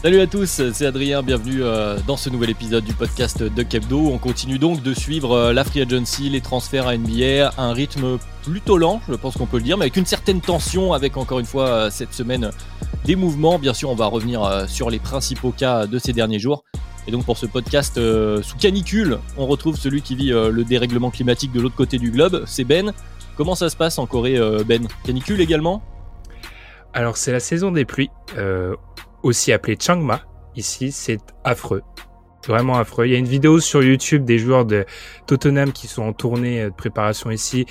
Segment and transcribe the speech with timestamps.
[0.00, 3.98] Salut à tous, c'est Adrien, bienvenue euh, dans ce nouvel épisode du podcast de Kebdo.
[3.98, 8.18] On continue donc de suivre euh, la free agency, les transferts à NBA, un rythme
[8.44, 11.40] plutôt lent, je pense qu'on peut le dire, mais avec une certaine tension, avec encore
[11.40, 12.52] une fois euh, cette semaine
[13.04, 13.58] des mouvements.
[13.58, 16.62] Bien sûr, on va revenir sur les principaux cas de ces derniers jours.
[17.08, 17.98] Et donc pour ce podcast
[18.42, 22.44] sous canicule, on retrouve celui qui vit le dérèglement climatique de l'autre côté du globe,
[22.46, 22.92] c'est Ben.
[23.36, 24.86] Comment ça se passe en Corée, Ben?
[25.04, 25.82] Canicule également?
[26.92, 28.10] Alors c'est la saison des pluies
[29.22, 30.22] aussi appelé Changma.
[30.56, 31.82] Ici, c'est affreux.
[32.46, 33.06] Vraiment affreux.
[33.06, 34.86] Il y a une vidéo sur YouTube des joueurs de
[35.26, 37.66] Tottenham qui sont en tournée de préparation ici,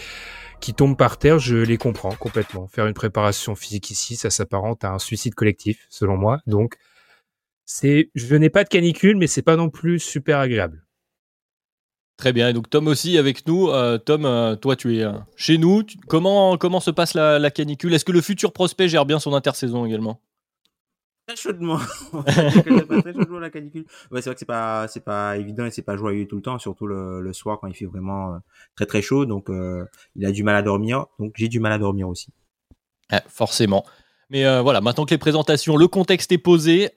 [0.62, 1.40] qui tombent par terre.
[1.40, 2.68] Je les comprends complètement.
[2.68, 6.40] Faire une préparation physique ici, ça s'apparente à un suicide collectif, selon moi.
[6.48, 6.76] Donc,
[7.66, 10.86] c'est, je n'ai pas de canicule, mais c'est pas non plus super agréable.
[12.18, 12.50] Très bien.
[12.50, 13.70] Et donc Tom aussi avec nous.
[13.70, 15.84] Euh, Tom, euh, toi tu es euh, chez nous.
[16.08, 17.94] comment comment se passe la, la canicule?
[17.94, 20.20] Est-ce que le futur prospect gère bien son intersaison également?
[21.36, 21.54] Très
[23.14, 23.86] très la canicule.
[24.12, 26.42] Ouais, c'est vrai que c'est pas, c'est pas évident et c'est pas joyeux tout le
[26.42, 28.38] temps, surtout le, soir quand il fait vraiment euh,
[28.76, 29.26] très très chaud.
[29.26, 31.06] Donc, euh, il a du mal à dormir.
[31.20, 32.30] Donc, j'ai du mal à dormir aussi.
[33.28, 33.86] forcément.
[34.30, 36.90] Mais euh, voilà, maintenant que les présentations, le contexte est posé,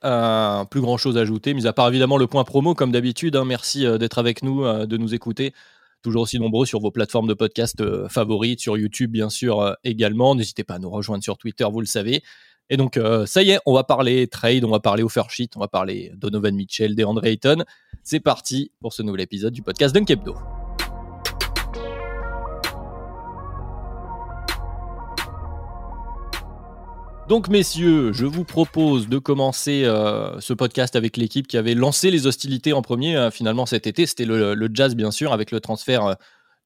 [0.70, 3.37] plus grand chose à ajouter, mis à part évidemment le point promo comme d'habitude.
[3.37, 3.44] Hein.
[3.44, 5.53] merci d'être avec nous, de nous écouter.
[6.03, 10.34] Toujours aussi nombreux sur vos plateformes de podcast favorites, sur YouTube bien sûr également.
[10.34, 12.22] N'hésitez pas à nous rejoindre sur Twitter, vous le savez.
[12.72, 15.60] Et donc, euh, ça y est, on va parler trade, on va parler offersheet, on
[15.60, 17.64] va parler Donovan Mitchell, DeAndre Ayton.
[18.04, 20.36] C'est parti pour ce nouvel épisode du podcast Dunkebdo.
[27.28, 32.12] Donc messieurs, je vous propose de commencer euh, ce podcast avec l'équipe qui avait lancé
[32.12, 34.06] les hostilités en premier euh, finalement cet été.
[34.06, 36.16] C'était le, le, Jazz bien sûr avec le transfert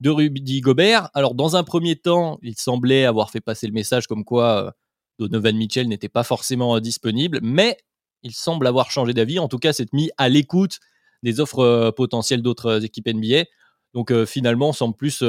[0.00, 1.08] de Rudy Gobert.
[1.14, 4.74] Alors dans un premier temps, il semblait avoir fait passer le message comme quoi
[5.18, 7.76] Donovan Mitchell n'était pas forcément euh, disponible, mais
[8.22, 9.38] il semble avoir changé d'avis.
[9.38, 10.80] En tout cas, s'est mis à l'écoute
[11.22, 13.44] des offres euh, potentielles d'autres euh, équipes NBA.
[13.92, 15.22] Donc finalement, on semble plus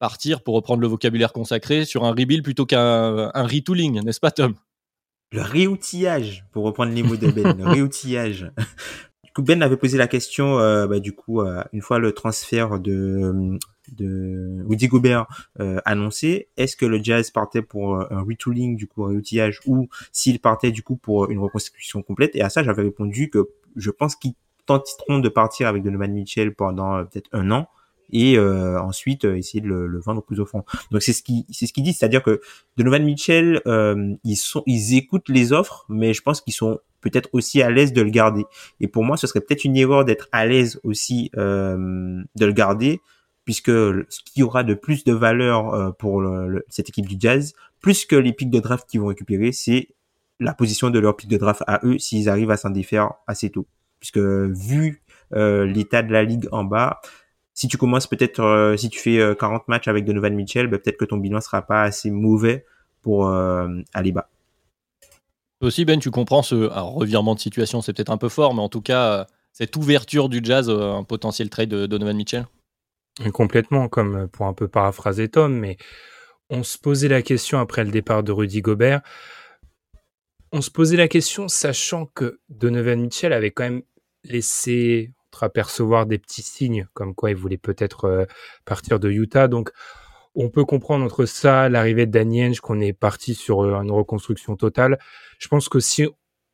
[0.00, 4.56] partir, pour reprendre le vocabulaire consacré, sur un rebuild plutôt qu'un retooling, n'est-ce pas Tom?
[5.30, 8.50] Le réoutillage, pour reprendre les mots de Ben, le réoutillage.
[9.22, 10.56] Du coup, Ben avait posé la question,
[10.88, 11.40] bah, du coup,
[11.72, 13.60] une fois le transfert de
[13.92, 15.26] de Woody Gobert
[15.60, 19.60] euh, annoncé, est-ce que le Jazz partait pour euh, un retooling du coup un outillage
[19.66, 22.34] ou s'il partait du coup pour une reconstruction complète?
[22.34, 24.34] Et à ça, j'avais répondu que je pense qu'ils
[24.66, 27.68] tenteront de partir avec Donovan Mitchell pendant euh, peut-être un an
[28.12, 30.62] et euh, ensuite essayer de le, vendre plus au fond.
[30.90, 32.40] Donc c'est ce qui c'est ce qu'ils disent, c'est-à-dire que
[32.76, 33.62] Donovan Mitchell
[34.24, 37.92] ils sont ils écoutent les offres, mais je pense qu'ils sont peut-être aussi à l'aise
[37.92, 38.44] de le garder.
[38.80, 43.00] Et pour moi, ce serait peut-être une erreur d'être à l'aise aussi de le garder
[43.44, 46.24] puisque ce qui aura de plus de valeur euh, pour
[46.68, 49.88] cette équipe du Jazz, plus que les pics de draft qu'ils vont récupérer, c'est
[50.40, 53.50] la position de leur pic de draft à eux s'ils arrivent à s'en défaire assez
[53.50, 53.66] tôt.
[54.00, 55.02] Puisque vu
[55.34, 57.00] euh, l'état de la ligue en bas,
[57.52, 60.96] si tu commences peut-être, euh, si tu fais 40 matchs avec Donovan Mitchell, ben, peut-être
[60.96, 62.64] que ton bilan sera pas assez mauvais
[63.02, 64.30] pour aller bas.
[65.60, 68.70] Aussi, Ben, tu comprends ce revirement de situation, c'est peut-être un peu fort, mais en
[68.70, 72.46] tout cas, cette ouverture du jazz, un potentiel trade de Donovan Mitchell?
[73.32, 75.76] Complètement, comme pour un peu paraphraser Tom, mais
[76.50, 79.02] on se posait la question après le départ de Rudy Gobert.
[80.52, 83.82] On se posait la question sachant que Donovan Mitchell avait quand même
[84.24, 85.12] laissé
[85.42, 88.24] apercevoir des petits signes comme quoi il voulait peut-être euh,
[88.64, 89.48] partir de Utah.
[89.48, 89.70] Donc
[90.34, 94.56] on peut comprendre entre ça, l'arrivée de Danny qu'on est parti sur euh, une reconstruction
[94.56, 94.98] totale.
[95.38, 96.06] Je pense que si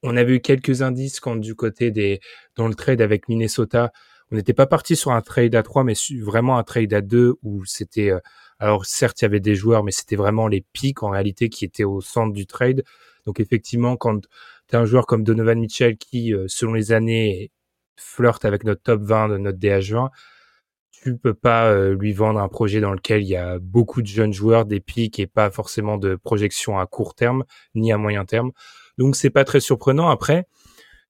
[0.02, 2.20] on avait eu quelques indices quand du côté des
[2.56, 3.92] dans le trade avec Minnesota,
[4.30, 7.34] on n'était pas parti sur un trade à 3, mais vraiment un trade à 2
[7.42, 8.20] où c'était, euh,
[8.58, 11.64] alors certes il y avait des joueurs, mais c'était vraiment les pics en réalité qui
[11.64, 12.84] étaient au centre du trade.
[13.26, 14.20] Donc effectivement, quand
[14.68, 17.50] tu as un joueur comme Donovan Mitchell qui, euh, selon les années,
[17.96, 20.10] flirte avec notre top 20 de notre DH20,
[20.90, 24.32] tu peux pas lui vendre un projet dans lequel il y a beaucoup de jeunes
[24.34, 27.44] joueurs, des pics et pas forcément de projection à court terme
[27.74, 28.52] ni à moyen terme.
[28.98, 30.10] Donc c'est pas très surprenant.
[30.10, 30.46] Après,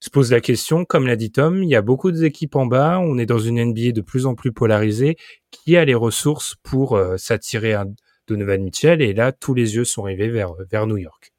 [0.01, 2.99] se pose la question, comme l'a dit Tom, il y a beaucoup d'équipes en bas,
[3.01, 5.17] on est dans une NBA de plus en plus polarisée,
[5.51, 7.87] qui a les ressources pour s'attirer un
[8.31, 11.33] Donovan Mitchell, et là, tous les yeux sont rivés vers, New York.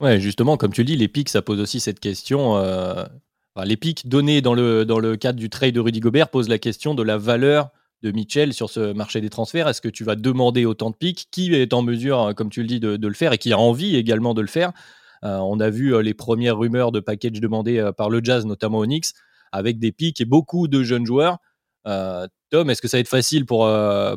[0.00, 2.56] Ouais, justement, comme tu le dis, les pics, ça pose aussi cette question.
[2.56, 3.04] Euh,
[3.64, 7.02] les pics donnés dans le, cadre du trade de Rudy Gobert posent la question de
[7.02, 7.70] la valeur
[8.02, 9.68] de Mitchell sur ce marché des transferts.
[9.68, 12.66] Est-ce que tu vas demander autant de pics Qui est en mesure, comme tu le
[12.66, 14.72] dis, de, le faire et qui a envie également de le faire?
[14.72, 14.76] euh,
[15.22, 19.12] On a vu euh, les premières rumeurs de package demandés par le Jazz, notamment Knicks,
[19.52, 21.38] avec des pics et beaucoup de jeunes joueurs.
[21.84, 23.68] Tom, est-ce que ça va être facile pour,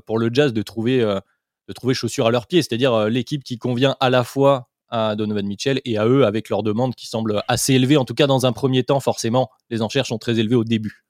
[0.05, 2.61] pour le Jazz de trouver, de trouver chaussures à leurs pieds?
[2.61, 6.61] C'est-à-dire l'équipe qui convient à la fois à Donovan Mitchell et à eux avec leurs
[6.61, 7.97] demandes qui semblent assez élevées.
[7.97, 11.03] En tout cas, dans un premier temps, forcément, les enchères sont très élevées au début.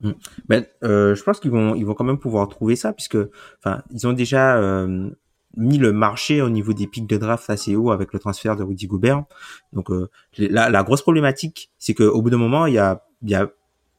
[0.00, 0.12] Mm.
[0.48, 3.18] Ben, euh, je pense qu'ils vont, ils vont quand même pouvoir trouver ça puisque,
[3.58, 5.10] enfin, ils ont déjà euh,
[5.56, 8.62] mis le marché au niveau des pics de draft assez haut avec le transfert de
[8.62, 9.24] Rudy Gobert.
[9.72, 13.50] Donc, euh, la, grosse problématique, c'est qu'au bout d'un moment, il y a, y a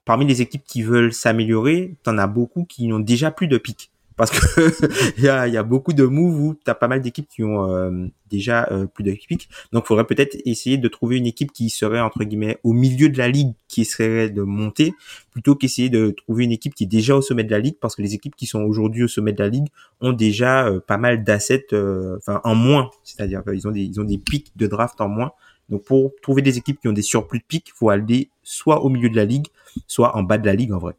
[0.06, 3.91] parmi les équipes qui veulent s'améliorer, t'en as beaucoup qui n'ont déjà plus de pics
[4.16, 7.44] parce que il y a, beaucoup de moves où tu as pas mal d'équipes qui
[7.44, 9.50] ont euh, déjà euh, plus de pics.
[9.72, 13.10] Donc, il faudrait peut-être essayer de trouver une équipe qui serait entre guillemets au milieu
[13.10, 14.94] de la ligue, qui serait de monter,
[15.32, 17.96] plutôt qu'essayer de trouver une équipe qui est déjà au sommet de la ligue, parce
[17.96, 19.68] que les équipes qui sont aujourd'hui au sommet de la ligue
[20.02, 24.06] ont déjà euh, pas mal d'assets, enfin en moins, c'est-à-dire qu'ils ont des ils ont
[24.06, 25.32] des pics de draft en moins.
[25.70, 28.90] Donc, pour trouver des équipes qui ont des surplus de pics, faut aller soit au
[28.90, 29.48] milieu de la ligue,
[29.88, 30.96] soit en bas de la ligue en vrai.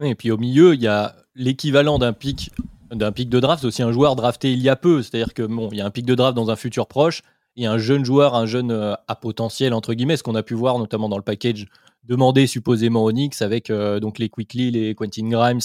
[0.00, 2.50] Et puis au milieu, il y a l'équivalent d'un pic
[2.90, 5.02] d'un pic de draft, c'est aussi un joueur drafté il y a peu.
[5.02, 7.22] C'est-à-dire que bon, y a un pic de draft dans un futur proche,
[7.56, 10.54] et un jeune joueur, un jeune euh, à potentiel entre guillemets, ce qu'on a pu
[10.54, 11.66] voir notamment dans le package
[12.04, 15.60] demandé supposément au Knicks avec euh, donc les Quickly, les Quentin Grimes,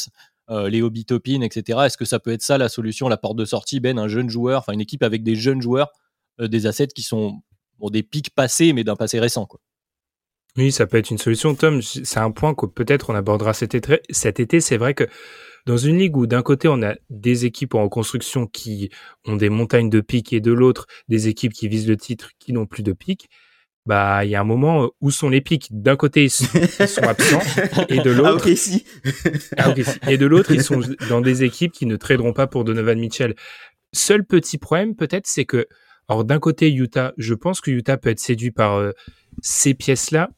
[0.49, 1.79] euh, les Hobby Topin, etc.
[1.85, 4.29] Est-ce que ça peut être ça la solution, la porte de sortie, Ben, un jeune
[4.29, 5.91] joueur, enfin une équipe avec des jeunes joueurs,
[6.39, 7.41] des assets qui sont
[7.79, 9.59] bon, des pics passés mais d'un passé récent quoi?
[10.57, 11.81] Oui, ça peut être une solution, Tom.
[11.81, 13.53] C'est un point que peut-être on abordera.
[13.53, 15.07] Cet été, c'est vrai que
[15.69, 18.89] dans une ligue où d'un côté on a des équipes en reconstruction qui
[19.27, 22.53] ont des montagnes de pics et de l'autre des équipes qui visent le titre qui
[22.53, 23.29] n'ont plus de pics,
[23.85, 25.67] bah il y a un moment où sont les pics.
[25.69, 27.43] D'un côté ils sont, absents
[27.87, 28.49] et de l'autre
[29.57, 29.75] ah,
[30.07, 33.35] et de l'autre ils sont dans des équipes qui ne traderont pas pour Donovan Mitchell.
[33.93, 35.67] Seul petit problème peut-être c'est que
[36.07, 38.93] alors d'un côté Utah, je pense que Utah peut être séduit par euh,
[39.43, 40.31] ces pièces là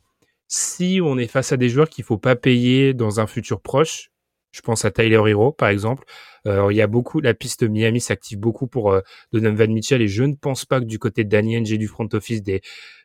[0.49, 4.10] si on est face à des joueurs qu'il faut pas payer dans un futur proche,
[4.51, 6.05] je pense à Tyler Hero par exemple.
[6.47, 9.01] Euh, il y a beaucoup, la piste Miami s'active beaucoup pour euh,
[9.31, 12.07] Donovan Mitchell et je ne pense pas que du côté de Danny et du front
[12.13, 12.61] office des,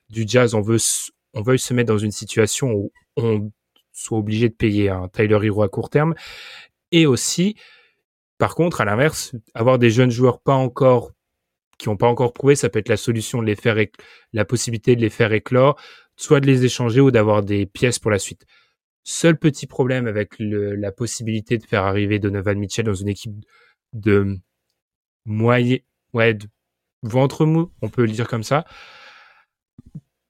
[0.09, 0.79] du Jazz, on veut,
[1.35, 3.51] on veuille se mettre dans une situation où on
[3.93, 6.15] soit obligé de payer un Tyler Hero à court terme.
[6.93, 7.57] Et aussi,
[8.39, 11.13] par contre, à l'inverse, avoir des jeunes joueurs pas encore
[11.79, 13.77] qui n'ont pas encore prouvé, ça peut être la solution de les faire,
[14.33, 15.77] la possibilité de les faire éclore
[16.17, 18.47] soit de les échanger ou d'avoir des pièces pour la suite.
[19.09, 23.37] Seul petit problème avec la possibilité de faire arriver Donovan Mitchell dans une équipe
[23.93, 24.37] de
[25.25, 25.77] moyen,
[26.13, 26.49] ouais, de
[27.05, 28.65] ventre mou, on peut le dire comme ça.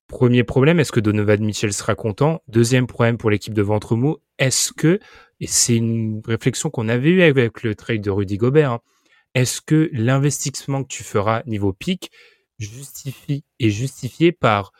[0.08, 2.43] Premier problème, est-ce que Donovan Mitchell sera content?
[2.49, 5.00] Deuxième problème pour l'équipe de ventre mou, est-ce que,
[5.40, 8.81] et c'est une réflexion qu'on avait eue avec le trade de Rudy Gobert, hein,
[9.32, 12.11] est-ce que l'investissement que tu feras niveau pic
[12.58, 14.73] justifie est justifié par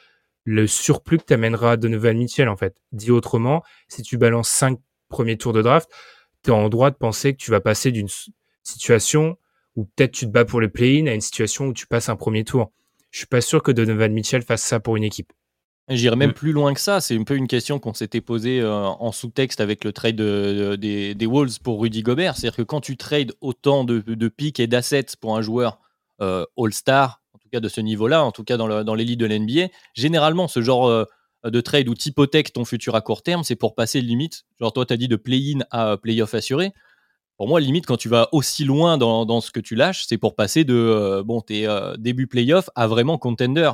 [0.46, 2.76] le surplus que t'amènera Donovan Mitchell, en fait.
[2.93, 5.91] Dit autrement, si tu balances cinq premiers tours de draft,
[6.44, 8.08] tu es en droit de penser que tu vas passer d'une
[8.62, 9.36] situation
[9.74, 12.17] où peut-être tu te bats pour le play-in à une situation où tu passes un
[12.17, 12.72] premier tour.
[13.10, 15.32] Je suis pas sûr que Donovan Mitchell fasse ça pour une équipe.
[15.88, 16.34] J'irais même mm.
[16.34, 17.00] plus loin que ça.
[17.00, 21.15] C'est un peu une question qu'on s'était posée euh, en sous-texte avec le trade des,
[21.15, 22.36] des, Wolves pour Rudy Gobert.
[22.36, 25.81] C'est-à-dire que quand tu trades autant de, de pics et d'assets pour un joueur
[26.20, 27.22] euh, All-Star,
[27.60, 29.69] de ce niveau-là, en tout cas dans, dans l'élite de l'NBA.
[29.94, 31.05] Généralement, ce genre euh,
[31.44, 34.44] de trade où tu hypothèques ton futur à court terme, c'est pour passer limite.
[34.60, 36.72] Genre, toi, tu as dit de play-in à euh, play-off assuré.
[37.36, 40.19] Pour moi, limite, quand tu vas aussi loin dans, dans ce que tu lâches, c'est
[40.19, 43.70] pour passer de euh, bon, tes début play-off à vraiment contender.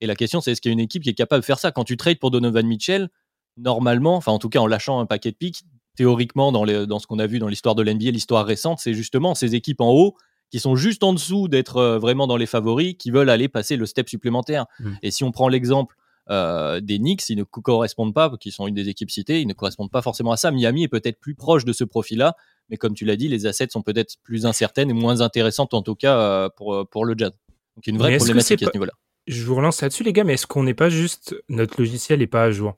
[0.00, 1.60] Et la question, c'est est-ce qu'il y a une équipe qui est capable de faire
[1.60, 1.70] ça?
[1.70, 3.08] Quand tu trades pour Donovan Mitchell,
[3.56, 5.62] normalement, enfin en tout cas en lâchant un paquet de pics,
[5.96, 8.94] théoriquement dans, les, dans ce qu'on a vu dans l'histoire de l'NBA, l'histoire récente, c'est
[8.94, 10.16] justement ces équipes en haut
[10.54, 13.74] qui sont juste en dessous d'être euh, vraiment dans les favoris, qui veulent aller passer
[13.74, 14.66] le step supplémentaire.
[14.78, 14.92] Mm.
[15.02, 15.96] Et si on prend l'exemple
[16.30, 19.52] euh, des Knicks, ils ne correspondent pas, qui sont une des équipes citées, ils ne
[19.52, 20.52] correspondent pas forcément à ça.
[20.52, 22.36] Miami est peut-être plus proche de ce profil-là,
[22.70, 25.82] mais comme tu l'as dit, les assets sont peut-être plus incertaines et moins intéressantes en
[25.82, 27.32] tout cas euh, pour, pour le Jazz.
[27.74, 28.92] Donc une vraie problématique à ce niveau-là.
[29.26, 32.28] Je vous relance là-dessus les gars, mais est-ce qu'on n'est pas juste notre logiciel n'est
[32.28, 32.74] pas à jour?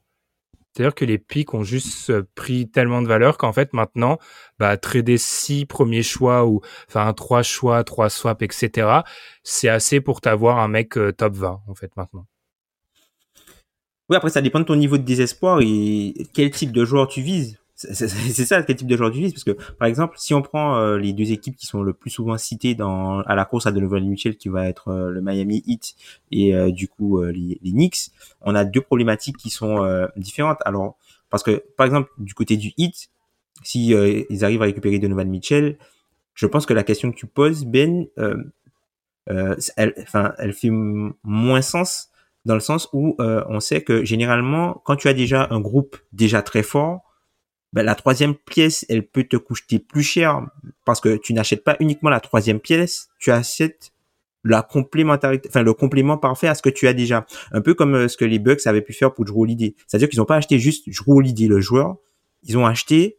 [0.76, 4.18] C'est-à-dire que les pics ont juste euh, pris tellement de valeur qu'en fait maintenant,
[4.58, 9.00] bah, trader six premiers choix ou enfin trois choix, trois swaps, etc.
[9.42, 12.26] C'est assez pour t'avoir un mec euh, top 20 en fait maintenant.
[14.10, 17.22] Oui, après ça dépend de ton niveau de désespoir et quel type de joueur tu
[17.22, 17.58] vises.
[17.76, 20.96] C'est ça quel type de joueur tu parce que par exemple si on prend euh,
[20.96, 24.02] les deux équipes qui sont le plus souvent citées dans à la course à Donovan
[24.02, 25.94] Mitchell qui va être le Miami Heat
[26.32, 30.58] et du coup les, les, Knicks, on a deux problématiques qui sont différentes.
[30.64, 30.96] Alors
[31.30, 33.10] parce que, par exemple, du côté du hit,
[33.62, 35.78] si euh, ils arrivent à récupérer Donovan Mitchell,
[36.34, 38.36] je pense que la question que tu poses, Ben, euh,
[39.30, 42.10] euh, elle, enfin, elle fait moins sens
[42.44, 46.42] dans le sens où on sait que généralement, quand tu as déjà un groupe déjà
[46.42, 47.05] très fort,
[47.72, 50.46] ben, la troisième pièce, elle peut te coûter plus cher
[50.84, 53.92] parce que tu n'achètes pas uniquement la troisième pièce, tu achètes
[54.44, 57.26] la complémentarité, enfin le complément parfait à ce que tu as déjà.
[57.52, 59.46] Un peu comme euh, ce que les Bucks avaient pu faire pour Drew.
[59.86, 61.96] C'est-à-dire qu'ils n'ont pas acheté juste Drew le joueur,
[62.44, 63.18] ils ont acheté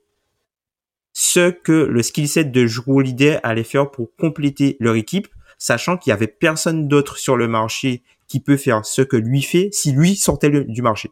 [1.13, 5.27] ce que le skill set de Drew Holiday allait faire pour compléter leur équipe,
[5.57, 9.41] sachant qu'il y avait personne d'autre sur le marché qui peut faire ce que lui
[9.41, 11.09] fait si lui sortait du marché.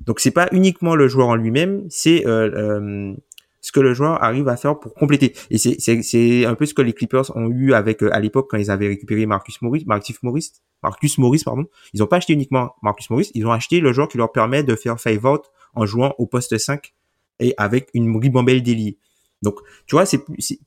[0.00, 3.14] Donc c'est pas uniquement le joueur en lui-même, c'est euh, euh,
[3.60, 5.34] ce que le joueur arrive à faire pour compléter.
[5.50, 8.56] Et c'est, un peu ce que les Clippers ont eu avec, euh, à l'époque, quand
[8.56, 10.52] ils avaient récupéré Marcus Morris, Marcus Morris,
[10.82, 11.66] Marcus Morris, pardon.
[11.92, 14.62] Ils ont pas acheté uniquement Marcus Morris, ils ont acheté le joueur qui leur permet
[14.62, 15.42] de faire five out
[15.74, 16.94] en jouant au poste 5
[17.40, 18.98] et avec une ribambelle déliée.
[19.42, 20.22] Donc, tu vois, c'est,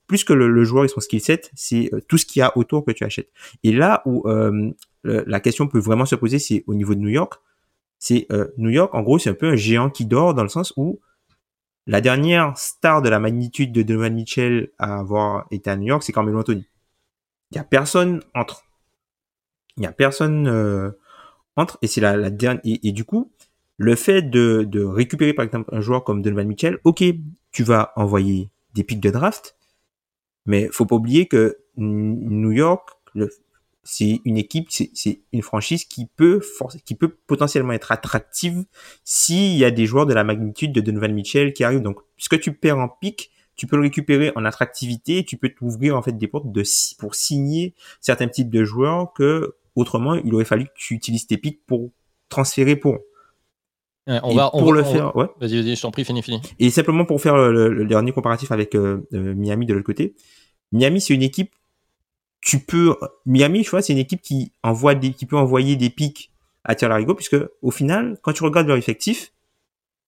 [0.08, 2.84] plus que le, joueur et son skill set, c'est tout ce qu'il y a autour
[2.84, 3.30] que tu achètes.
[3.64, 4.24] Et là où
[5.04, 7.36] la question peut vraiment se poser, c'est au niveau de New York.
[8.06, 10.74] C'est New York, en gros, c'est un peu un géant qui dort dans le sens
[10.76, 11.00] où
[11.88, 16.04] la dernière star de la magnitude de Donovan Mitchell à avoir été à New York,
[16.04, 16.66] c'est Carmelo Anthony.
[17.52, 18.66] Il y a personne entre.
[19.78, 20.92] Il y a personne euh,
[21.56, 23.32] entre et c'est la, la dernière et, du coup
[23.78, 27.06] le fait de, de récupérer par exemple un joueur comme Donovan Mitchell, ok,
[27.54, 29.56] tu vas envoyer des pics de draft,
[30.46, 33.30] mais faut pas oublier que New York, le,
[33.84, 36.42] c'est une équipe, c'est une franchise qui peut
[36.86, 38.64] qui peut potentiellement être attractive
[39.04, 41.82] s'il y a des joueurs de la magnitude de Donovan Mitchell qui arrivent.
[41.82, 45.98] Donc, puisque tu perds en pic, tu peux le récupérer en attractivité, tu peux t'ouvrir
[45.98, 46.64] en fait des portes de
[46.98, 51.38] pour signer certains types de joueurs que autrement il aurait fallu que tu utilises tes
[51.38, 51.92] pics pour
[52.30, 53.00] transférer pour.
[54.08, 55.28] on va, pour le faire, ouais.
[55.42, 56.42] Vas-y, vas-y, je t'en prie, fini, fini.
[56.58, 60.16] Et simplement pour faire le, dernier comparatif avec euh, euh, Miami de l'autre côté,
[60.72, 61.54] Miami c'est une équipe
[62.46, 62.96] tu peux
[63.26, 66.32] Miami, je vois, c'est une équipe qui envoie des, qui peut envoyer des pics
[66.64, 69.34] à Larigo, puisque au final, quand tu regardes leur effectif,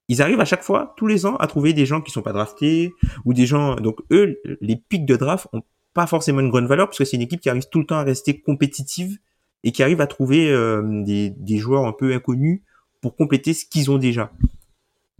[0.08, 2.32] ils arrivent à chaque fois, tous les ans, à trouver des gens qui sont pas
[2.32, 2.92] draftés
[3.24, 3.74] ou des gens.
[3.76, 5.62] Donc eux, les pics de draft ont
[5.94, 8.02] pas forcément une grande valeur parce c'est une équipe qui arrive tout le temps à
[8.02, 9.18] rester compétitive
[9.64, 12.62] et qui arrive à trouver euh, des, joueurs un peu inconnus
[13.00, 14.30] pour compléter ce qu'ils ont déjà.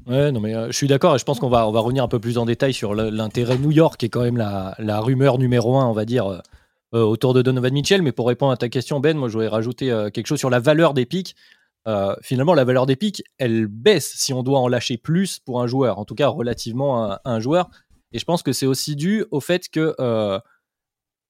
[0.06, 2.04] Ouais, non mais euh, je suis d'accord et je pense qu'on va on va revenir
[2.04, 5.38] un peu plus en détail sur l'intérêt New York qui est quand même la, rumeur
[5.38, 6.38] numéro un, on va dire euh,
[7.04, 8.02] autour de Donovan Mitchell.
[8.02, 10.50] Mais pour répondre à ta question, Ben, moi, je voudrais rajouter euh, quelque chose sur
[10.50, 11.34] la valeur des pics.
[11.88, 15.62] Euh, finalement, la valeur des pics, elle baisse si on doit en lâcher plus pour
[15.62, 17.70] un joueur, en tout cas relativement à, un joueur.
[18.12, 19.94] Et je pense que c'est aussi dû au fait que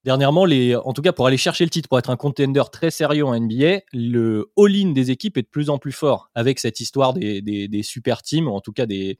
[0.03, 2.89] dernièrement, les, en tout cas pour aller chercher le titre, pour être un contender très
[2.89, 6.79] sérieux en NBA, le all-in des équipes est de plus en plus fort avec cette
[6.79, 9.19] histoire des, des super teams, en tout cas des,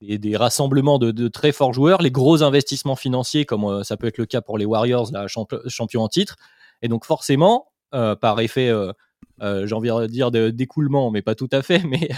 [0.00, 4.18] des, rassemblements de, très forts joueurs, les gros investissements financiers, comme euh, ça peut être
[4.18, 6.36] le cas pour les Warriors, la champion en titre.
[6.82, 8.92] Et donc forcément, euh, par effet, euh,
[9.40, 12.08] j'ai envie de dire d'écoulement, mais pas tout à fait, mais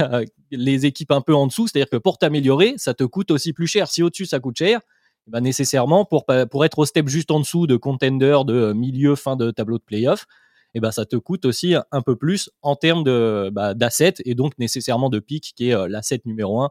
[0.50, 3.66] les équipes un peu en dessous, c'est-à-dire que pour t'améliorer, ça te coûte aussi plus
[3.66, 3.88] cher.
[3.88, 4.80] Si au-dessus ça coûte cher,
[5.26, 9.16] eh ben nécessairement pour, pour être au step juste en dessous de contender, de milieu,
[9.16, 10.26] fin de tableau de playoff,
[10.74, 13.04] eh ben ça te coûte aussi un peu plus en termes
[13.50, 16.68] bah, d'assets et donc nécessairement de pic qui est l'asset numéro 1 euh,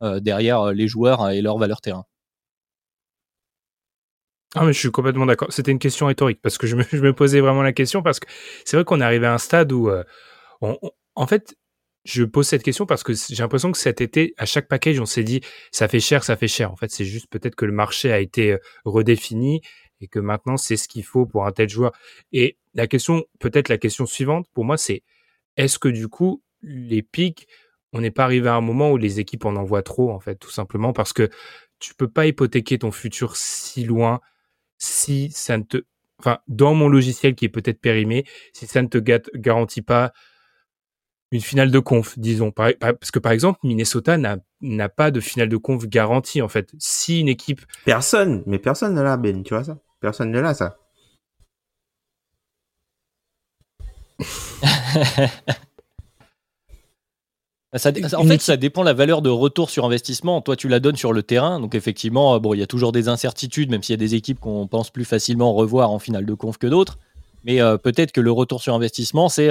[0.00, 2.04] derrière euh, les joueurs et leur valeur terrain.
[4.56, 5.52] Ah je suis complètement d'accord.
[5.52, 8.26] C'était une question rhétorique parce que je me, posais vraiment la question parce que
[8.64, 10.02] c'est vrai qu'on est arrivé à un stade où, euh,
[11.14, 11.56] en fait,
[12.04, 15.06] je pose cette question parce que j'ai l'impression que cet été, à chaque package, on
[15.06, 15.40] s'est dit
[15.70, 16.72] ça fait cher, ça fait cher.
[16.72, 19.60] En fait, c'est juste peut-être que le marché a été redéfini
[20.00, 21.92] et que maintenant c'est ce qu'il faut pour un tel joueur.
[22.32, 25.02] Et la question, peut-être la question suivante pour moi, c'est
[25.56, 27.46] est-ce que du coup les pics
[27.92, 30.36] on n'est pas arrivé à un moment où les équipes en envoient trop, en fait,
[30.36, 31.28] tout simplement parce que
[31.78, 34.20] tu peux pas hypothéquer ton futur si loin
[34.80, 35.84] si ça ne te,
[36.18, 40.12] enfin, dans mon logiciel qui est peut-être périmé, si ça ne te garantit pas
[41.30, 42.50] une finale de conf, disons.
[42.50, 46.72] Parce que par exemple, Minnesota n'a pas de finale de conf garantie, en fait.
[46.78, 47.60] Si une équipe.
[47.84, 49.78] Personne, mais personne ne l'a, Ben, tu vois ça?
[50.00, 50.76] Personne ne l'a, ça.
[57.72, 60.40] en fait, ça dépend la valeur de retour sur investissement.
[60.40, 61.60] Toi, tu la donnes sur le terrain.
[61.60, 64.40] Donc, effectivement, bon, il y a toujours des incertitudes, même s'il y a des équipes
[64.40, 66.98] qu'on pense plus facilement revoir en finale de conf que d'autres.
[67.44, 69.48] Mais peut-être que le retour sur investissement, c'est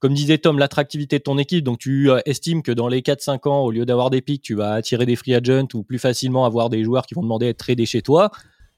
[0.00, 1.62] comme disait Tom, l'attractivité de ton équipe.
[1.62, 4.54] Donc, tu euh, estimes que dans les 4-5 ans, au lieu d'avoir des pics, tu
[4.54, 7.48] vas attirer des free agents ou plus facilement avoir des joueurs qui vont demander à
[7.50, 8.30] être tradés chez toi.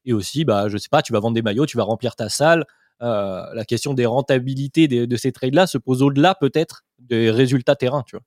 [0.05, 2.29] Et aussi, bah, je sais pas, tu vas vendre des maillots, tu vas remplir ta
[2.29, 2.67] salle.
[3.03, 8.03] Euh, la question des rentabilités de, ces trades-là se pose au-delà peut-être des résultats terrain,
[8.05, 8.25] tu vois.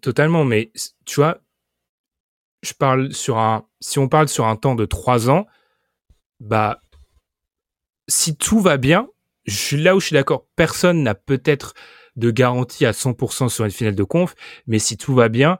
[0.00, 0.72] Totalement, mais
[1.04, 1.40] tu vois,
[2.62, 5.46] je parle sur un, si on parle sur un temps de 3 ans,
[6.40, 6.80] bah,
[8.08, 9.08] si tout va bien,
[9.44, 10.46] je suis là où je suis d'accord.
[10.56, 11.74] Personne n'a peut-être
[12.16, 14.34] de garantie à 100% sur une finale de conf,
[14.66, 15.58] mais si tout va bien,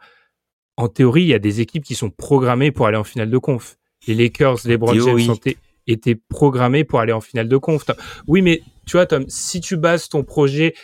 [0.76, 3.38] en théorie, il y a des équipes qui sont programmées pour aller en finale de
[3.38, 3.76] conf.
[4.06, 5.38] Les Lakers, les James sont
[5.86, 7.84] étaient programmés pour aller en finale de conf.
[8.26, 10.74] Oui, mais tu vois, Tom, si tu bases ton projet,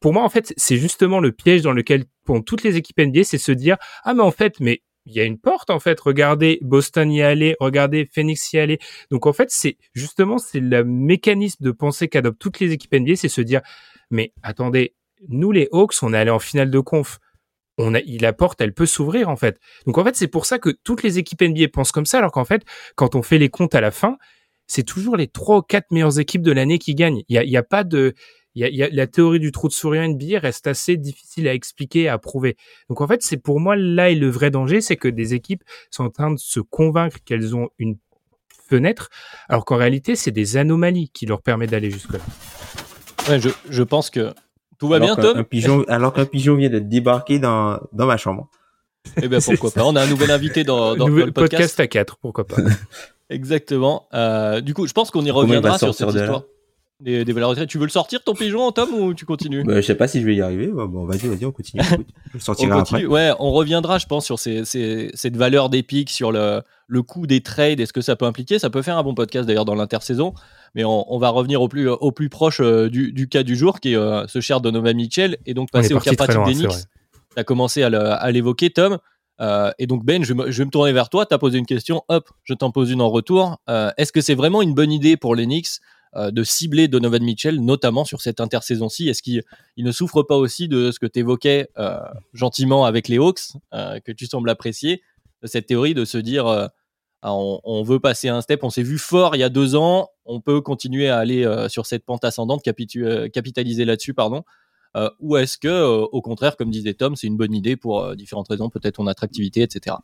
[0.00, 3.24] pour moi, en fait, c'est justement le piège dans lequel, pour toutes les équipes NBA,
[3.24, 5.98] c'est se dire, ah, mais en fait, mais il y a une porte en fait.
[6.00, 8.78] Regardez Boston y aller, regardez Phoenix y aller.
[9.10, 13.16] Donc en fait, c'est justement c'est le mécanisme de pensée qu'adoptent toutes les équipes NBA,
[13.16, 13.62] c'est se dire
[14.10, 14.94] mais attendez,
[15.28, 17.18] nous les Hawks, on est allé en finale de conf.
[17.78, 19.58] On a, la porte, elle peut s'ouvrir en fait.
[19.86, 22.30] Donc en fait, c'est pour ça que toutes les équipes NBA pensent comme ça, alors
[22.30, 22.64] qu'en fait,
[22.96, 24.18] quand on fait les comptes à la fin,
[24.66, 27.22] c'est toujours les trois ou quatre meilleures équipes de l'année qui gagnent.
[27.28, 28.14] Il y a, y a, pas de,
[28.54, 32.08] il y a, la théorie du trou de souris NBA reste assez difficile à expliquer,
[32.08, 32.56] à prouver.
[32.88, 35.64] Donc en fait, c'est pour moi là et le vrai danger, c'est que des équipes
[35.90, 37.96] sont en train de se convaincre qu'elles ont une
[38.68, 39.10] fenêtre,
[39.48, 42.20] alors qu'en réalité, c'est des anomalies qui leur permettent d'aller jusque là.
[43.28, 44.32] Ouais, je, je pense que
[44.78, 48.48] tout va bien, Tom pigeon, Alors qu'un pigeon vient de débarquer dans, dans ma chambre.
[49.22, 49.84] Eh bien, pourquoi pas.
[49.84, 51.34] On a un nouvel invité dans, dans, le podcast.
[51.34, 52.56] podcast à 4, pourquoi pas.
[53.30, 54.08] Exactement.
[54.12, 56.42] Euh, du coup, je pense qu'on y reviendra sur cette histoire.
[57.02, 59.86] Des, des, valeurs Tu veux le sortir ton pigeon, Tom, ou tu continues bah, Je
[59.86, 60.68] sais pas si je vais y arriver.
[60.68, 61.82] Bon, vas-y, vas-y, on continue.
[62.34, 63.04] je sortirai après.
[63.04, 67.26] Ouais, on reviendra, je pense, sur ces, ces, cette valeur d'épique, sur le, le coût
[67.26, 68.58] des trades et ce que ça peut impliquer.
[68.58, 70.34] Ça peut faire un bon podcast d'ailleurs dans l'intersaison.
[70.74, 73.92] Mais on, va revenir au plus, au plus proche euh, du, cas du jour, qui
[73.92, 76.88] est euh, ce cher Donovan Mitchell, et donc passer au cas pratique d'Enix.
[77.34, 78.98] Tu as commencé à l'évoquer, Tom.
[79.40, 81.26] Euh, et donc Ben, je, vais me tourner vers toi.
[81.26, 83.58] Tu as posé une question, hop, je t'en pose une en retour.
[83.96, 85.80] Est-ce que c'est vraiment une bonne idée pour l'Enix
[86.14, 89.42] de cibler Donovan Mitchell, notamment sur cette intersaison-ci Est-ce qu'il
[89.78, 91.68] ne souffre pas aussi de ce que tu évoquais
[92.34, 95.02] gentiment avec les Hawks, que tu sembles apprécier,
[95.42, 96.70] de cette théorie de se dire
[97.24, 98.64] ah, on, veut passer un step.
[98.64, 100.08] On s'est vu fort il y a deux ans.
[100.24, 102.62] On peut continuer à aller euh, sur cette pente ascendante,
[102.96, 104.42] euh, capitaliser là-dessus, pardon.
[104.96, 108.48] Euh, ou est-ce que, au contraire, comme disait Tom, c'est une bonne idée pour différentes
[108.48, 109.96] raisons, peut-être ton attractivité, etc.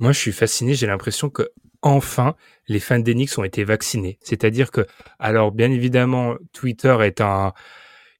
[0.00, 0.74] Moi, je suis fasciné.
[0.74, 1.50] J'ai l'impression que
[1.82, 2.34] enfin,
[2.66, 4.18] les fans d'Enix ont été vaccinés.
[4.22, 4.86] C'est-à-dire que,
[5.18, 7.52] alors, bien évidemment, Twitter est un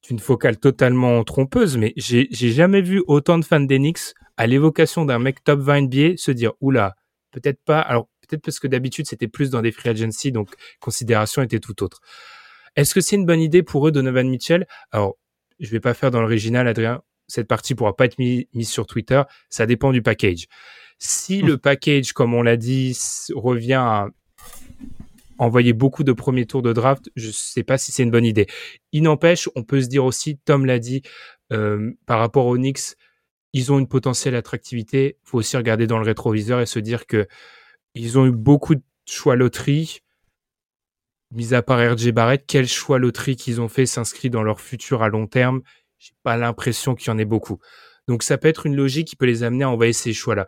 [0.08, 5.18] une focale totalement trompeuse, mais j'ai jamais vu autant de fans d'Enix à l'évocation d'un
[5.18, 6.96] mec top 20 NBA se dire oula,
[7.30, 7.80] peut-être pas.
[7.80, 11.82] Alors peut-être parce que d'habitude c'était plus dans des free agency, donc considération était tout
[11.82, 12.00] autre.
[12.76, 14.66] Est-ce que c'est une bonne idée pour eux Donovan Mitchell?
[14.90, 15.16] Alors
[15.60, 17.02] je vais pas faire dans l'original, Adrien.
[17.28, 19.22] Cette partie pourra pas être mise sur Twitter.
[19.50, 20.46] Ça dépend du package.
[21.02, 22.96] Si le package, comme on l'a dit,
[23.34, 24.08] revient à
[25.38, 28.46] envoyer beaucoup de premiers tours de draft, je sais pas si c'est une bonne idée.
[28.92, 31.00] Il n'empêche, on peut se dire aussi, Tom l'a dit,
[31.52, 32.96] euh, par rapport aux Knicks,
[33.54, 35.16] ils ont une potentielle attractivité.
[35.24, 37.26] Il faut aussi regarder dans le rétroviseur et se dire que
[37.94, 40.00] ils ont eu beaucoup de choix loterie.
[41.32, 45.02] Mis à part RJ Barrett, quel choix loterie qu'ils ont fait s'inscrit dans leur futur
[45.02, 45.62] à long terme?
[45.98, 47.58] J'ai pas l'impression qu'il y en ait beaucoup.
[48.08, 50.46] Donc ça peut être une logique qui peut les amener à envoyer ces choix-là.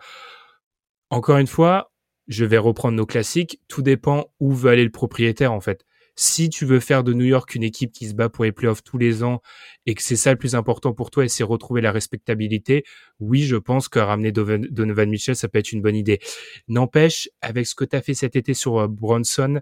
[1.12, 1.92] Encore une fois,
[2.26, 3.60] je vais reprendre nos classiques.
[3.68, 7.24] Tout dépend où veut aller le propriétaire en fait si tu veux faire de New
[7.24, 9.40] York une équipe qui se bat pour les playoffs tous les ans
[9.86, 12.84] et que c'est ça le plus important pour toi et c'est retrouver la respectabilité,
[13.18, 16.20] oui, je pense que ramener Donovan Mitchell, ça peut être une bonne idée.
[16.68, 19.60] N'empêche, avec ce que tu as fait cet été sur euh, Bronson,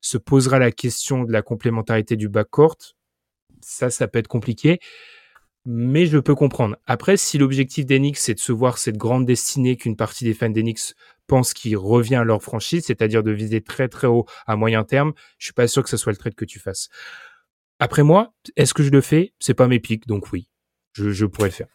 [0.00, 2.76] se posera la question de la complémentarité du backcourt.
[3.62, 4.80] Ça, ça peut être compliqué
[5.66, 6.76] mais je peux comprendre.
[6.86, 10.50] Après, si l'objectif d'Enix, c'est de se voir cette grande destinée qu'une partie des fans
[10.50, 10.94] d'Enix
[11.26, 15.12] pensent qui revient à leur franchise, c'est-à-dire de viser très très haut à moyen terme,
[15.38, 16.88] je suis pas sûr que ce soit le trade que tu fasses.
[17.78, 19.32] Après moi, est-ce que je le fais?
[19.38, 20.48] C'est pas mes pics, donc oui,
[20.92, 21.68] je, pourrais le faire.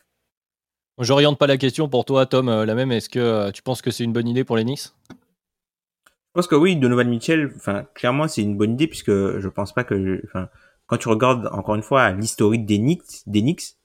[1.00, 2.92] J'oriente pas la question pour toi, Tom, euh, la même.
[2.92, 6.48] Est-ce que euh, tu penses que c'est une bonne idée pour les Knicks Je pense
[6.48, 10.22] que oui, Donovan Mitchell, enfin, clairement, c'est une bonne idée puisque je pense pas que,
[10.26, 10.50] enfin,
[10.86, 13.79] quand tu regardes encore une fois l'historique des Knicks,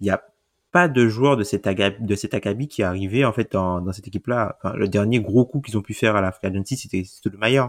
[0.00, 0.22] il n'y a
[0.70, 4.08] pas de joueur de cet, de cet acabit qui est arrivé en fait dans, cette
[4.08, 4.58] équipe-là.
[4.58, 7.38] Enfin, le dernier gros coup qu'ils ont pu faire à la Free Agency, c'était le
[7.38, 7.64] Mayer.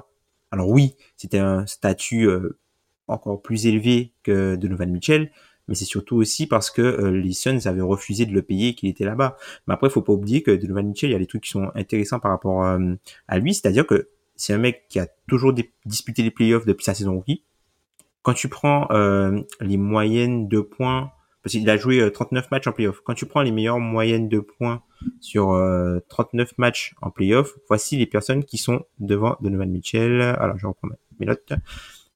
[0.52, 2.60] Alors oui, c'était un statut euh,
[3.08, 5.32] encore plus élevé que de Donovan Mitchell,
[5.68, 8.76] mais c'est surtout aussi parce que euh, les Suns avaient refusé de le payer et
[8.76, 9.38] qu'il était là-bas.
[9.68, 11.52] Mais après, il faut pas oublier que Donovan Mitchell, il y a des trucs qui
[11.52, 12.96] sont intéressants par rapport euh,
[13.28, 15.54] à lui, c'est-à-dire que c'est un mec qui a toujours
[15.86, 17.44] disputé les playoffs depuis sa saison rookie.
[18.24, 21.12] Quand tu prends euh, les moyennes de points,
[21.44, 24.40] parce qu'il a joué 39 matchs en playoff, quand tu prends les meilleures moyennes de
[24.40, 24.82] points
[25.20, 25.62] sur
[26.08, 30.22] 39 matchs en playoff, voici les personnes qui sont devant Donovan Mitchell.
[30.22, 30.88] Alors, je reprends
[31.20, 31.52] mes notes.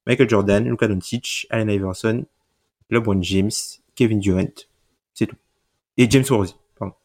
[0.07, 2.25] Michael Jordan, Luka Doncic, Allen Iverson,
[2.89, 3.51] LeBron James,
[3.95, 4.65] Kevin Durant.
[5.13, 5.35] C'est tout.
[5.97, 6.95] Et James Worthy, pardon.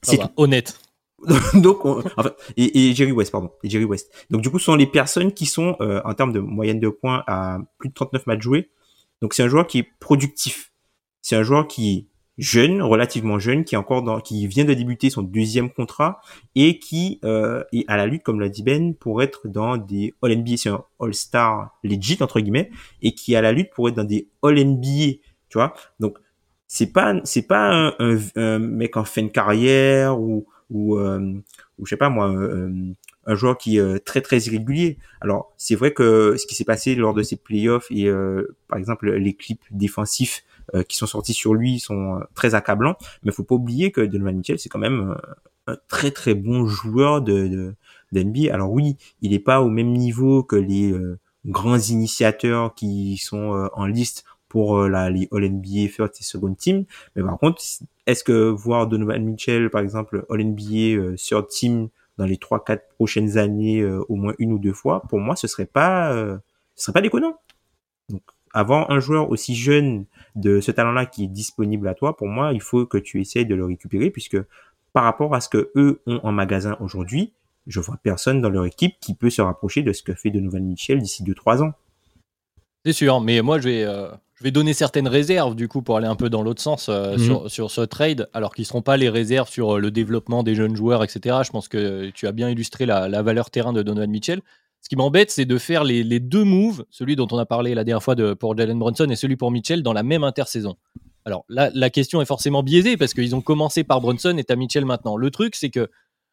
[0.00, 0.28] C'est tout.
[0.36, 0.78] Honnête.
[1.54, 3.50] Donc, enfin, et, Jerry West, pardon.
[3.62, 4.26] Et Jerry West.
[4.30, 6.88] Donc, du coup, ce sont les personnes qui sont, euh, en termes de moyenne de
[6.88, 8.70] points, à plus de 39 matchs joués.
[9.22, 10.72] Donc, c'est un joueur qui est productif.
[11.22, 12.08] C'est un joueur qui
[12.38, 16.20] jeune, relativement jeune, qui est encore dans, qui vient de débuter son deuxième contrat
[16.54, 20.14] et qui euh, est à la lutte, comme l'a dit Ben, pour être dans des
[20.22, 22.70] All NBA, c'est un All Star legit entre guillemets,
[23.02, 25.74] et qui est à la lutte pour être dans des All NBA, tu vois.
[26.00, 26.18] Donc
[26.66, 31.34] c'est pas c'est pas un, mec en fin de carrière ou ou euh,
[31.78, 32.34] ou je sais pas moi.
[33.26, 34.98] Un joueur qui est très très irrégulier.
[35.20, 38.78] Alors c'est vrai que ce qui s'est passé lors de ces playoffs et euh, par
[38.78, 42.96] exemple les clips défensifs euh, qui sont sortis sur lui sont euh, très accablants.
[43.22, 46.66] Mais faut pas oublier que Donovan Mitchell, c'est quand même euh, un très très bon
[46.66, 47.74] joueur de,
[48.12, 50.92] de Alors oui, il n'est pas au même niveau que les
[51.46, 56.84] grands initiateurs qui sont en liste pour la, les All-NBA First et Second Team.
[57.16, 57.62] Mais par contre,
[58.06, 63.84] est-ce que voir Donovan Mitchell, par exemple, All-NBA Third Team dans les 3-4 prochaines années,
[63.84, 66.12] au moins une ou deux fois, pour moi, ce serait pas,
[66.74, 67.38] ce serait pas déconnant.
[68.08, 68.22] Donc,
[68.52, 72.52] avoir un joueur aussi jeune de ce talent-là qui est disponible à toi, pour moi,
[72.52, 74.36] il faut que tu essayes de le récupérer puisque
[74.92, 77.32] par rapport à ce que eux ont en magasin aujourd'hui,
[77.66, 80.38] je vois personne dans leur équipe qui peut se rapprocher de ce que fait de
[80.38, 81.72] Nouvelle Michel d'ici 2-3 ans.
[82.84, 85.96] C'est sûr, mais moi je vais, euh, je vais donner certaines réserves du coup pour
[85.96, 87.48] aller un peu dans l'autre sens euh, mhm.
[87.48, 90.54] sur, ce trade, alors qu'ils ne seront pas les réserves sur euh, le développement des
[90.54, 91.38] jeunes joueurs, etc.
[91.44, 94.42] Je pense que tu as bien illustré la, la valeur terrain de Donovan Mitchell.
[94.82, 97.84] Ce qui m'embête, c'est de faire les, deux moves, celui dont on a parlé la
[97.84, 100.76] dernière fois de, pour Jalen Brunson et celui pour Mitchell, dans la même intersaison.
[101.24, 104.56] Alors là, la question est forcément biaisée parce qu'ils ont commencé par Brunson et as
[104.56, 105.16] Mitchell maintenant.
[105.16, 105.88] Le truc, c'est que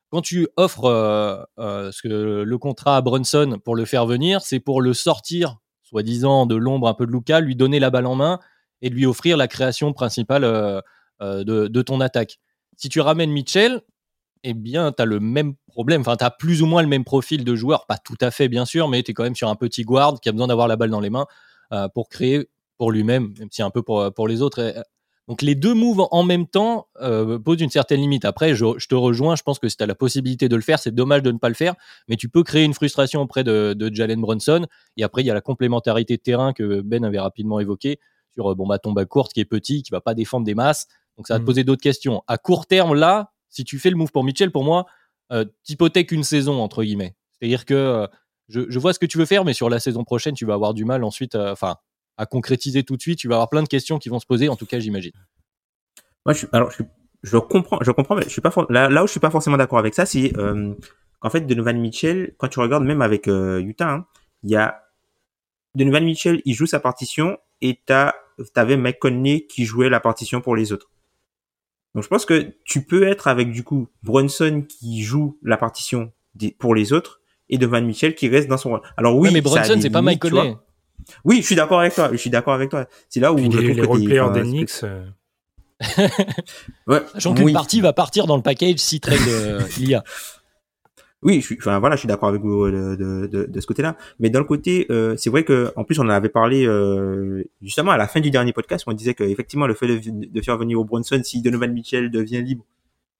[0.09, 4.59] quand tu offres euh, ce que, le contrat à Brunson pour le faire venir, c'est
[4.59, 5.57] pour le sortir,
[5.89, 8.39] soi-disant, de l'ombre un peu de Luca, lui donner la balle en main
[8.81, 10.81] et lui offrir la création principale euh,
[11.21, 12.39] de, de, ton attaque.
[12.77, 13.81] Si tu ramènes Mitchell,
[14.43, 16.01] eh bien, tu as le même problème.
[16.01, 18.47] Enfin, tu as plus ou moins le même profil de joueur, pas tout à fait,
[18.47, 20.67] bien sûr, mais tu es quand même sur un petit guard qui a besoin d'avoir
[20.67, 21.25] la balle dans les mains
[21.73, 22.47] euh, pour créer
[22.77, 24.73] pour lui-même, même si un peu pour les autres.
[25.29, 28.25] Donc, les deux moves en même temps euh, posent une certaine limite.
[28.25, 30.79] Après, je, te rejoins, je pense que si tu as la possibilité de le faire,
[30.79, 31.75] c'est dommage de ne pas le faire,
[32.07, 34.65] mais tu peux créer une frustration auprès de, Jalen Brunson.
[34.97, 37.99] Et après, il y a la complémentarité de terrain que Ben avait rapidement évoqué
[38.33, 40.87] sur bon, bah, ton bas courte qui est petit, qui va pas défendre des masses.
[41.15, 41.45] Donc, ça va te mmh.
[41.45, 42.23] poser d'autres questions.
[42.27, 44.87] À court terme, là, si tu fais le move pour Mitchell, pour moi,
[45.31, 47.15] euh, t'hypothèques une saison, entre guillemets.
[47.39, 48.07] C'est-à-dire que euh,
[48.47, 50.73] je, vois ce que tu veux faire, mais sur la saison prochaine, tu vas avoir
[50.73, 51.77] du mal ensuite euh, enfin,
[52.19, 53.17] à concrétiser tout de suite.
[53.17, 55.13] Tu vas avoir plein de questions qui vont se poser, en tout cas, j'imagine.
[56.25, 56.69] Moi, je, alors,
[57.23, 59.57] je, comprends, je comprends, mais je suis pas là, là où je suis pas forcément
[59.57, 60.33] d'accord avec ça, c'est
[61.19, 64.05] qu'en fait, Donovan Mitchell, quand tu regardes même avec Utah, hein,
[64.43, 64.83] il y a
[65.75, 67.81] Donovan Mitchell, il joue sa partition et
[68.53, 70.89] t'avais Mike Conley qui jouait la partition pour les autres.
[71.95, 76.11] Donc je pense que tu peux être avec du coup Brunson qui joue la partition
[76.59, 78.81] pour les autres et Van Mitchell qui reste dans son rôle.
[78.95, 80.55] Alors oui, mais Brunson c'est pas Mike Conley.
[81.25, 82.09] Oui, je suis d'accord avec toi.
[82.11, 82.85] Je suis d'accord avec toi.
[83.09, 84.83] C'est là où je les, trouve les que d'Enix.
[84.83, 85.05] Euh...
[86.87, 87.01] ouais.
[87.13, 90.03] Sachant qu'une partie va partir dans le package si trade euh, il y a.
[91.21, 93.67] Oui, je suis, enfin voilà, je suis d'accord avec vous euh, de, de, de, ce
[93.67, 93.97] côté-là.
[94.19, 97.91] Mais d'un côté, euh, c'est vrai que en plus on en avait parlé euh, justement
[97.91, 100.57] à la fin du dernier podcast, où on disait qu'effectivement le fait de, de, faire
[100.57, 102.63] venir au Brunson si Donovan Mitchell devient libre,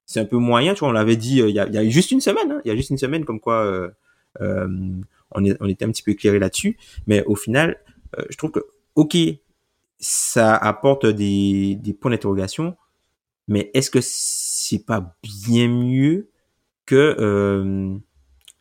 [0.06, 0.72] c'est un peu moyen.
[0.72, 2.60] Tu vois, on l'avait dit il y, a, il y a juste une semaine, hein,
[2.64, 3.90] il y a juste une semaine, comme quoi
[4.38, 6.78] on, est, on était un petit peu éclairé là-dessus.
[7.06, 7.78] Mais au final,
[8.28, 9.16] je trouve que ok,
[9.98, 12.76] ça apporte des, des points d'interrogation,
[13.48, 16.30] mais est-ce que c'est pas bien mieux
[16.86, 17.96] que euh,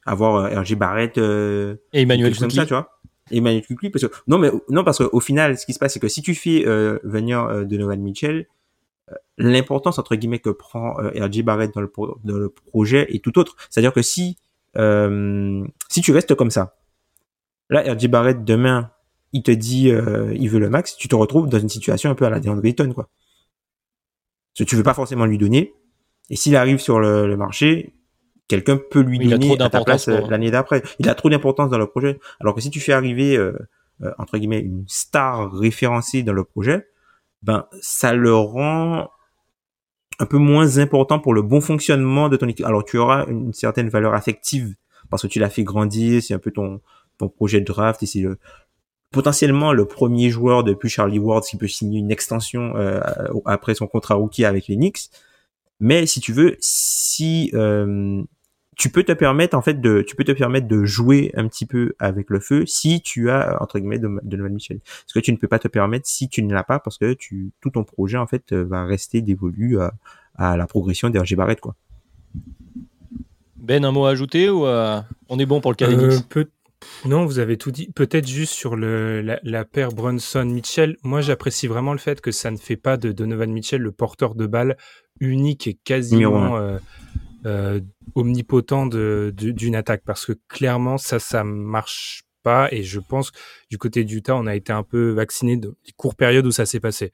[0.06, 3.00] avoir euh, RG Barrett euh, et Emmanuel comme ça, tu vois?
[3.32, 6.00] Emmanuel Kukli parce que non mais non parce qu'au final ce qui se passe c'est
[6.00, 6.64] que si tu fais
[7.04, 8.48] venir de Donovan Mitchell
[9.38, 11.92] l'importance entre guillemets que prend RG Barrett dans le,
[12.24, 13.56] dans le projet est tout autre.
[13.70, 14.40] C'est-à-dire que si
[14.76, 16.78] si tu restes comme ça,
[17.70, 18.92] là RG Barrett demain
[19.32, 22.26] il te dit il veut le max, tu te retrouves dans une situation un peu
[22.26, 23.10] à la DeAndre Ayton quoi.
[24.54, 25.74] Ce que tu veux pas forcément lui donner
[26.30, 27.94] et s'il arrive sur le, le marché,
[28.50, 30.84] quelqu'un peut lui donner à ta place euh, l'année d'après.
[31.00, 32.20] Il a trop d'importance dans le projet.
[32.42, 33.54] Alors que si tu fais arriver euh,
[34.18, 36.88] entre guillemets une star référencée dans le projet,
[37.42, 39.10] ben ça le rend
[40.20, 42.66] un peu moins important pour le bon fonctionnement de ton équipe.
[42.66, 44.76] Alors tu auras une certaine valeur affective
[45.10, 46.82] parce que tu l'as fait grandir, c'est un peu ton
[47.18, 48.38] ton projet de draft et c'est le
[49.12, 53.02] potentiellement le premier joueur depuis Charlie Ward qui peut signer une extension euh,
[53.46, 55.10] après son contrat rookie avec les Knicks.
[55.80, 58.22] Mais si tu veux, si euh,
[58.80, 61.66] tu peux te permettre en fait de, tu peux te permettre de jouer un petit
[61.66, 64.80] peu avec le feu si tu as entre guillemets de Donovan Mitchell.
[65.06, 67.12] Ce que tu ne peux pas te permettre si tu ne l'as pas parce que
[67.12, 69.94] tu, tout ton projet en fait va rester dévolu à,
[70.36, 71.76] à la progression d'RG Barrett quoi.
[73.58, 76.46] Ben, un mot à ajouter ou euh, on est bon pour le cas euh,
[77.06, 77.92] Non, vous avez tout dit.
[77.94, 80.96] Peut-être juste sur le, la, paire Brunson-Mitchell.
[81.04, 84.36] Moi, j'apprécie vraiment le fait que ça ne fait pas de Donovan Mitchell le porteur
[84.36, 84.78] de balle
[85.20, 86.78] unique et quasiment euh,
[87.46, 87.80] euh,
[88.16, 90.04] omnipotent d'une attaque.
[90.06, 92.70] Parce que clairement, ça, ça marche pas.
[92.72, 93.32] Et je pense
[93.70, 96.52] du côté du Utah, on a été un peu vacciné de des courtes périodes où
[96.52, 97.12] ça s'est passé.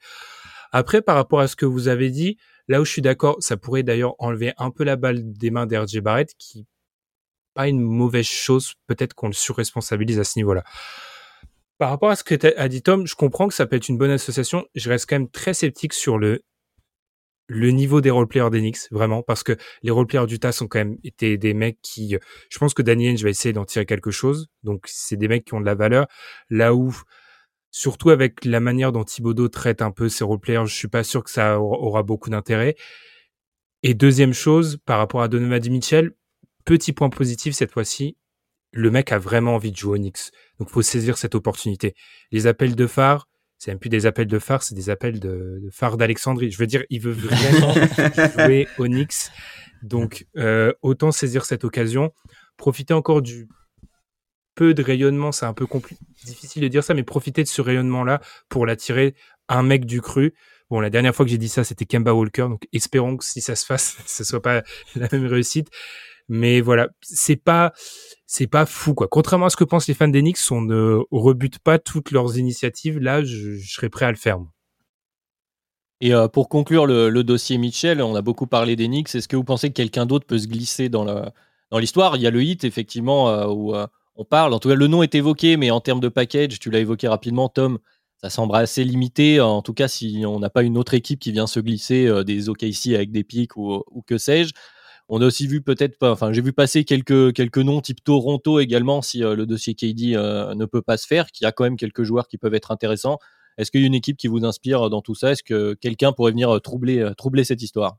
[0.72, 2.36] Après, par rapport à ce que vous avez dit,
[2.68, 5.66] Là où je suis d'accord, ça pourrait d'ailleurs enlever un peu la balle des mains
[5.66, 6.66] d'RJ Barrett, qui
[7.54, 8.74] pas une mauvaise chose.
[8.86, 10.62] Peut-être qu'on le surresponsabilise à ce niveau-là.
[11.78, 13.98] Par rapport à ce que a dit Tom, je comprends que ça peut être une
[13.98, 14.66] bonne association.
[14.74, 16.42] Je reste quand même très sceptique sur le
[17.48, 20.98] le niveau des roleplayers d'Enix, vraiment, parce que les roleplayers du TAS ont quand même
[21.04, 22.16] été des mecs qui,
[22.50, 24.48] je pense que Daniel, je vais essayer d'en tirer quelque chose.
[24.64, 26.06] Donc, c'est des mecs qui ont de la valeur.
[26.50, 26.92] Là où
[27.76, 31.22] surtout avec la manière dont Thibodeau traite un peu ses roleplayers, je suis pas sûr
[31.22, 32.74] que ça aura beaucoup d'intérêt.
[33.82, 36.12] Et deuxième chose, par rapport à Donovan Mitchell,
[36.64, 38.16] petit point positif cette fois-ci,
[38.72, 40.30] le mec a vraiment envie de jouer Knicks.
[40.58, 41.94] Donc faut saisir cette opportunité.
[42.32, 43.28] Les appels de phare,
[43.58, 46.50] c'est même plus des appels de phare, c'est des appels de, de phare d'Alexandrie.
[46.50, 47.72] Je veux dire, il veut vraiment
[48.38, 49.30] jouer Knicks.
[49.82, 52.12] Donc euh, autant saisir cette occasion,
[52.56, 53.48] profiter encore du
[54.54, 55.66] peu de rayonnement, c'est un peu
[56.24, 59.14] difficile de dire ça, mais profiter de ce rayonnement-là pour l'attirer
[59.48, 60.34] un mec du cru.
[60.70, 63.40] Bon, la dernière fois que j'ai dit ça, c'était Kemba Walker, donc espérons que si
[63.40, 64.62] ça se fasse, ce soit pas
[64.96, 65.68] la même réussite.
[66.28, 67.72] Mais voilà, c'est pas,
[68.26, 69.06] c'est pas fou, quoi.
[69.08, 72.98] Contrairement à ce que pensent les fans d'Enix, on ne rebute pas toutes leurs initiatives.
[72.98, 74.38] Là, je, serais prêt à le faire.
[76.00, 79.14] Et euh, pour conclure le, dossier Mitchell, on a beaucoup parlé d'Enix.
[79.14, 81.04] Est-ce que vous pensez que quelqu'un d'autre peut se glisser dans
[81.70, 82.16] dans l'histoire?
[82.16, 83.86] Il y a le hit, effectivement, euh, où euh,
[84.16, 84.52] on parle.
[84.52, 87.06] En tout cas, le nom est évoqué, mais en termes de package, tu l'as évoqué
[87.06, 87.78] rapidement, Tom,
[88.20, 89.40] ça semble assez limité.
[89.40, 92.48] En tout cas, si on n'a pas une autre équipe qui vient se glisser des
[92.48, 94.52] OKC avec des pics ou, que sais-je.
[95.08, 98.58] On a aussi vu peut-être pas, enfin, j'ai vu passer quelques, quelques noms type Toronto
[98.58, 101.52] également, si euh, le dossier KD euh, ne peut pas se faire, qu'il y a
[101.52, 103.18] quand même quelques joueurs qui peuvent être intéressants.
[103.56, 105.32] Est-ce qu'il y a une équipe qui vous inspire dans tout ça?
[105.32, 107.96] Est-ce que quelqu'un pourrait venir troubler, troubler cette histoire?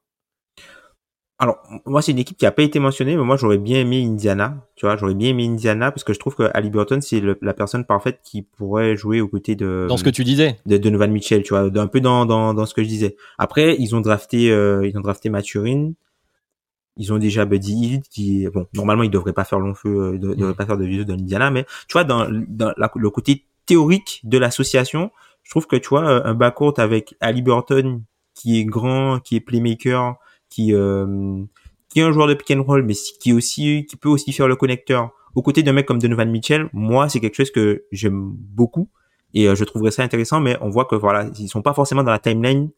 [1.40, 4.04] Alors, moi, c'est une équipe qui a pas été mentionnée, mais moi, j'aurais bien aimé
[4.04, 4.66] Indiana.
[4.76, 7.54] Tu vois, j'aurais bien aimé Indiana parce que je trouve que Ali Burton, c'est la
[7.54, 9.86] personne parfaite qui pourrait jouer aux côtés de.
[9.88, 10.58] Dans ce que tu disais.
[10.66, 13.16] De Donovan Mitchell, tu vois, un peu dans, dans, dans ce que je disais.
[13.38, 15.92] Après, ils ont drafté, euh, ils ont drafté Maturin.
[16.98, 20.18] Ils ont déjà Buddy Hill qui, bon, normalement, il devrait pas faire long feu, euh,
[20.18, 20.56] de, devrait mm.
[20.56, 24.38] pas faire de vidéo dans Indiana, mais tu vois, dans, dans le côté théorique de
[24.38, 25.12] l'association,
[25.44, 29.40] je trouve que tu vois, un backcourt avec Ali Burton qui est grand, qui est
[29.40, 30.16] playmaker,
[30.50, 31.44] qui euh,
[31.90, 34.48] qui est un joueur de pick and roll, mais qui aussi qui peut aussi faire
[34.48, 36.70] le connecteur aux côtés d'un mec comme Donovan Mitchell.
[36.74, 38.90] Moi, c'est quelque chose que j'aime beaucoup
[39.34, 40.40] et euh, je trouverais ça intéressant.
[40.40, 42.70] Mais on voit que voilà, ils sont pas forcément dans la timeline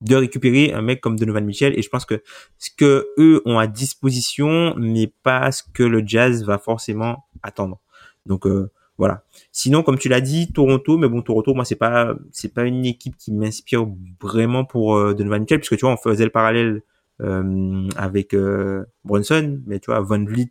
[0.00, 2.22] de récupérer un mec comme Donovan Mitchell et je pense que
[2.58, 7.80] ce que eux ont à disposition n'est pas ce que le Jazz va forcément attendre.
[8.26, 9.24] Donc euh, voilà.
[9.50, 12.84] Sinon, comme tu l'as dit, Toronto, mais bon, Toronto, moi, c'est pas, c'est pas une
[12.84, 13.86] équipe qui m'inspire
[14.20, 16.82] vraiment pour euh, Donovan Mitchell, puisque tu vois, on faisait le parallèle
[17.20, 20.50] euh, avec euh, Brunson, mais tu vois, Van Vliet,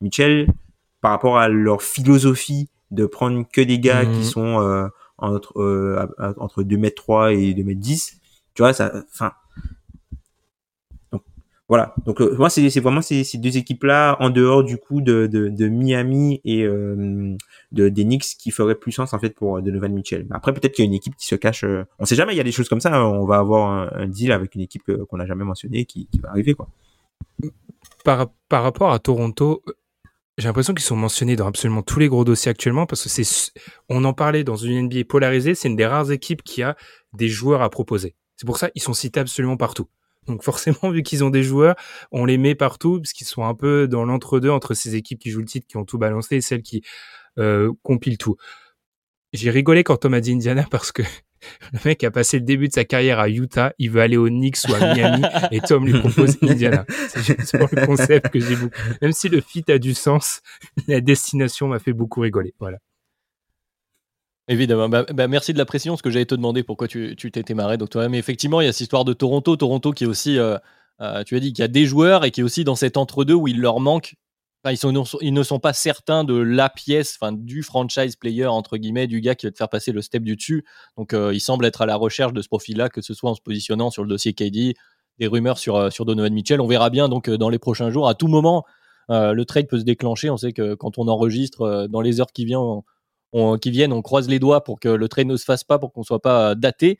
[0.00, 0.48] Mitchell,
[1.00, 4.22] par rapport à leur philosophie de prendre que des gars qui mhm.
[4.22, 6.06] sont euh, entre euh,
[6.38, 8.20] entre 2 mètres 3 et 2 mètres 10
[8.54, 9.32] tu vois ça enfin
[11.68, 11.94] voilà.
[12.04, 15.68] Donc euh, moi c'est vraiment ces, deux équipes là en dehors du coup de, de,
[15.68, 17.36] Miami et euh,
[17.72, 20.26] de des Knicks qui ferait plus sens en fait pour Donovan Mitchell.
[20.30, 21.64] Après peut-être qu'il y a une équipe qui se cache.
[21.64, 22.34] Euh, on sait jamais.
[22.34, 22.94] Il y a des choses comme ça.
[22.94, 23.04] Hein.
[23.04, 26.20] on va avoir un, deal avec une équipe euh, qu'on n'a jamais mentionné qui, qui
[26.20, 26.68] va arriver quoi.
[28.04, 29.62] Par par rapport à Toronto.
[30.36, 33.52] J'ai l'impression qu'ils sont mentionnés dans absolument tous les gros dossiers actuellement parce que c'est,
[33.88, 36.76] on en parlait dans une NBA polarisée, c'est une des rares équipes qui a
[37.12, 38.16] des joueurs à proposer.
[38.36, 39.88] C'est pour ça ils sont cités absolument partout.
[40.26, 41.76] Donc forcément, vu qu'ils ont des joueurs,
[42.12, 45.30] on les met partout parce qu'ils sont un peu dans l'entre-deux entre ces équipes qui
[45.30, 46.82] jouent le titre, qui ont tout balancé, et celles qui
[47.38, 48.36] euh, compilent tout.
[49.32, 51.02] J'ai rigolé quand Tom a dit Indiana parce que
[51.72, 54.28] le mec a passé le début de sa carrière à Utah, il veut aller au
[54.28, 56.86] Knicks ou à Miami, et Tom lui propose Indiana.
[57.08, 58.74] C'est juste pour le concept que j'ai beaucoup.
[59.02, 60.40] Même si le fit a du sens,
[60.88, 62.54] la destination m'a fait beaucoup rigoler.
[62.60, 62.78] Voilà.
[64.48, 64.88] Évidemment.
[64.88, 67.78] Bah, bah, merci de la précision, parce que j'allais te demander pourquoi tu t'étais marré.
[67.78, 69.56] Donc, toi, mais effectivement, il y a cette histoire de Toronto.
[69.56, 70.58] Toronto qui est aussi, euh,
[71.00, 72.96] euh, tu as dit qu'il y a des joueurs et qui est aussi dans cet
[72.96, 74.16] entre-deux où il leur manque.
[74.66, 79.22] ils, ne sont pas certains de la pièce, enfin, du franchise player, entre guillemets, du
[79.22, 80.64] gars qui va te faire passer le step du dessus.
[80.98, 83.34] Donc, euh, il semble être à la recherche de ce profil-là, que ce soit en
[83.34, 84.74] se positionnant sur le dossier KD,
[85.18, 86.60] des rumeurs sur, sur Donovan Mitchell.
[86.60, 88.08] On verra bien donc dans les prochains jours.
[88.08, 88.64] À tout moment,
[89.08, 90.28] le trade peut se déclencher.
[90.28, 92.82] On sait que quand on enregistre dans les heures qui viennent,
[93.60, 95.92] qui viennent, on croise les doigts pour que le trade ne se fasse pas, pour
[95.92, 96.98] qu'on soit pas euh, daté.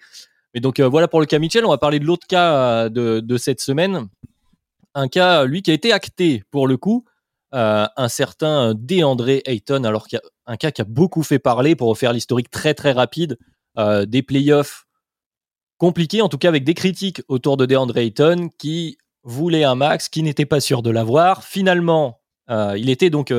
[0.53, 1.65] Mais donc euh, voilà pour le cas Mitchell.
[1.65, 4.09] On va parler de l'autre cas euh, de, cette semaine.
[4.95, 7.05] Un cas, lui, qui a été acté pour le coup.
[7.53, 11.77] un certain DeAndre Ayton, alors qu'il y a un cas qui a beaucoup fait parler
[11.77, 13.39] pour faire l'historique très très rapide
[14.07, 14.87] des playoffs
[15.79, 20.09] compliqués, en tout cas avec des critiques autour de DeAndre Ayton qui voulait un max,
[20.09, 21.43] qui n'était pas sûr de l'avoir.
[21.43, 23.33] Finalement, il était donc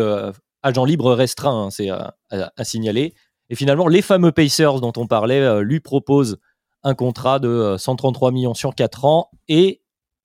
[0.66, 2.00] agent libre restreint, hein, c'est euh,
[2.32, 3.14] à, signaler.
[3.50, 6.40] Et finalement, les fameux Pacers dont on parlait euh, lui proposent
[6.84, 9.84] un contrat de 133 euh, millions sur 4 ans et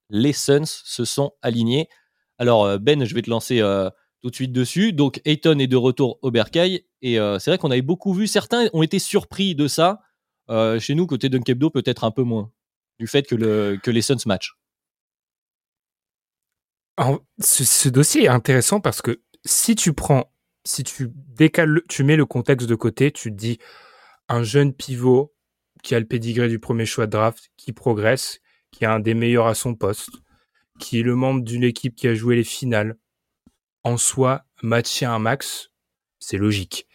[0.09, 1.89] les Suns se sont alignés.
[2.39, 3.61] Alors Ben, je vais te lancer
[4.23, 4.93] tout de suite dessus.
[4.93, 8.69] Donc Ayton est de retour au Bercail et c'est vrai qu'on avait beaucoup vu, certains
[8.73, 10.01] ont été surpris de ça.
[10.49, 12.51] chez nous, côté Dunkebdo, peut-être un peu moins,
[12.99, 14.57] du fait que, le, que les Suns matchent.
[17.39, 20.33] ce, dossier est intéressant parce que si tu prends,
[20.65, 23.59] si tu décales, tu mets le contexte de côté, tu te dis
[24.29, 25.35] un jeune pivot
[25.83, 29.15] qui a le pédigré du premier choix de draft, qui progresse, qui est un des
[29.15, 30.11] meilleurs à son poste,
[30.79, 32.97] qui est le membre d'une équipe qui a joué les finales,
[33.83, 35.71] en soi, matcher un max,
[36.19, 36.87] c'est logique.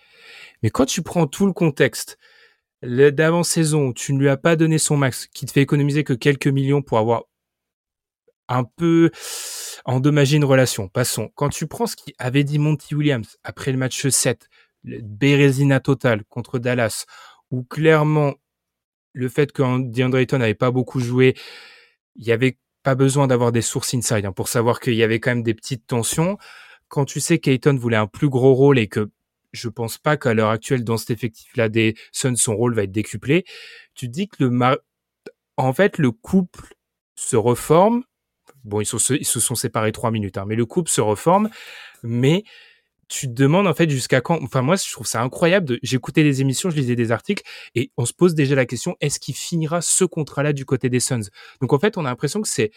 [0.62, 2.18] Mais quand tu prends tout le contexte,
[2.82, 6.48] d'avant-saison, tu ne lui as pas donné son max, qui te fait économiser que quelques
[6.48, 7.24] millions pour avoir
[8.48, 9.12] un peu
[9.86, 10.88] endommager une relation.
[10.88, 11.30] Passons.
[11.36, 14.50] Quand tu prends ce qu'avait dit Monty Williams après le match 7,
[14.84, 17.06] le Bérésina total contre Dallas,
[17.52, 18.36] où clairement
[19.14, 21.36] le fait que DeAndre Ayton n'avait pas beaucoup joué,
[22.16, 25.20] il y avait pas besoin d'avoir des sources inside hein, pour savoir qu'il y avait
[25.20, 26.38] quand même des petites tensions.
[26.88, 29.10] Quand tu sais qu'Ayton voulait un plus gros rôle et que
[29.54, 32.92] je pense pas qu'à l'heure actuelle dans cet effectif-là des Suns son rôle va être
[32.92, 33.46] décuplé,
[33.96, 34.78] tu dis que le
[35.58, 36.76] en fait le couple
[37.16, 38.04] se reforme
[38.66, 41.50] Bon, ils, se sont séparés trois minutes, hein, mais le couple se reforme.
[42.04, 42.44] Mais
[43.08, 44.42] tu te demandes en fait jusqu'à quand.
[44.42, 45.78] Enfin, moi, je trouve ça incroyable.
[45.84, 47.44] J'écoutais des émissions, je lisais des articles,
[47.76, 51.00] et on se pose déjà la question est-ce qu'il finira ce contrat-là du côté des
[51.00, 51.30] Suns?
[51.62, 52.72] Donc en fait, on a l'impression que c'est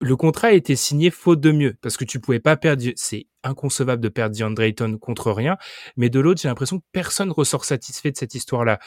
[0.00, 2.84] le contrat a été signé faute de mieux parce que tu pouvais pas perdre.
[2.96, 5.56] C'est inconcevable de perdre DeAndre Ayton contre rien.
[5.96, 8.78] Mais de l'autre, j'ai l'impression que personne ressort satisfait de cette histoire-là.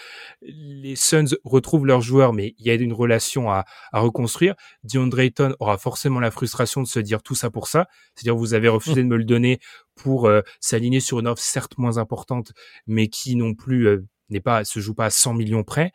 [0.41, 4.55] Les Suns retrouvent leurs joueurs, mais il y a une relation à, à reconstruire.
[4.83, 7.87] DeAndre Ayton aura forcément la frustration de se dire tout ça pour ça.
[8.13, 9.59] C'est-à-dire, vous avez refusé de me le donner
[9.95, 12.51] pour euh, s'aligner sur une offre certes moins importante,
[12.85, 15.91] mais qui non plus euh, n'est pas, se joue pas à 100 millions près.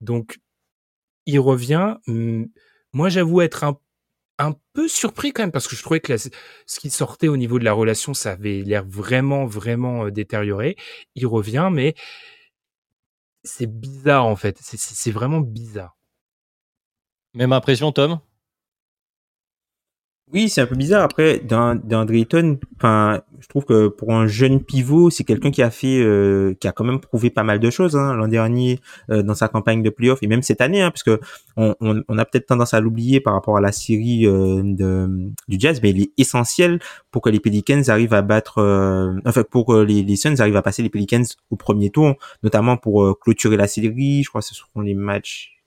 [0.00, 0.38] Donc,
[1.26, 1.96] il revient.
[2.94, 3.78] Moi, j'avoue être un
[4.38, 7.58] un peu surpris quand même parce que je trouvais que ce qui sortait au niveau
[7.58, 10.76] de la relation, ça avait l'air vraiment, vraiment euh, détérioré.
[11.14, 11.94] Il revient, mais
[13.44, 14.58] c'est bizarre en fait.
[14.60, 15.96] C'est vraiment bizarre.
[17.34, 18.20] Même impression, Tom?
[20.32, 21.02] Oui, c'est un peu bizarre.
[21.02, 25.70] Après, dans, dans Drayton, je trouve que pour un jeune pivot, c'est quelqu'un qui a
[25.70, 29.22] fait, euh, qui a quand même prouvé pas mal de choses hein, l'an dernier euh,
[29.22, 30.92] dans sa campagne de playoff et même cette année, hein,
[31.56, 35.80] on a peut-être tendance à l'oublier par rapport à la série euh, de, du Jazz,
[35.82, 36.78] mais il est essentiel
[37.10, 38.60] pour que les Pelicans arrivent à battre,
[39.24, 42.76] enfin pour que les, les Suns arrivent à passer les Pelicans au premier tour, notamment
[42.76, 44.22] pour clôturer la série.
[44.22, 45.57] Je crois que ce seront les matchs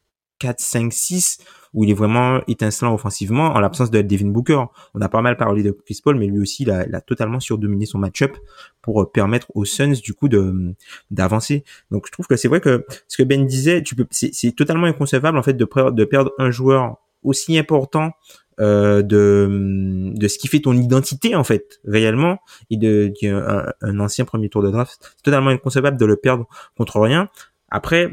[0.41, 1.38] 4, 5, 6
[1.73, 4.63] où il est vraiment étincelant offensivement en l'absence de Devin Booker.
[4.93, 6.99] On a pas mal parlé de Chris Paul, mais lui aussi, il a, il a
[6.99, 8.36] totalement surdominé son match-up
[8.82, 10.73] pour euh, permettre aux Suns du coup de
[11.12, 11.63] d'avancer.
[11.91, 14.88] Donc je trouve que c'est vrai que ce que Ben disait, tu peux, c'est totalement
[14.88, 18.12] inconcevable en fait de, de perdre un joueur aussi important
[18.60, 23.99] euh, de de ce qui fait ton identité en fait réellement et de, un, un,
[24.01, 27.30] ancien premier tour de draft c'est totalement inconcevable de le perdre contre rien
[27.69, 28.12] après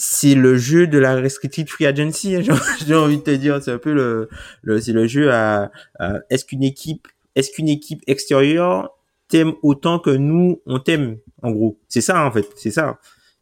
[0.00, 2.42] c'est le jeu de la restricted free agency, hein,
[2.86, 4.28] j'ai envie de te dire, c'est un peu le,
[4.62, 5.72] le c'est le jeu à,
[6.30, 8.96] est-ce qu'une équipe, est-ce qu'une équipe extérieure
[9.26, 11.80] t'aime autant que nous on t'aime, en gros?
[11.88, 13.00] C'est ça en fait, c'est ça.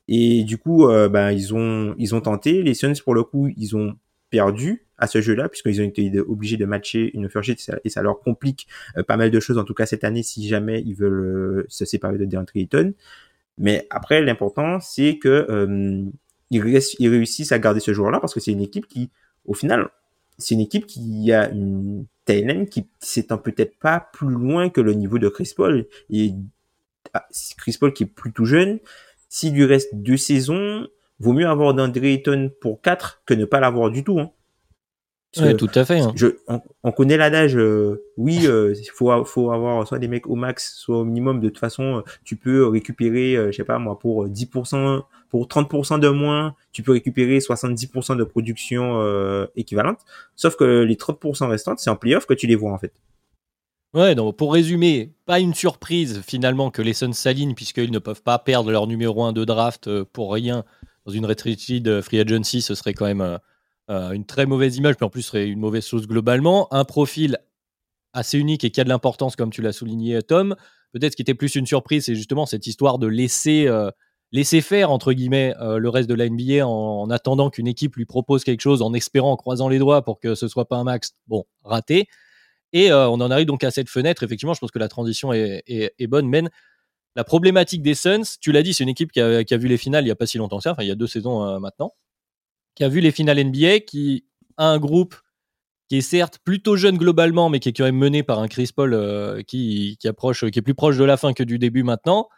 [0.08, 2.62] Et du coup, euh, ben ils ont ils ont tenté.
[2.62, 3.94] Les Suns pour le coup, ils ont
[4.30, 8.20] perdu à ce jeu-là puisqu'ils ont été obligés de matcher une first et ça leur
[8.20, 11.20] complique euh, pas mal de choses en tout cas cette année si jamais ils veulent
[11.20, 12.94] euh, se séparer de DeAndre Ayton.
[13.58, 15.46] Mais après, l'important, c'est que
[16.50, 16.60] ils,
[17.08, 19.10] réussissent à garder ce joueur-là parce que c'est une équipe qui,
[19.44, 19.88] au final,
[20.38, 24.92] c'est une équipe qui a une Thailand qui s'étend peut-être pas plus loin que le
[24.94, 25.86] niveau de Chris Paul.
[26.10, 26.32] Et
[27.14, 27.26] ah,
[27.56, 28.78] Chris Paul qui est plutôt jeune,
[29.28, 30.86] s'il lui reste deux saisons,
[31.18, 34.20] vaut mieux avoir d'Andre Ayton pour quatre que ne pas l'avoir du tout.
[34.20, 34.30] Hein.
[35.38, 36.00] Oui, tout à fait.
[36.00, 36.12] Hein.
[36.16, 36.28] Je,
[36.82, 37.56] on, connaît l'adage.
[37.56, 41.40] Euh, oui, il euh, faut, faut avoir soit des mecs au max, soit au minimum.
[41.40, 46.00] De toute façon, tu peux récupérer, euh, je sais pas moi, pour 10%, pour 30%
[46.00, 49.98] de moins, tu peux récupérer 70% de production euh, équivalente.
[50.36, 52.92] Sauf que les 30% restantes, c'est en playoff que tu les vois en fait.
[53.94, 58.22] Ouais, donc pour résumer, pas une surprise finalement que les Suns s'alignent puisqu'ils ne peuvent
[58.22, 60.64] pas perdre leur numéro 1 de draft pour rien
[61.06, 63.38] dans une restricted free agency, ce serait quand même
[63.88, 66.72] euh, une très mauvaise image, puis en plus serait une mauvaise chose globalement.
[66.72, 67.38] Un profil
[68.12, 70.56] assez unique et qui a de l'importance, comme tu l'as souligné, Tom.
[70.92, 73.90] Peut-être ce qui était plus une surprise, c'est justement cette histoire de laisser, euh,
[74.32, 78.06] laisser faire, entre guillemets, euh, le reste de la NBA en, attendant qu'une équipe lui
[78.06, 80.84] propose quelque chose, en espérant, en croisant les doigts pour que ce soit pas un
[80.84, 81.14] max.
[81.28, 82.08] Bon, raté.
[82.72, 84.22] Et on en arrive donc à cette fenêtre.
[84.22, 86.28] Effectivement, je pense que la transition est, bonne.
[86.28, 86.42] Mais
[87.14, 90.04] la problématique des Suns, tu l'as dit, c'est une équipe qui a, vu les finales
[90.04, 91.94] il n'y a pas si longtemps ça, enfin il y a deux saisons maintenant
[92.76, 94.24] qui a vu les finales NBA, qui
[94.56, 95.16] a un groupe
[95.88, 98.70] qui est certes plutôt jeune globalement, mais qui est quand même mené par un Chris
[98.74, 102.28] Paul euh, qui, approche, qui est plus proche de la fin que du début maintenant.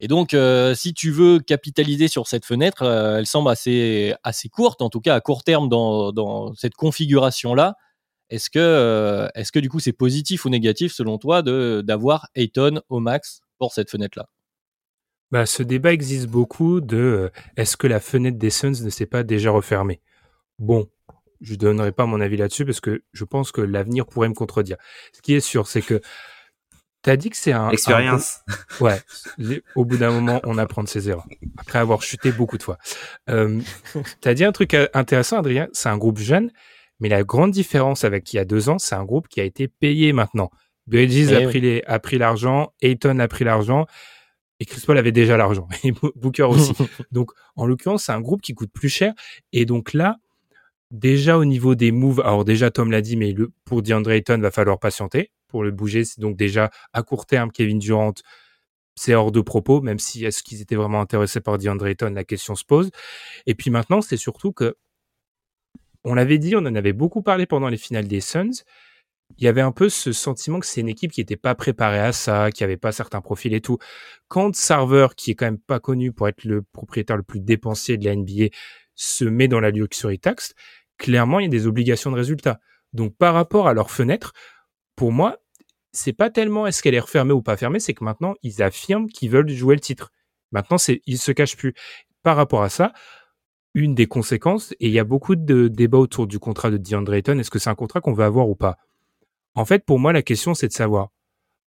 [0.00, 4.14] Et donc, euh, si tu veux capitaliser sur cette fenêtre, euh, elle semble assez,
[4.50, 7.76] courte, en tout cas à court terme dans, cette configuration-là.
[8.28, 12.98] Est-ce que, est que du coup c'est positif ou négatif selon toi d'avoir Ayton au
[12.98, 14.26] max pour cette fenêtre-là?
[15.32, 19.06] Bah, ce débat existe beaucoup de euh, est-ce que la fenêtre des Suns ne s'est
[19.06, 20.00] pas déjà refermée?
[20.58, 20.88] Bon,
[21.40, 24.76] je donnerai pas mon avis là-dessus parce que je pense que l'avenir pourrait me contredire.
[25.12, 26.02] Ce qui est sûr, c'est que
[27.02, 28.40] tu as dit que c'est un expérience.
[28.80, 29.00] Ouais,
[29.74, 31.26] au bout d'un moment, on apprend de ses erreurs
[31.58, 32.78] après avoir chuté beaucoup de fois.
[33.30, 33.60] Euh,
[34.20, 35.68] tu as dit un truc euh, intéressant, Adrien.
[35.72, 36.50] C'est un groupe jeune,
[37.00, 39.44] mais la grande différence avec il y a deux ans, c'est un groupe qui a
[39.44, 40.50] été payé maintenant.
[40.86, 43.86] Bridges a, eh pris les, a pris l'argent, Ayton a pris l'argent.
[44.60, 46.72] Et Chris Paul avait déjà l'argent, et Booker aussi.
[47.12, 49.12] donc, en l'occurrence, c'est un groupe qui coûte plus cher.
[49.52, 50.16] Et donc là,
[50.90, 54.38] déjà au niveau des moves, alors déjà Tom l'a dit, mais le, pour DeAndre Ayton,
[54.38, 56.04] va falloir patienter pour le bouger.
[56.18, 58.14] Donc déjà, à court terme, Kevin Durant,
[58.94, 62.24] c'est hors de propos, même si est-ce qu'ils étaient vraiment intéressés par DeAndre Ayton, la
[62.24, 62.90] question se pose.
[63.46, 64.76] Et puis maintenant, c'est surtout que,
[66.04, 68.64] on l'avait dit, on en avait beaucoup parlé pendant les finales des Suns,
[69.38, 72.00] il y avait un peu ce sentiment que c'est une équipe qui n'était pas préparée
[72.00, 73.78] à ça, qui avait pas certains profils et tout.
[74.28, 77.96] Quand Server, qui est quand même pas connu pour être le propriétaire le plus dépensier
[77.96, 78.46] de la NBA,
[78.94, 80.54] se met dans la luxury tax,
[80.98, 82.60] clairement, il y a des obligations de résultat.
[82.92, 84.32] Donc, par rapport à leur fenêtre,
[84.96, 85.38] pour moi,
[85.92, 89.08] c'est pas tellement est-ce qu'elle est refermée ou pas fermée, c'est que maintenant, ils affirment
[89.08, 90.10] qu'ils veulent jouer le titre.
[90.50, 91.74] Maintenant, c'est, ils se cachent plus.
[92.22, 92.92] Par rapport à ça,
[93.74, 97.14] une des conséquences, et il y a beaucoup de débats autour du contrat de DeAndre
[97.14, 98.76] Ayton, est-ce que c'est un contrat qu'on va avoir ou pas?
[99.54, 101.10] En fait, pour moi, la question, c'est de savoir,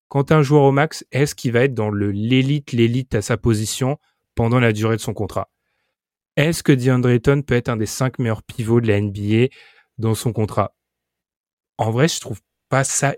[0.08, 3.38] quand un joueur au max, est-ce qu'il va être dans le l'élite, l'élite à sa
[3.38, 3.98] position
[4.34, 5.50] pendant la durée de son contrat?
[6.36, 9.48] Est-ce que DeAndre peut être un des cinq meilleurs pivots de la NBA
[9.98, 10.76] dans son contrat?
[11.78, 13.16] En vrai, je trouve pas ça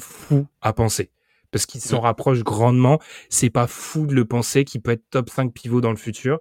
[0.00, 1.10] fou à penser.
[1.50, 3.00] Parce qu'il s'en rapproche grandement.
[3.28, 6.40] C'est pas fou de le penser qu'il peut être top 5 pivot dans le futur.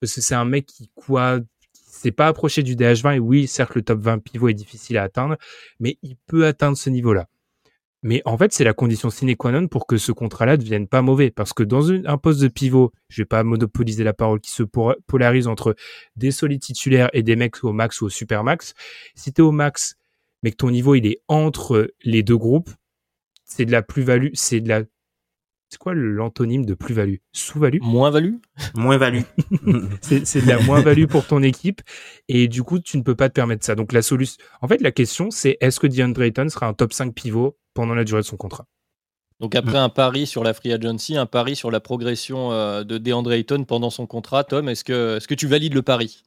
[0.00, 1.38] Parce que c'est un mec qui, quoi,
[2.02, 5.04] c'est pas approché du DH20 et oui, certes, le top 20 pivot est difficile à
[5.04, 5.36] atteindre,
[5.78, 7.28] mais il peut atteindre ce niveau-là.
[8.02, 10.88] Mais en fait, c'est la condition sine qua non pour que ce contrat-là ne devienne
[10.88, 11.30] pas mauvais.
[11.30, 14.64] Parce que dans un poste de pivot, je vais pas monopoliser la parole, qui se
[14.64, 15.76] polarise entre
[16.16, 18.74] des solides titulaires et des mecs au max ou au super max.
[19.14, 19.94] Si tu es au max,
[20.42, 22.70] mais que ton niveau il est entre les deux groupes,
[23.44, 24.82] c'est de la plus-value, c'est de la
[25.72, 27.14] c'est quoi l'antonyme de plus-value?
[27.32, 27.78] Sous-value?
[27.80, 28.34] Moins-value?
[28.74, 29.22] Moins-value.
[30.02, 31.80] c'est de la moins-value pour ton équipe.
[32.28, 33.74] Et du coup, tu ne peux pas te permettre ça.
[33.74, 36.92] Donc la solution, en fait, la question, c'est est-ce que DeAndre Ayton sera un top
[36.92, 38.66] 5 pivot pendant la durée de son contrat?
[39.40, 42.98] Donc après un pari sur la free agency, un pari sur la progression euh, de
[42.98, 46.22] DeAndre Ayton pendant son contrat, Tom, est-ce que, est -ce que tu valides le pari?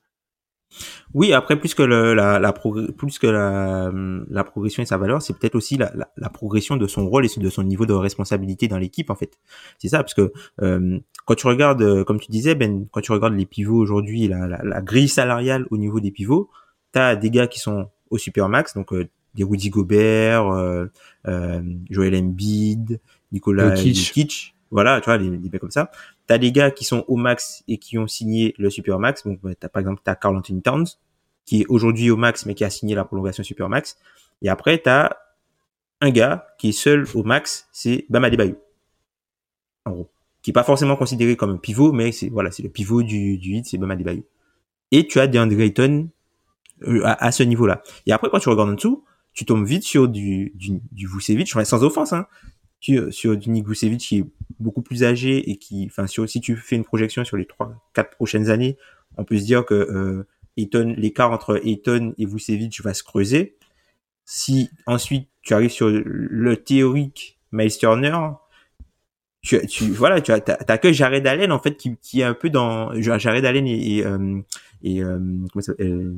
[1.13, 3.91] Oui, après plus que le, la, la plus que la,
[4.30, 7.30] la, progression et sa valeur, c'est peut-être aussi la, la, progression de son rôle et
[7.38, 9.38] de son niveau de responsabilité dans l'équipe en fait.
[9.78, 13.11] C'est ça parce que euh, quand tu regardes, euh, comme tu disais Ben, quand tu
[13.11, 16.49] regardes les pivots aujourd'hui, la, la, grille salariale au niveau des pivots,
[16.91, 20.86] t'as des gars qui sont au super max, donc euh, des Rudy Gobert, euh,
[21.28, 22.99] euh, Joel Embiid,
[23.32, 25.91] Nicolas Jokic, voilà, tu vois, des, des mecs comme ça.
[26.28, 29.24] T'as des gars qui sont au max et qui ont signé le super max.
[29.26, 30.88] Donc, t'as par exemple, t'as Carl Anthony Towns,
[31.46, 33.98] qui est aujourd'hui au max, mais qui a signé la prolongation super max.
[34.42, 35.12] Et après, t'as
[36.02, 38.56] un gars qui est seul au max, c'est Bam Adebayo.
[39.86, 40.10] En gros.
[40.42, 43.38] Qui est pas forcément considéré comme un pivot, mais c'est, voilà, c'est le pivot du,
[43.38, 44.24] du hit, c'est Bam Adebayo.
[44.92, 46.10] Et tu as DeAndre Ayton
[46.84, 47.82] euh, à, ce niveau-là.
[48.06, 49.04] Et après, quand tu regardes en dessous,
[49.34, 52.28] tu tombes vite sur du, du, du Vucevic, sans offense, hein,
[52.80, 54.26] sur, sur Denis Vucevic qui est
[54.60, 58.12] beaucoup plus âgé et qui, enfin, si tu fais une projection sur les trois, quatre
[58.12, 58.78] prochaines années,
[59.18, 63.58] on peut se dire que euh, l'écart entre Ayton et Vucevic va se creuser.
[64.26, 68.18] Si ensuite tu arrives sur le théorique Miles Turner,
[69.46, 72.34] tu, tu voilà, tu as, t'as, que Jared Allen en fait qui, qui est un
[72.34, 74.42] peu dans Jared Allen et, euh,
[74.82, 75.20] et euh,
[75.80, 76.16] euh,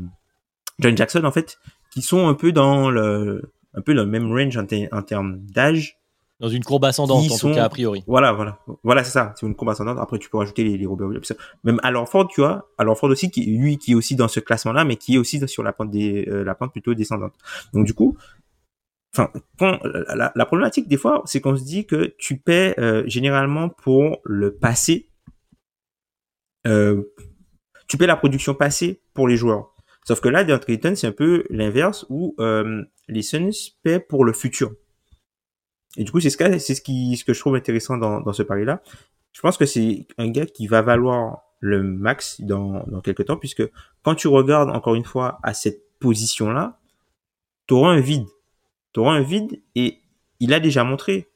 [0.80, 1.60] John Jackson en fait,
[1.92, 5.97] qui sont un peu dans le un peu le même range en termes d'âge.
[6.40, 8.04] Dans une courbe ascendante, en tout cas, a priori.
[8.06, 8.60] Voilà, voilà.
[8.84, 9.34] Voilà, c'est ça.
[9.36, 9.98] C'est une courbe ascendante.
[10.00, 11.34] Après, tu peux rajouter les, les Robert Williams.
[11.64, 12.70] Même à l'enfant, tu vois.
[12.78, 15.46] À l'enfant aussi, qui, lui, qui est aussi dans ce classement-là, mais qui est aussi
[15.48, 17.34] sur la pente des, euh, la pente plutôt descendante.
[17.74, 18.18] Donc, du coup,
[19.16, 23.04] enfin, quand, la, la, problématique, des fois, c'est qu'on se dit que tu paies, euh,
[23.08, 25.10] généralement pour le passé,
[26.68, 27.02] euh,
[27.88, 29.74] tu paies la production passée pour les joueurs.
[30.06, 34.24] Sauf que là, DeAndre Ayton, c'est un peu l'inverse où euh, les Suns paient pour
[34.24, 34.72] le futur.
[35.98, 38.82] Et du coup, c'est ce, que, ce, que je trouve intéressant dans, ce pari-là.
[39.34, 43.38] Je pense que c'est un gars qui va valoir le max dans, dans quelques temps,
[43.38, 43.64] puisque
[44.04, 46.80] quand tu regardes encore une fois à cette position-là,
[47.68, 48.28] tu auras un vide.
[48.94, 50.00] Tu auras un vide et
[50.40, 51.30] il a déjà montré.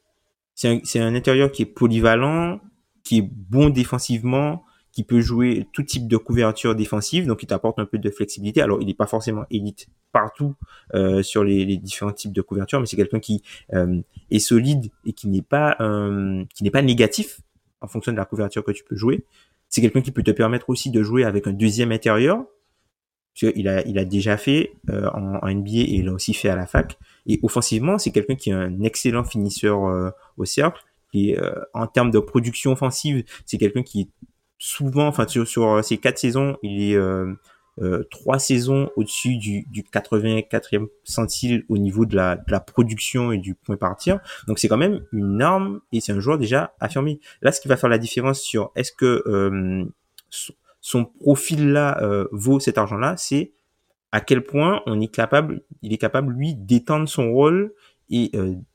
[0.54, 2.60] C'est un intérieur qui est polyvalent,
[3.04, 7.80] qui est bon défensivement, qui peut jouer tout type de couverture défensive, donc il t'apporte
[7.80, 8.62] un peu de flexibilité.
[8.62, 10.56] Alors, il n'est pas forcément élite partout
[10.94, 13.42] euh, sur les, les, différents types de couverture, mais c'est quelqu'un qui
[13.74, 17.40] euh, est solide et qui n'est pas euh, qui n'est pas négatif
[17.80, 19.26] en fonction de la couverture que tu peux jouer.
[19.70, 22.44] C'est quelqu'un qui peut te permettre aussi de jouer avec un deuxième intérieur.
[23.42, 26.50] Il a, il a déjà fait euh, en, en, NBA et il a aussi fait
[26.50, 27.00] à la fac.
[27.26, 30.84] Et offensivement, c'est quelqu'un qui est un excellent finisseur euh, au cercle.
[31.14, 31.38] Et
[31.74, 34.08] en termes de production offensive, c'est quelqu'un qui est
[34.62, 37.34] souvent, enfin sur, sur euh, ces quatre saisons, il est euh,
[37.80, 43.56] euh, trois saisons au-dessus du, du 84e centile au niveau de la, production et du
[43.56, 44.20] point partir.
[44.48, 47.20] Donc c'est quand même une arme et c'est un joueur déjà affirmé.
[47.42, 49.86] Là, ce qui va faire la différence sur est-ce que euh,
[50.82, 53.54] son profil là euh, vaut cet argent-là, c'est
[54.12, 57.74] à quel point on est capable, il est capable lui d'étendre son rôle
[58.10, 58.32] et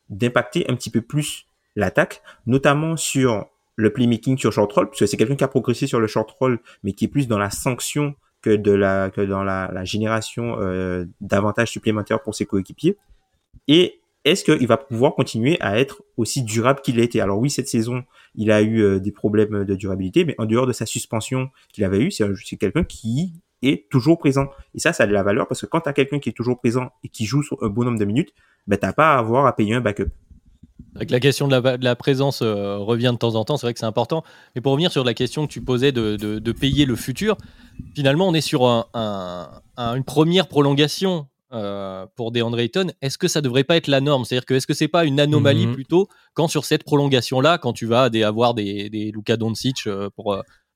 [0.08, 5.06] d'impacter un petit peu plus l'attaque, notamment sur le playmaking sur short roll, parce que
[5.06, 7.50] c'est quelqu'un qui a progressé sur le short roll, mais qui est plus dans la
[7.50, 12.96] sanction que de la que dans la, génération euh, d'avantages supplémentaires pour ses coéquipiers.
[13.68, 17.50] Et est-ce qu'il va pouvoir continuer à être aussi durable qu'il a été Alors oui,
[17.50, 18.02] cette saison,
[18.34, 21.84] il a eu euh, des problèmes de durabilité, mais en dehors de sa suspension qu'il
[21.84, 24.48] avait eu, c'est quelqu'un qui est toujours présent.
[24.74, 26.32] Et ça, ça a de la valeur parce que quand tu as quelqu'un qui est
[26.32, 28.32] toujours présent et qui joue sur un bon nombre de minutes,
[28.66, 30.10] ben, t'as pas à avoir à payer un backup.
[30.96, 33.66] Avec la question de la, de la présence euh, revient de temps en temps, c'est
[33.66, 34.24] vrai que c'est important.
[34.54, 37.36] Mais pour revenir sur la question que tu posais de, de, de payer le futur,
[37.94, 42.88] finalement, on est sur un, un, un, une première prolongation euh, pour DeAndre Ayton.
[43.02, 44.24] Est-ce que ça devrait pas être la norme?
[44.24, 45.74] C'est-à-dire que est-ce que c'est pas une anomalie mm -hmm.
[45.74, 50.08] plutôt quand sur cette prolongation-là, quand tu vas des, avoir des, des Luka Doncic euh,
[50.16, 50.26] pour,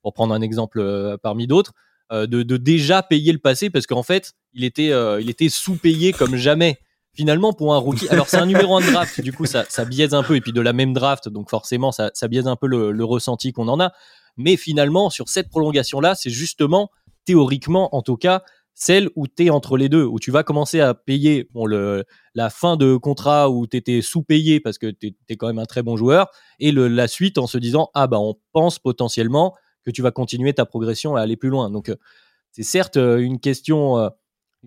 [0.03, 0.79] pour prendre un exemple
[1.23, 1.73] parmi d'autres,
[2.13, 3.71] de, de, déjà payer le passé?
[3.71, 4.91] Parce qu'en fait, il était,
[5.23, 6.79] il était sous-payé comme jamais
[7.15, 9.85] finalement pour un rookie alors c'est un numéro 1 de draft du coup ça, ça
[9.85, 12.57] biaise un peu et puis de la même draft donc forcément ça, ça biaise un
[12.57, 13.93] peu le, le ressenti qu'on en a.
[14.37, 16.91] Mais finalement sur cette prolongation là c'est justement
[17.25, 18.43] théoriquement en tout cas
[18.75, 22.05] celle où tu es entre les deux où tu vas commencer à payer bon le
[22.35, 25.67] la fin de contrat où tu étais sous-payé parce que tu es, quand même un
[25.67, 26.31] très bon joueur
[26.61, 29.55] et le, la suite en se disant ah bah on pense potentiellement
[29.85, 31.93] que tu vas continuer ta progression à aller plus loin donc
[32.53, 34.11] c'est certes une question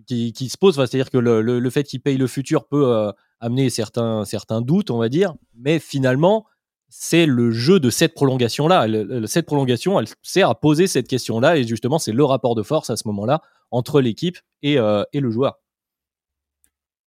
[0.07, 0.75] qui, qui se pose.
[0.75, 4.61] C'est-à-dire que le, le, le fait qu'il paye le futur peut euh, amener certains, certains
[4.61, 6.45] doutes, on va dire, mais finalement,
[6.89, 8.87] c'est le jeu de cette prolongation-là.
[9.25, 12.89] Cette prolongation, elle sert à poser cette question-là, et justement, c'est le rapport de force
[12.89, 13.41] à ce moment-là
[13.71, 15.59] entre l'équipe et, euh, et le joueur.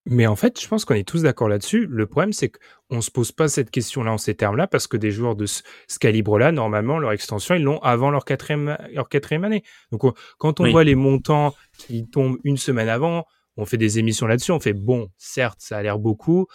[0.09, 1.87] Mais en fait, je pense qu'on est tous d'accord là-dessus.
[1.91, 4.97] Le problème, c'est qu'on ne se pose pas cette question-là en ces termes-là parce que
[4.97, 9.09] des joueurs de ce, ce calibre-là, normalement, leur extension, ils l'ont avant leur quatrième, leur
[9.09, 9.65] quatrième année.
[9.91, 10.71] Donc, on, quand on oui.
[10.71, 13.25] voit les montants qui tombent une semaine avant,
[13.57, 14.53] on fait des émissions là-dessus.
[14.53, 16.47] On fait bon, certes, ça a l'air beaucoup,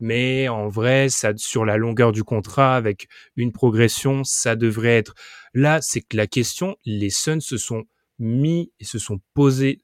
[0.00, 5.14] mais en vrai, ça, sur la longueur du contrat, avec une progression, ça devrait être.
[5.54, 7.84] Là, c'est que la question, les Suns se sont
[8.18, 9.80] mis et se sont posés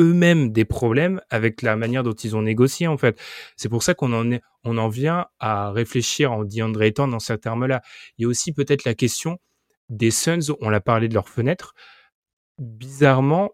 [0.00, 3.20] eux-mêmes des problèmes avec la manière dont ils ont négocié en fait.
[3.56, 7.18] C'est pour ça qu'on en est, on en vient à réfléchir en DeAndre Ayton dans
[7.20, 7.82] ces termes-là.
[8.18, 9.38] Il y a aussi peut-être la question
[9.88, 11.74] des Suns, on l'a parlé de leur fenêtre.
[12.58, 13.50] Bizarrement,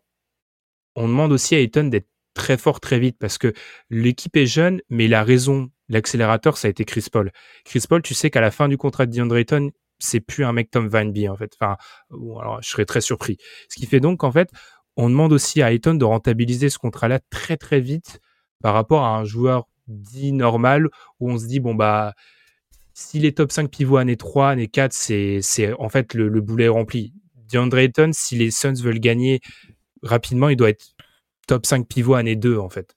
[0.94, 3.52] on demande aussi à Ayton d'être très fort très vite parce que
[3.90, 7.32] l'équipe est jeune, mais la raison, l'accélérateur, ça a été Chris Paul.
[7.64, 10.52] Chris Paul, tu sais qu'à la fin du contrat de DeAndre Ayton, c'est plus un
[10.52, 11.56] mec Tom Van en fait.
[11.58, 11.76] Enfin,
[12.10, 13.38] bon, alors je serais très surpris.
[13.68, 14.50] Ce qui fait donc qu'en fait,
[14.96, 18.20] on demande aussi à Ayton de rentabiliser ce contrat-là très très vite
[18.62, 20.88] par rapport à un joueur dit normal
[21.20, 22.14] où on se dit bon bah
[22.98, 26.40] si les top 5 pivots année 3, année 4, c'est, c'est en fait le, le
[26.40, 27.12] boulet rempli.
[27.52, 29.40] DeAndre Ayton, si les Suns veulent gagner
[30.02, 30.94] rapidement, il doit être
[31.46, 32.96] top 5 pivot année 2, en fait.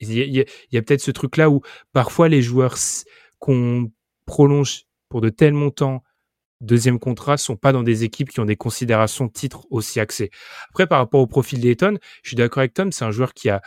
[0.00, 2.76] Y a, il y a peut-être ce truc-là où parfois les joueurs
[3.38, 3.90] qu'on
[4.26, 6.02] prolonge pour de tels montants,
[6.60, 10.30] deuxième contrat, sont pas dans des équipes qui ont des considérations de titre aussi axées.
[10.70, 13.50] Après, par rapport au profil d'Ayton, je suis d'accord avec Tom, c'est un joueur qui
[13.50, 13.62] a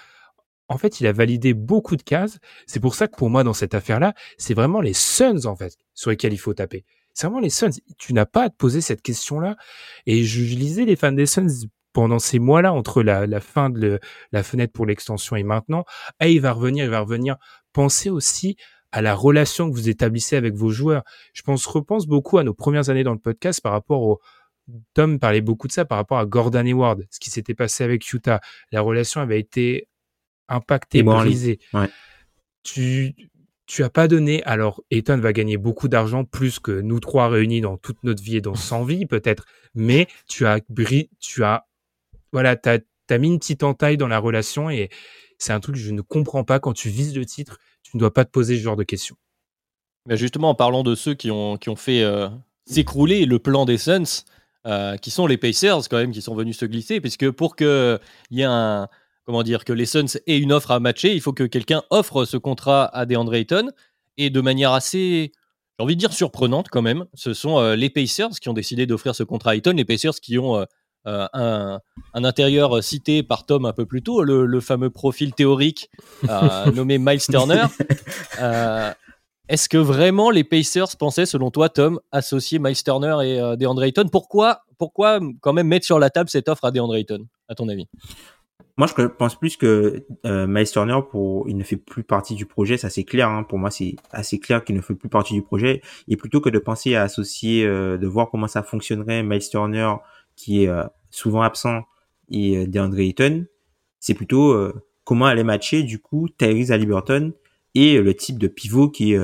[0.70, 2.38] en fait, il a validé beaucoup de cases.
[2.68, 5.76] C'est pour ça que pour moi, dans cette affaire-là, c'est vraiment les Suns, en fait,
[5.96, 6.86] sur lesquels il faut taper.
[7.16, 7.72] C'est vraiment les Suns.
[7.98, 9.58] Tu n'as pas à te poser cette question-là.
[10.06, 14.00] Et je, lisais les fans des Suns pendant ces mois-là, entre la, fin de
[14.32, 15.86] la fenêtre pour l'extension et maintenant.
[16.20, 17.38] Ah, il va revenir, il va revenir.
[17.74, 18.56] Pensez aussi
[18.92, 21.04] à la relation que vous établissez avec vos joueurs.
[21.34, 24.20] Je pense, repense beaucoup à nos premières années dans le podcast par rapport au,
[24.94, 28.12] Tom parlait beaucoup de ça par rapport à Gordon Hayward, ce qui s'était passé avec
[28.12, 28.42] Utah.
[28.72, 29.88] La relation avait été
[30.48, 31.60] impacté, brisé.
[32.64, 33.16] Tu,
[33.66, 34.44] tu as pas donné.
[34.44, 38.38] Alors, Ethan va gagner beaucoup d'argent, plus que nous trois réunis dans toute notre vie
[38.38, 39.46] et dans 100 vies, peut-être.
[39.76, 40.60] Mais tu as,
[41.20, 41.68] tu as,
[42.32, 42.80] voilà, t'as,
[43.10, 44.90] as mis une petite entaille dans la relation et
[45.38, 46.60] c'est un truc que je ne comprends pas.
[46.60, 49.15] Quand tu vises le titre, tu ne dois pas te poser ce genre de questions.
[50.05, 52.30] Mais justement, en parlant de ceux qui ont, qui ont fait euh,
[52.65, 54.23] s'écrouler le plan des Suns,
[54.65, 57.99] euh, qui sont les Pacers quand même, qui sont venus se glisser, puisque pour qu'il
[58.32, 58.88] y ait un,
[59.25, 62.25] comment dire, que les Suns aient une offre à matcher, il faut que quelqu'un offre
[62.25, 63.71] ce contrat à DeAndre Ayton.
[64.17, 65.32] Et de manière assez,
[65.77, 68.86] j'ai envie de dire surprenante quand même, ce sont euh, les Pacers qui ont décidé
[68.86, 69.73] d'offrir ce contrat à Ayton.
[69.75, 70.65] Les Pacers qui ont
[71.08, 71.80] euh, euh,
[72.14, 75.89] un, intérieur cité par Tom un peu plus tôt, le, fameux profil théorique
[76.74, 77.66] nommé Miles Turner.
[79.47, 84.08] Est-ce que vraiment les Pacers pensaient, selon toi, Tom, associer Miles Turner et DeAndre Ayton?
[84.12, 87.68] Pourquoi, pourquoi quand même mettre sur la table cette offre à DeAndre Ayton, à ton
[87.68, 87.88] avis?
[88.80, 92.45] Moi, je pense plus que euh, Miles Turner, pour, il ne fait plus partie du
[92.45, 93.28] projet, ça c'est clair.
[93.28, 95.82] Hein, pour moi, c'est assez clair qu'il ne fait plus partie du projet.
[96.08, 99.95] Et plutôt que de penser à associer, euh, de voir comment ça fonctionnerait, Miles Turner,
[100.40, 101.84] qui est euh, souvent absent,
[102.30, 103.46] et euh, DeAndre Ayton,
[104.00, 104.74] c'est plutôt euh,
[105.04, 107.34] comment aller matcher du coup Tyrese Haliburton
[107.76, 109.20] et le type de pivot qui est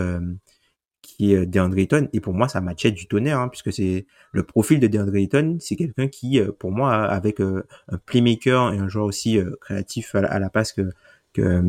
[1.01, 2.09] qui est DeAndre Ayton.
[2.13, 5.57] Et pour moi, ça matchait du tonnerre, hein, puisque c'est le profil de DeAndre Ayton,
[5.61, 7.63] c'est quelqu'un qui, pour moi, avec un
[8.05, 10.89] playmaker et un joueur aussi créatif à la, passe que
[11.33, 11.61] que,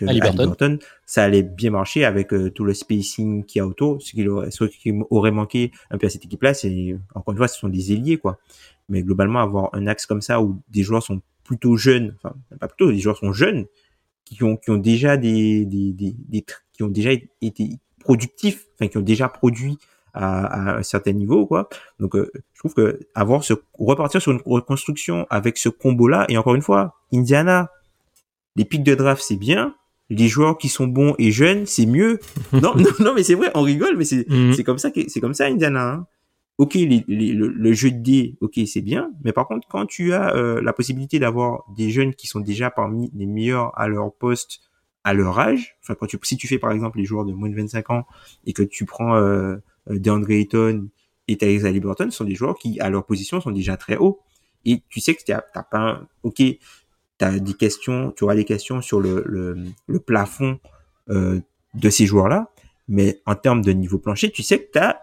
[0.00, 4.00] que ça allait bien marcher avec tout le spacing qu'il y a autour.
[4.02, 7.38] Ce qui, aurait, ce qui aurait manqué un peu à cette équipe-là, c'est encore une
[7.38, 8.38] fois, ce sont des ailiers, quoi.
[8.88, 12.68] Mais globalement, avoir un axe comme ça où des joueurs sont plutôt jeunes, enfin pas
[12.68, 13.66] plutôt, des joueurs sont jeunes,
[14.24, 17.10] qui ont qui ont déjà des des, des, des qui ont déjà
[17.42, 17.70] été
[18.00, 19.78] productifs, enfin qui ont déjà produit
[20.14, 21.68] à, à un certain niveau, quoi.
[21.98, 26.36] Donc, euh, je trouve que avoir ce repartir sur une reconstruction avec ce combo-là, et
[26.36, 27.70] encore une fois, Indiana,
[28.56, 29.74] les pics de draft, c'est bien.
[30.10, 32.18] Les joueurs qui sont bons et jeunes, c'est mieux.
[32.52, 34.52] non, non, non, mais c'est vrai, on rigole, mais c'est mhm.
[34.52, 35.92] c'est comme ça que c'est comme ça Indiana.
[35.92, 36.06] Hein.
[36.58, 40.34] Ok, les, le, jeu de dés, ok, c'est bien, mais par contre, quand tu as
[40.36, 44.60] euh, la possibilité d'avoir des jeunes qui sont déjà parmi les meilleurs à leur poste
[45.02, 47.48] à leur âge, enfin quand tu si tu fais par exemple les joueurs de moins
[47.48, 48.06] de 25 ans
[48.44, 49.56] et que tu prends euh,
[49.88, 50.88] DeAndre Ayton
[51.28, 54.20] et Tyrese Haliburton sont des joueurs qui à leur position sont déjà très hauts
[54.64, 56.42] et tu sais que t'as pas un, ok
[57.20, 59.56] t'as des questions tu auras des questions sur le le,
[59.86, 60.58] le plafond
[61.10, 61.38] euh,
[61.74, 62.50] de ces joueurs là
[62.88, 65.00] mais en termes de niveau plancher tu sais que tu as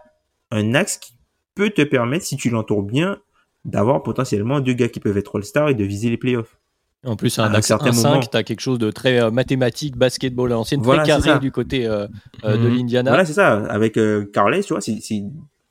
[0.50, 1.12] un axe qui
[1.54, 3.18] peut te permettre si tu l'entoures bien
[3.64, 6.58] d'avoir potentiellement deux gars qui peuvent être all-star et de viser les playoffs
[7.04, 10.56] en plus, un, axe 5, tu as quelque chose de très euh, mathématique, basketball à
[10.56, 12.08] l'ancienne, très carré du côté euh,
[12.42, 12.76] de mhm.
[12.76, 13.10] l'Indiana.
[13.12, 13.64] Voilà, c'est ça.
[13.66, 13.96] Avec
[14.32, 14.98] Carles, tu vois, c'est,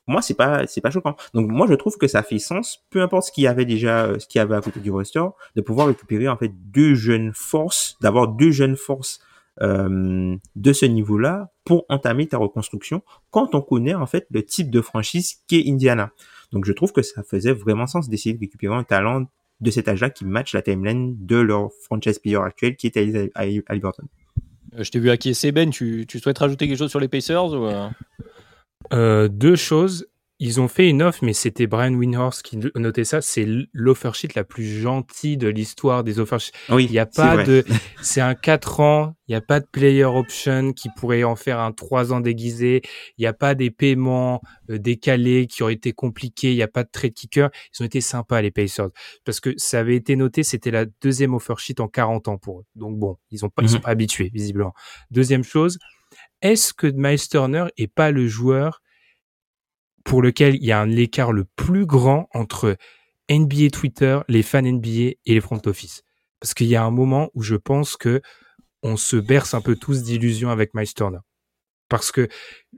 [0.08, 1.14] moi, c'est pas, c'est pas choquant.
[1.34, 4.18] Donc, moi, je trouve que ça fait sens, peu importe ce qu'il y avait déjà,
[4.18, 7.32] ce qu'il y avait à côté du roster, de pouvoir récupérer, en fait, deux jeunes
[7.34, 9.20] forces, d'avoir deux jeunes forces
[9.60, 14.80] de ce niveau-là pour entamer ta reconstruction quand on connaît, en fait, le type de
[14.80, 16.10] franchise qu'est Indiana.
[16.52, 19.26] Donc, je trouve que ça faisait vraiment sens d'essayer de récupérer un talent
[19.60, 24.04] de cet âge-là qui match la timeline de leur franchise player actuel qui est Halliburton.
[24.74, 27.52] Euh, je t'ai vu acquiescer Ben, tu, tu souhaites rajouter quelque chose sur les Pacers
[27.52, 27.66] ou
[28.92, 29.28] euh?
[29.28, 30.06] Deux choses
[30.40, 33.20] ils ont fait une offre, mais c'était Brian Windhorst qui notait ça.
[33.20, 36.52] C'est l'offer sheet la plus gentille de l'histoire des offer sheets.
[36.68, 37.64] Oui, il n'y a pas de,
[38.02, 39.14] c'est un 4 ans.
[39.26, 42.82] Il n'y a pas de player option qui pourrait en faire un 3 ans déguisé.
[43.18, 46.52] Il n'y a pas des paiements euh, décalés qui auraient été compliqués.
[46.52, 47.50] Il n'y a pas de trade kicker.
[47.74, 48.90] Ils ont été sympas, les Pacers.
[49.24, 52.60] Parce que ça avait été noté, c'était la deuxième offer sheet en 40 ans pour
[52.60, 52.64] eux.
[52.76, 53.82] Donc bon, ils ont pas, ils sont mhm.
[53.82, 54.72] pas habitués, visiblement.
[55.10, 55.78] Deuxième chose,
[56.42, 58.82] est-ce que Miles Turner est pas le joueur
[60.04, 62.76] pour lequel il y a un écart le plus grand entre
[63.30, 66.02] NBA Twitter, les fans NBA et les front office?
[66.40, 68.22] Parce qu'il y a un moment où je pense que
[68.82, 71.18] on se berce un peu tous d'illusions avec Miles Turner.
[71.88, 72.28] Parce que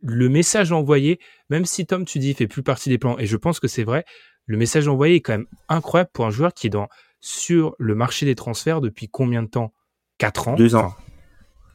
[0.02, 3.36] le message envoyé, même si Tom, tu dis, fait plus partie des plans, et je
[3.36, 4.04] pense que c'est vrai,
[4.46, 6.88] le message envoyé est quand même incroyable pour un joueur qui est dans,
[7.20, 9.74] sur le marché des transferts depuis combien de temps?
[10.18, 10.54] 4 ans?
[10.54, 10.94] Deux ans.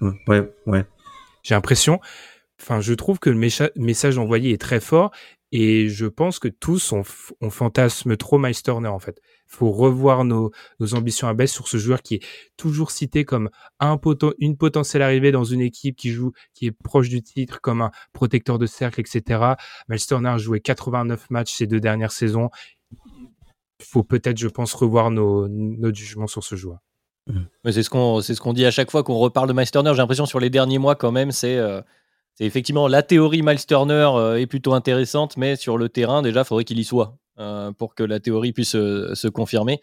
[0.01, 0.85] Ouais, ouais.
[1.45, 1.99] J'ai l'impression,
[2.59, 5.11] enfin, je trouve que le message envoyé est très fort
[5.51, 7.03] et je pense que tous on,
[7.51, 9.21] fantasme trop Miles Turner en fait.
[9.45, 10.51] Faut revoir nos,
[10.93, 12.25] ambitions à baisse sur ce joueur qui est
[12.57, 13.99] toujours cité comme un
[14.39, 17.91] une potentielle arrivée dans une équipe qui joue, qui est proche du titre, comme un
[18.11, 19.53] protecteur de cercle, etc.
[19.87, 22.49] Miles Turner a joué 89 matchs ces deux dernières saisons.
[23.83, 26.79] Faut peut-être, je pense, revoir nos jugements sur ce joueur.
[27.65, 29.91] C'est ce qu'on ce qu'on dit à chaque fois qu'on reparle de Miles Turner.
[29.93, 31.81] J'ai l'impression sur les derniers mois quand même, c'est euh,
[32.39, 36.45] effectivement la théorie Miles Turner euh, est plutôt intéressante, mais sur le terrain, déjà, il
[36.45, 39.81] faudrait qu'il y soit euh, pour que la théorie puisse euh, se confirmer.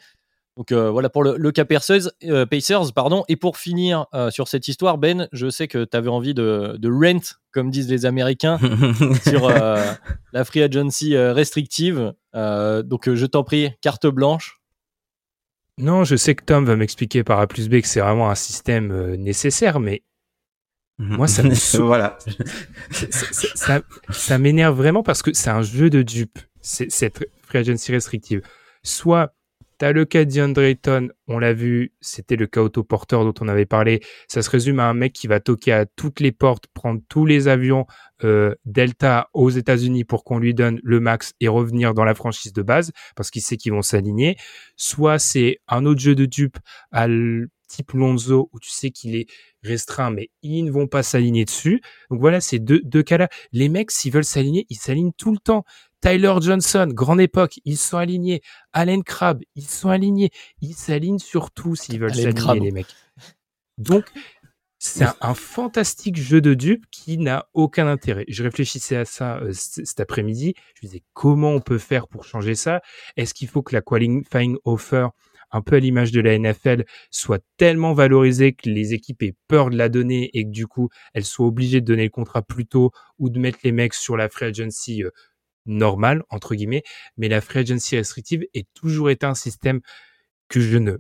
[0.59, 2.11] Donc voilà pour le, cas Pacers,
[2.51, 2.93] Pacers.
[2.95, 3.25] Pardon.
[3.27, 6.91] Et pour finir sur cette histoire, Ben, je sais que tu avais envie de, de,
[6.91, 8.59] rent, comme disent les Américains,
[9.27, 12.13] sur la free agency restrictive.
[12.35, 14.62] donc je t'en prie, carte blanche.
[15.79, 18.35] Non, je sais que Tom va m'expliquer par A plus B que c'est vraiment un
[18.35, 20.03] système nécessaire, mais
[20.99, 21.55] moi, ça me
[21.85, 22.19] voilà.
[23.55, 28.43] ça, ça, m'énerve vraiment parce que c'est un jeu de dupe, cette free agency restrictive.
[28.83, 29.35] Soit
[29.91, 34.01] le cas d'Andre Ayton, on l'a vu, c'était le cas autoporteur dont on avait parlé.
[34.29, 37.27] Ça se résume à un mec qui va toquer à toutes les portes, prendre tous
[37.27, 37.87] les avions
[38.23, 42.53] euh, Delta aux États-Unis pour qu'on lui donne le max et revenir dans la franchise
[42.53, 44.37] de base parce qu'il sait qu'ils vont s'aligner.
[44.77, 46.59] Soit c'est un autre jeu de dupe
[46.93, 47.09] à
[47.73, 49.27] type Lonzo où tu sais qu'il est
[49.63, 51.81] restreint, mais ils ne vont pas s'aligner dessus.
[52.11, 53.29] Donc voilà, ces deux, deux cas-là.
[53.53, 55.65] Les mecs, s'ils veulent s'aligner, ils s'alignent tout le temps.
[56.01, 58.43] Tyler Johnson, grande époque, ils sont alignés.
[58.73, 60.31] Allen Crabbe, ils sont alignés.
[60.61, 62.95] Ils s'alignent surtout s'ils veulent s'aligner, les mecs.
[63.79, 64.05] Donc,
[64.79, 68.25] c'est un, fantastique jeu de dupes qui n'a aucun intérêt.
[68.27, 70.55] Je réfléchissais à ça euh, cet après-midi.
[70.75, 72.83] Je me disais comment on peut faire pour changer ça?
[73.17, 75.07] Est-ce qu'il faut que la qualifying offer
[75.53, 79.71] un peu à l'image de la NFL, soit tellement valorisée que les équipes aient peur
[79.71, 82.67] de la donner et que du coup, elles soient obligées de donner le contrat plus
[82.67, 85.11] tôt ou de mettre les mecs sur la free agency euh,
[85.67, 86.83] normale, entre guillemets.
[87.17, 89.81] Mais la free agency restrictive est toujours été un système
[90.49, 90.99] que je ne,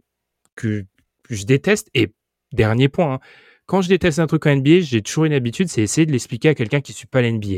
[0.54, 0.84] que,
[1.30, 1.88] je déteste.
[1.94, 2.12] Et
[2.52, 3.20] dernier point, hein,
[3.66, 6.50] quand je déteste un truc en NBA, j'ai toujours une habitude, c'est essayer de l'expliquer
[6.50, 7.56] à quelqu'un qui ne suit pas la NBA.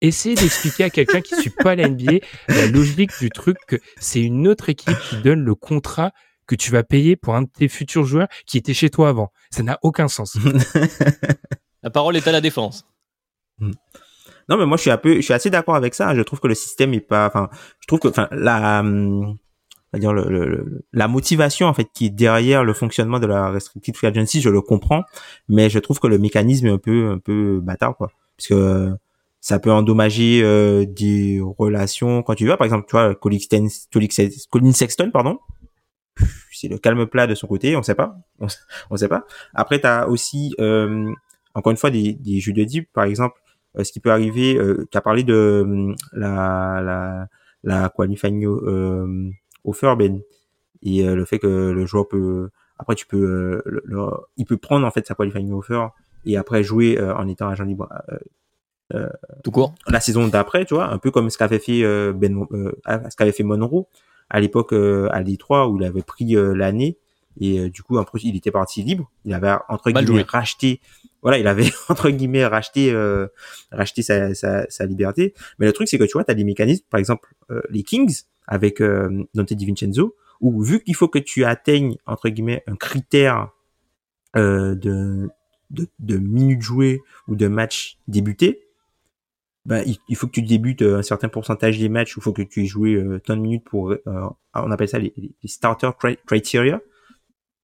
[0.00, 3.76] Essayer d'expliquer à quelqu'un qui ne suit pas la NBA la logique du truc que
[3.98, 6.12] c'est une autre équipe qui donne le contrat
[6.50, 9.30] que tu vas payer pour un de tes futurs joueurs qui était chez toi avant.
[9.50, 10.36] Ça n'a aucun sens.
[11.84, 12.84] la parole est à la défense.
[13.60, 13.70] Hmm.
[14.48, 16.12] Non, mais moi, je suis un peu, je suis assez d'accord avec ça.
[16.16, 19.36] Je trouve que le système est pas, enfin, je trouve que, enfin, la, hum,
[19.94, 24.08] dire le, la motivation en fait qui est derrière le fonctionnement de la restricted free
[24.08, 25.04] agency, je le comprends,
[25.48, 28.90] mais je trouve que le mécanisme est un peu, un peu bâtard, quoi, parce que
[29.40, 35.10] ça peut endommager euh, des relations quand tu vois, par exemple, tu vois, Colin Sexton,
[35.12, 35.38] pardon,
[36.52, 38.16] c'est le calme plat de son côté, on sait pas,
[38.90, 39.24] on, sait pas.
[39.54, 41.10] Après, tu as aussi, euh,
[41.54, 43.40] encore une fois, des, des jeux de deep, par exemple,
[43.78, 47.28] euh, ce qui peut arriver, euh, tu as parlé de la, la,
[47.62, 49.30] la qualifying euh,
[49.64, 50.20] offer, Ben,
[50.82, 52.48] et le fait que le joueur peut,
[52.78, 55.88] après, tu peux, le, il peut prendre en fait sa qualifying offer
[56.24, 57.88] et après jouer en étant agent libre.
[58.94, 59.08] Euh,
[59.44, 59.74] tout court.
[59.86, 61.82] La saison d'après, tu vois, un peu comme ce qu'avait fait
[62.14, 62.46] Ben,
[63.08, 63.86] ce qu'avait fait Monroe
[64.30, 66.96] à l'époque euh, à l'E3 où il avait pris euh, l'année.
[67.40, 69.10] Et euh, du coup après il était parti libre.
[69.24, 70.80] Il avait entre guillemets racheté
[71.22, 72.94] voilà il avait entre guillemets racheté
[73.70, 75.34] racheté sa, sa, sa, liberté.
[75.58, 77.34] Mais le truc c'est que tu vois tu as des mécanismes par exemple
[77.68, 82.76] les Kings avec Dante DiVincenzo où vu qu'il faut que tu atteignes entre guillemets un
[82.76, 83.50] critère
[84.34, 85.28] de,
[85.70, 88.69] de, de minutes jouées ou de matchs débutés
[89.66, 92.42] bah, il, faut que tu débutes euh, un certain pourcentage des matchs, il faut que
[92.42, 93.98] tu aies joué euh, tant de minutes pour, euh,
[94.54, 95.90] on appelle ça les, les starter
[96.26, 96.80] criteria,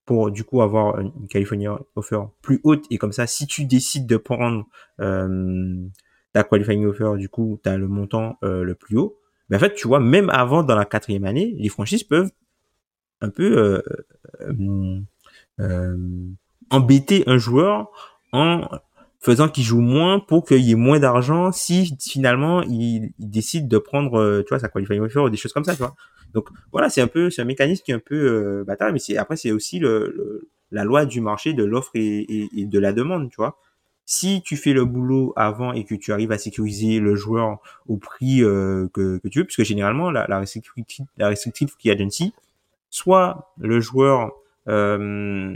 [0.05, 4.05] pour du coup avoir une California offer plus haute et comme ça, si tu décides
[4.05, 4.65] de prendre
[5.01, 5.87] euh,
[6.33, 9.17] ta qualifying offer, du coup, tu as le montant le plus haut.
[9.49, 12.31] Mais en fait, tu vois, même avant dans la quatrième année, les franchises peuvent
[13.21, 13.81] un peu
[16.69, 17.91] embêter un joueur
[18.31, 18.67] en
[19.19, 23.77] faisant qu'il joue moins pour qu'il y ait moins d'argent si finalement il, décide de
[23.77, 25.95] prendre euh, tu vois sa qualifying offer ou des choses comme ça tu vois.
[26.33, 28.99] Donc voilà c'est un peu c'est un mécanisme qui est un peu euh, bâtard mais
[28.99, 32.93] c'est après c'est aussi le, la loi du marché de l'offre et, et, de la
[32.93, 33.57] demande tu vois.
[34.05, 37.97] Si tu fais le boulot avant et que tu arrives à sécuriser le joueur au
[37.97, 42.33] prix euh, que, que tu veux puisque généralement la, la restrictive la restrictive free agency
[42.89, 44.31] soit le joueur
[44.67, 45.55] euh,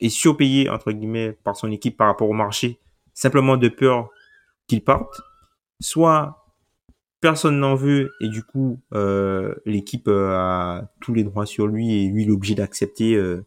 [0.00, 2.78] est surpayé entre guillemets par son équipe par rapport au marché
[3.14, 4.10] simplement de peur
[4.66, 5.20] qu'il parte,
[5.80, 6.40] soit
[7.20, 11.92] personne n'en veut et du coup euh, l'équipe euh, a tous les droits sur lui
[11.94, 13.44] et lui il est obligé d'accepter euh,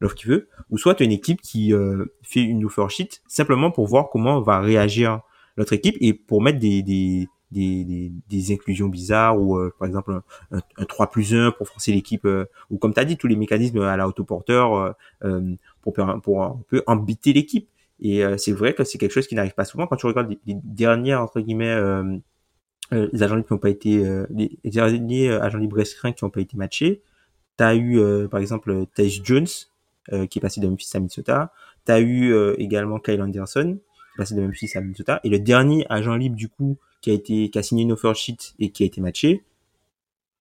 [0.00, 1.74] l'offre qu'il veut, ou soit tu as une équipe qui
[2.22, 5.20] fait une offer sheet simplement pour voir comment va réagir
[5.56, 10.18] l'autre équipe et pour mettre des, des, des, des, des inclusions bizarres ou par exemple
[10.52, 12.26] un, un, 3 plus 1 pour forcer l'équipe
[12.70, 14.94] ou comme tu as dit tous les mécanismes à la autoporteur
[15.82, 17.68] pour, pour un peu embêter l'équipe
[18.02, 20.38] et c'est vrai que c'est quelque chose qui n'arrive pas souvent quand tu regardes les,
[20.46, 21.76] les dernières entre guillemets
[22.92, 26.12] euh, les agents libres qui n'ont pas été euh, les, derniers euh, agents libres restreints
[26.12, 27.02] qui n'ont pas été matchés.
[27.56, 29.46] Tu as eu par exemple Tej Jones
[30.28, 31.52] qui est passé de Memphis à Minnesota.
[31.84, 35.38] Tu as eu également Kyle Anderson qui est passé de Memphis à Minnesota et le
[35.38, 38.70] dernier agent libre du coup qui a été qui a signé une offer sheet et
[38.70, 39.44] qui a été matché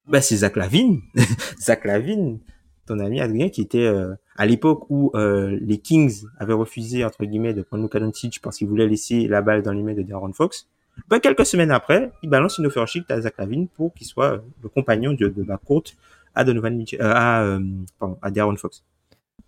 [0.08, 1.02] bah c'est Zach Lavine
[1.60, 2.40] Zach Lavine
[2.86, 3.92] ton ami Adrien qui était
[4.40, 8.68] à l'époque où les Kings avaient refusé entre guillemets de prendre Luka Doncic parce qu'ils
[8.68, 10.68] voulaient laisser la balle dans les mains de Darren Fox
[11.08, 14.42] ben, quelques semaines après, il balance une offer sheet à Zach Lavine pour qu'il soit
[14.62, 15.96] le compagnon de, de ma courte
[16.36, 17.60] à Donovan Mitchell, euh,
[18.02, 18.84] euh, Darren Fox.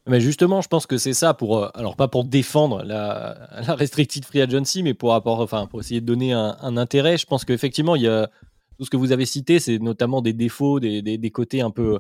[0.07, 3.37] Mais justement, je pense que c'est ça pour, euh, alors pas pour défendre la,
[3.67, 7.17] la restricted free agency, mais pour, enfin, pour essayer de donner un, intérêt.
[7.17, 8.29] Je pense qu'effectivement, il y a
[8.77, 11.99] tout ce que vous avez cité, c'est notamment des défauts, des côtés un peu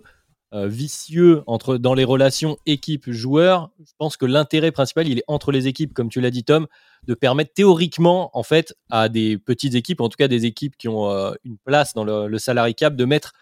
[0.53, 3.69] euh, vicieux entre, dans les relations équipe-joueur.
[3.79, 6.67] Je pense que l'intérêt principal, il est entre les équipes, comme tu l'as dit, Tom,
[7.07, 10.87] de permettre théoriquement, en fait, à des petites équipes, en tout cas des équipes qui
[10.87, 13.33] ont euh, une place dans le, le salary cap, de mettre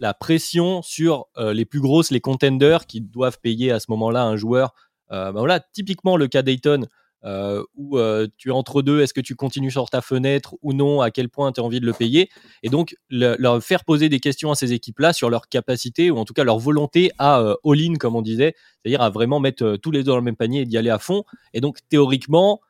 [0.00, 4.24] la pression sur euh, les plus grosses, les contenders qui doivent payer à ce moment-là
[4.24, 4.74] un joueur.
[5.10, 6.86] Ben voilà, typiquement le cas Dayton,
[7.24, 10.72] euh, où euh, tu es entre deux, est-ce que tu continues sur ta fenêtre ou
[10.72, 12.28] non, à quel point tu as envie de le payer,
[12.62, 16.18] et donc le, leur faire poser des questions à ces équipes-là sur leur capacité ou
[16.18, 19.64] en tout cas leur volonté à euh, all-in, comme on disait, c'est-à-dire à vraiment mettre
[19.64, 21.24] euh, tous les deux dans le même panier et d'y aller à fond.
[21.54, 22.60] Et donc théoriquement,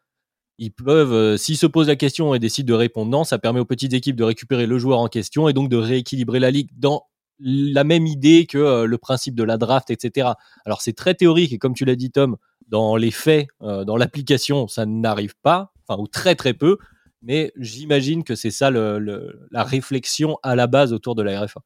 [0.59, 3.65] ils peuvent, s'ils se posent la question et décident de répondre non, ça permet aux
[3.65, 7.05] petites équipes de récupérer le joueur en question et donc de rééquilibrer la ligue dans
[7.41, 10.31] la même idée que euh, le principe de la draft, etc.
[10.65, 12.37] Alors c'est très théorique et comme tu l'as dit Tom,
[12.69, 16.79] dans les faits, euh, dans l'application, ça n'arrive pas, enfin ou très très peu,
[17.23, 21.61] mais j'imagine que c'est ça le, la réflexion à la base autour de la RFA.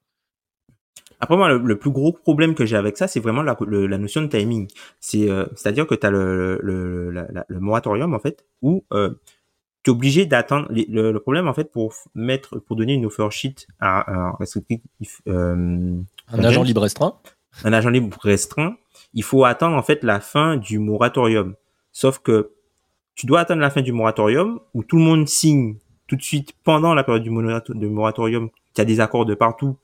[1.20, 3.98] Après moi, le, le, plus gros problème que j'ai avec ça, c'est vraiment la, la,
[3.98, 4.66] notion de timing.
[5.14, 8.84] Euh, à dire que tu as le, le, le, moratorium en fait où
[9.82, 10.68] tu es obligé d'attendre.
[10.70, 15.98] Le, problème en fait pour mettre, pour donner une offer sheet à un restrictif, euh,
[16.28, 17.16] un agent libre restreint,
[17.64, 18.76] un agent libre restreint,
[19.14, 21.54] il faut attendre en fait la fin du moratorium.
[21.92, 22.52] Sauf que
[23.14, 25.76] tu dois attendre la fin du moratorium où tout le monde signe
[26.06, 28.50] tout de suite pendant la période du moratorium.
[28.74, 29.76] Tu as des accords de partout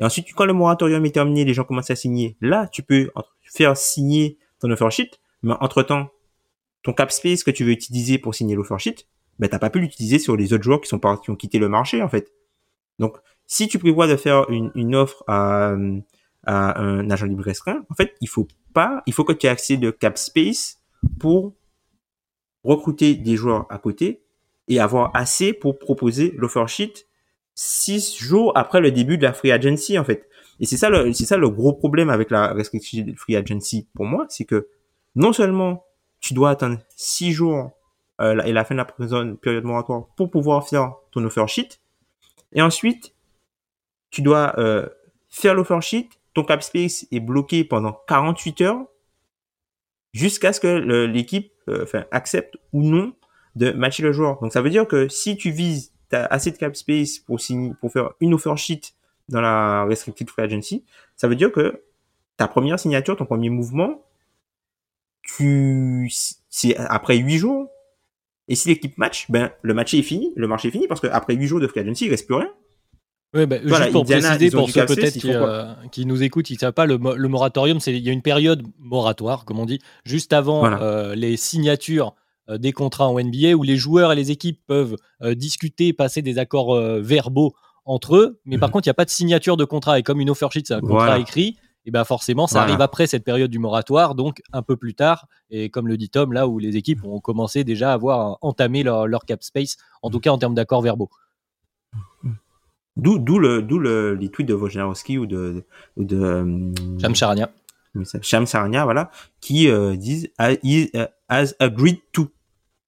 [0.00, 2.36] et ensuite, quand le moratorium est terminé, les gens commencent à signer.
[2.40, 3.10] Là, tu peux
[3.44, 5.10] faire signer ton offer sheet,
[5.42, 6.08] mais entre-temps,
[6.82, 9.06] ton cap space que tu veux utiliser pour signer l'offer sheet,
[9.40, 11.68] ben, t'as pas pu l'utiliser sur les autres joueurs qui sont qui ont quitté le
[11.68, 12.30] marché, en fait.
[12.98, 13.16] Donc,
[13.46, 15.74] si tu prévois de faire une, une offre à,
[16.44, 19.50] à un agent libre restreint, en fait, il faut pas, il faut que tu aies
[19.50, 20.78] accès de cap space
[21.18, 21.54] pour
[22.62, 24.22] recruter des joueurs à côté
[24.68, 27.06] et avoir assez pour proposer l'offer sheet
[27.54, 30.28] six jours après le début de la free agency en fait.
[30.60, 33.88] Et c'est ça le c'est ça le gros problème avec la restriction de free agency
[33.94, 34.68] pour moi, c'est que
[35.14, 35.84] non seulement
[36.20, 37.70] tu dois attendre six jours
[38.20, 41.80] euh, et la fin de la période moratoire pour pouvoir faire ton offer sheet,
[42.52, 43.14] et ensuite
[44.10, 44.88] tu dois euh,
[45.28, 48.84] faire l'offer sheet, ton cap space est bloqué pendant 48 heures
[50.12, 53.14] jusqu'à ce que l'équipe euh, accepte ou non
[53.56, 54.38] de matcher le joueur.
[54.40, 57.40] Donc ça veut dire que si tu vises tu as assez de cap space pour,
[57.40, 58.94] signer, pour faire une offer sheet
[59.28, 60.84] dans la restricted free agency,
[61.16, 61.84] ça veut dire que
[62.36, 64.04] ta première signature, ton premier mouvement,
[66.48, 67.70] c'est après huit jours.
[68.50, 71.34] Et si l'équipe match, ben le match est fini, le marché est fini parce qu'après
[71.36, 72.50] huit jours de free agency, il reste plus rien.
[73.32, 76.50] Oui, bah, voilà, juste pour Indiana, préciser, pour ceux peut-être qui, euh, qui, nous écoutent,
[76.50, 79.60] ils ne savent pas, le, le moratorium, c'est il y a une période moratoire, comme
[79.60, 80.82] on dit, juste avant voilà.
[80.82, 82.16] euh, les signatures
[82.48, 86.38] euh, des contrats en NBA où les joueurs et les équipes peuvent discuter, passer des
[86.38, 88.72] accords verbaux entre eux, mais par mmh.
[88.72, 90.00] contre, il n'y a pas de signature de contrat.
[90.00, 91.18] Et comme une offer sheet, c'est un contrat voilà.
[91.18, 91.56] écrit,
[91.86, 92.72] et ben forcément, ça voilà.
[92.72, 95.26] arrive après cette période du moratoire, donc un peu plus tard.
[95.50, 98.82] Et comme le dit Tom, là où les équipes ont commencé déjà à avoir entamé
[98.82, 101.10] leur, leur cap space, en tout cas en termes d'accords verbaux.
[102.96, 105.64] D'où, d'où le, d'où le, les tweets de Wojnarowski ou de,
[105.96, 107.50] ou de euh, Charania.
[108.20, 109.10] Sham Charania, voilà,
[109.40, 110.90] qui euh, disent he
[111.28, 112.28] has agreed to,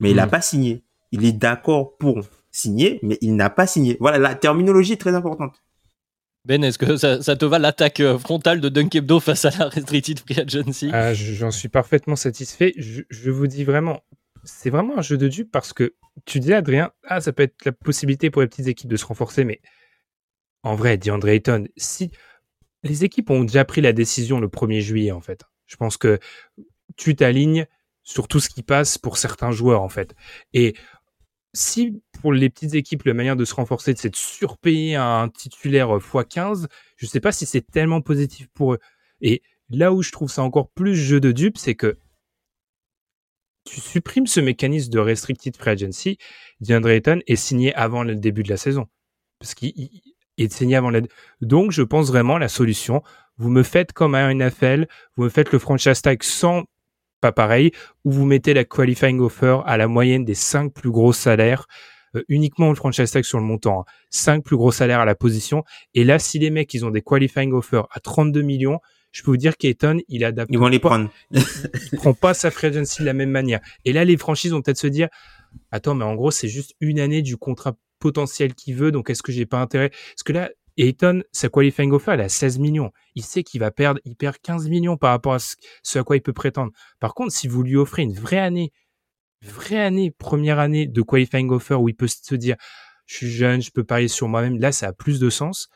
[0.01, 0.31] mais il n'a mmh.
[0.31, 0.85] pas signé.
[1.13, 2.21] Il est d'accord pour
[2.51, 3.97] signer, mais il n'a pas signé.
[4.01, 5.62] Voilà, la terminologie est très importante.
[6.45, 9.69] Ben, est-ce que ça, te va l'attaque euh, frontale de Dunk Hebdo face à la
[9.69, 12.75] Restricted Free Agency ah, J'en suis parfaitement satisfait.
[12.77, 14.03] Je, vous dis vraiment,
[14.43, 17.65] c'est vraiment un jeu de dupe parce que tu dis Adrien, ah, ça peut être
[17.65, 19.61] la possibilité pour les petites équipes de se renforcer, mais
[20.65, 22.11] en vrai, DeAndre Ayton, si
[22.83, 26.19] les équipes ont déjà pris la décision le 1er juillet, en fait, je pense que
[26.97, 27.67] tu t'alignes
[28.03, 30.17] sur tout ce qui passe pour certains joueurs, en fait.
[30.55, 30.75] Et
[31.55, 35.89] si pour les petites équipes, la manière de se renforcer, c'est de surpayer un titulaire
[35.89, 38.79] x15, je ne sais pas si c'est tellement positif pour eux.
[39.21, 41.99] Et là où je trouve ça encore plus jeu de dupe, c'est que
[43.65, 46.19] tu supprimes ce mécanisme de restricted free agency,
[46.61, 48.89] DeAndre Ayton est signé avant le début de la saison.
[49.39, 49.73] Parce qu'il
[50.39, 51.01] est signé avant la...
[51.41, 53.03] Donc, je pense vraiment la solution,
[53.37, 54.87] vous me faites comme un NFL,
[55.17, 56.65] vous me faites le franchise tag sans
[57.23, 57.71] pas pareil,
[58.05, 61.67] où vous mettez la qualifying offer à la moyenne des cinq plus gros salaires,
[62.17, 63.85] euh, uniquement le franchise tag sur le montant, hein.
[64.11, 65.65] cinq plus gros salaires à la position.
[65.95, 68.81] Et là, si les mecs, ils ont des qualifying offers à 32 millions,
[69.13, 70.51] je peux vous dire qu'Eton, il adapte.
[70.53, 71.11] Ils vont les prendre.
[71.31, 73.61] il, prend pas sa free agency de la même manière.
[73.85, 75.09] Et là, les franchises vont peut-être se dire,
[75.71, 79.23] attends, mais en gros, c'est juste une année du contrat potentiel qu'il veut, donc est-ce
[79.23, 79.91] que j'ai pas intérêt?
[79.91, 82.91] Parce que là, Ayton, sa qualifying offer, elle a 16 millions.
[83.15, 86.17] Il sait qu'il va perdre, il perd 15 millions par rapport à ce, à quoi
[86.17, 86.73] il peut prétendre.
[87.01, 88.73] Par contre, si vous lui offrez une vraie année,
[89.43, 92.57] vraie année, première année de qualifying offer où il peut se dire,
[93.07, 95.69] je suis jeune, je peux parier sur moi-même, là, ça a plus de sens.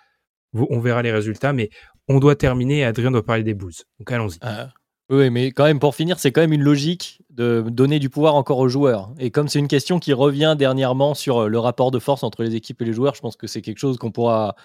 [0.53, 1.70] On verra les résultats, mais
[2.09, 3.74] on doit terminer et Adrien doit parler des Bulls.
[3.99, 4.38] Donc allons-y.
[4.40, 4.70] Ah,
[5.09, 8.34] oui, mais quand même, pour finir, c'est quand même une logique de donner du pouvoir
[8.34, 9.12] encore aux joueurs.
[9.18, 12.57] Et comme c'est une question qui revient dernièrement sur le rapport de force entre les
[12.57, 14.57] équipes et les joueurs, je pense que c'est quelque chose qu'on pourra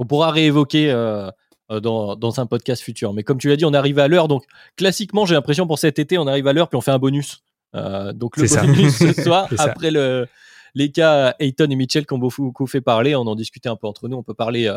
[0.00, 1.30] qu'on pourra réévoquer euh,
[1.70, 3.12] euh, dans, dans, un podcast futur.
[3.12, 4.28] Mais comme tu l'as dit, on arrive à l'heure.
[4.28, 4.44] Donc,
[4.74, 7.42] classiquement, j'ai l'impression pour cet été, on arrive à l'heure puis on fait un bonus.
[7.76, 10.26] Euh, donc, le bonus ce soir, après le,
[10.74, 13.86] les cas Ayton et Mitchell qui ont beaucoup fait parler, on en discutait un peu
[13.86, 14.16] entre nous.
[14.16, 14.74] On peut parler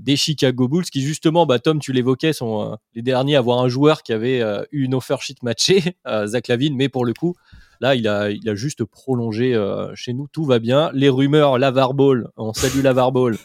[0.00, 3.68] des Chicago Bulls qui, justement, bah, Tom, tu l'évoquais, sont les derniers à avoir un
[3.68, 4.40] joueur qui avait
[4.72, 5.94] eu une offer sheet matchée,
[6.26, 7.36] Zach Lavine, mais pour le coup,
[7.80, 9.60] Là, il a, il a juste prolongé
[9.94, 10.28] chez nous.
[10.28, 10.90] Tout va bien.
[10.94, 13.36] Les rumeurs, Lavar Ball, on salue Lavar Ball,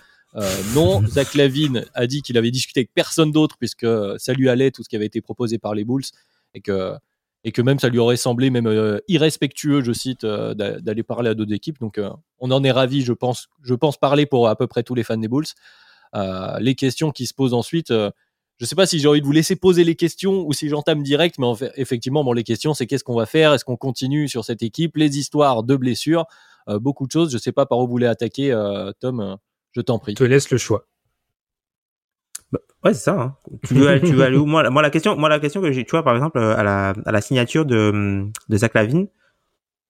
[0.76, 4.72] non, Zach Lavine a dit qu'il avait discuté avec personne d'autre puisque ça lui allait
[4.72, 6.04] tout ce qui avait été proposé par les Bulls
[6.54, 6.94] et que
[7.44, 11.30] et que même ça lui aurait semblé même euh, irrespectueux, je cite, euh, d'aller parler
[11.30, 11.80] à d'autres équipes.
[11.80, 12.00] Donc
[12.40, 15.04] on en est ravi, je pense, je pense parler pour à peu près tous les
[15.04, 15.46] fans des Bulls.
[16.60, 18.12] les questions qui se posent ensuite, je
[18.62, 21.04] ne sais pas si j'ai envie de vous laisser poser les questions ou si j'entame
[21.04, 23.54] direct, mais en fait, effectivement, bon, les questions, c'est qu'est-ce qu'on va faire?
[23.54, 24.98] Est-ce qu'on continue sur cette équipe?
[24.98, 26.26] Les histoires de blessures,
[26.68, 27.30] beaucoup de choses.
[27.30, 28.54] Je ne sais pas par où vous voulez attaquer,
[29.00, 29.38] Tom.
[29.72, 30.14] Je t'en prie.
[30.14, 30.88] Je te laisse le choix.
[32.52, 33.20] Bah, ouais, c'est ça.
[33.20, 33.36] Hein.
[33.66, 34.46] Tu, veux, tu veux aller où?
[34.46, 36.94] Moi, moi, la question, moi, la question que j'ai, tu vois, par exemple, à la,
[37.06, 39.08] à la signature de, de Zach Lavine,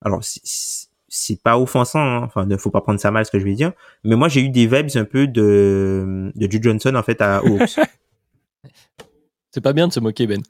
[0.02, 2.24] alors, c'est pas offensant, hein.
[2.24, 3.74] enfin, ne faut pas prendre ça mal ce que je vais dire,
[4.04, 7.38] mais moi, j'ai eu des vibes un peu de, de Joe Johnson, en fait, à
[7.38, 7.80] Hawks.
[9.52, 10.42] c'est pas bien de se moquer, Ben.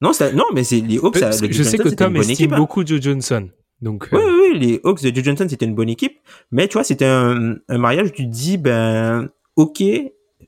[0.00, 1.18] Non, non, mais c'est les Hawks.
[1.50, 2.56] je sais que Tom estime hein.
[2.56, 3.50] beaucoup Joe Johnson.
[3.82, 6.18] Donc, oui, euh, oui, les Hawks de Joe Johnson, c'était une bonne équipe.
[6.50, 9.82] Mais tu vois, c'était un, un, mariage où tu te dis, ben, ok,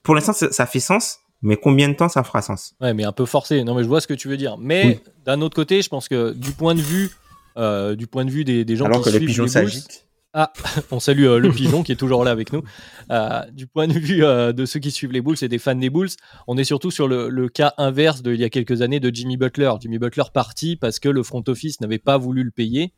[0.03, 2.75] pour l'instant, ça, fait sens, mais combien de temps ça fera sens?
[2.81, 3.65] Ouais, mais un peu forcé.
[3.65, 4.57] Non, mais je vois ce que tu veux dire.
[4.59, 7.11] Mais d'un autre côté, je pense que du point de vue,
[7.57, 10.07] euh, du point de vue des, des gens Alors qui que suivent le pigeon s'agite.
[10.37, 10.53] Ah,
[10.91, 12.63] on salue euh, le pigeon qui est toujours là avec nous.
[13.11, 15.77] Euh, du point de vue euh, de ceux qui suivent les Bulls et des fans
[15.77, 16.11] des Bulls,
[16.49, 19.37] on est surtout sur le, le cas inverse d'il y a quelques années de Jimmy
[19.37, 19.71] Butler.
[19.81, 22.93] Jimmy Butler parti parce que le front office n'avait pas voulu le payer.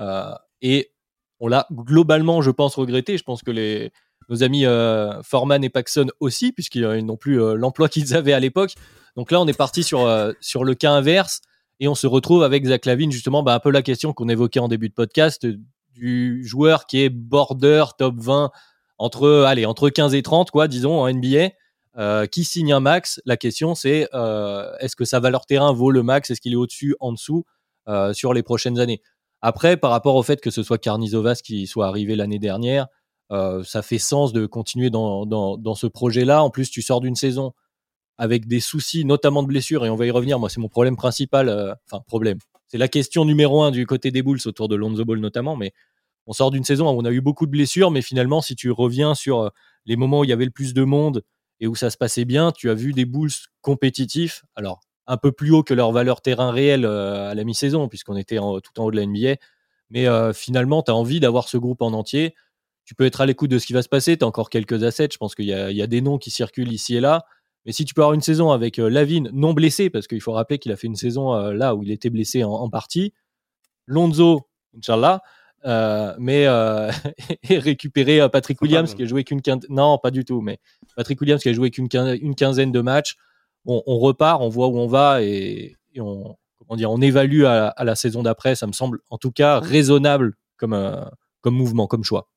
[0.00, 0.92] Euh, et
[1.38, 3.16] on l'a globalement, je pense, regretté.
[3.16, 3.92] Je pense que les,
[4.28, 8.40] nos amis euh, Forman et Paxson aussi, puisqu'ils n'ont plus euh, l'emploi qu'ils avaient à
[8.40, 8.74] l'époque.
[9.16, 10.08] Donc là, on est parti sur,
[10.40, 11.40] sur le cas inverse
[11.80, 14.60] et on se retrouve avec Zach Lavine, justement, bah, un peu la question qu'on évoquait
[14.60, 15.46] en début de podcast
[15.92, 18.52] du joueur qui est border top 20
[18.98, 22.26] entre, allez, entre 15 et 30, quoi, disons, en NBA.
[22.28, 24.08] qui signe un max La question, c'est
[24.80, 26.30] est-ce que sa valeur terrain vaut le max?
[26.30, 27.44] Est-ce qu'il est au-dessus, en dessous
[28.12, 29.02] sur les prochaines années?
[29.42, 32.88] Après, par rapport au fait que ce soit Carnizovas qui soit arrivé l'année dernière,
[33.32, 36.42] euh, ça fait sens de continuer dans, dans, ce projet-là.
[36.42, 37.52] En plus, tu sors d'une saison
[38.18, 40.38] avec des soucis, notamment de blessures, et on va y revenir.
[40.38, 41.48] Moi, c'est mon problème principal.
[41.48, 42.38] Euh, enfin, problème.
[42.66, 45.56] C'est la question numéro un du côté des Bulls autour de Lonzo Ball notamment.
[45.56, 45.72] Mais
[46.26, 48.70] on sort d'une saison où on a eu beaucoup de blessures, mais finalement, si tu
[48.70, 49.48] reviens sur euh,
[49.86, 51.22] les moments où il y avait le plus de monde
[51.60, 53.30] et où ça se passait bien, tu as vu des Bulls
[53.62, 54.42] compétitifs.
[54.54, 54.80] Alors,
[55.10, 58.36] un peu plus haut que leur valeur terrain réelle euh, à la mi-saison, puisqu'on était
[58.36, 59.34] tout en haut de la NBA.
[59.90, 62.36] Mais euh, finalement, tu as envie d'avoir ce groupe en entier.
[62.84, 64.16] Tu peux être à l'écoute de ce qui va se passer.
[64.16, 65.08] Tu as encore quelques assets.
[65.12, 67.24] Je pense qu'il y, a des noms qui circulent ici et là.
[67.66, 70.32] Mais si tu peux avoir une saison avec euh, Lavine non blessé, parce qu'il faut
[70.32, 73.12] rappeler qu'il a fait une saison là où il était blessé en, partie,
[73.86, 75.22] Lonzo, Inch'Allah,
[76.20, 76.44] mais
[77.50, 80.60] et récupérer Patrick Williams qui a joué qu'une quinzaine, non pas du tout, mais
[80.94, 83.16] Patrick Williams qui a joué qu'une quinzaine de matchs,
[83.66, 86.36] on, repart, on voit où on va et, on,
[86.68, 90.34] on, dit, on évalue à, la saison d'après, ça me semble en tout cas raisonnable
[90.56, 92.28] comme, comme mouvement, comme choix.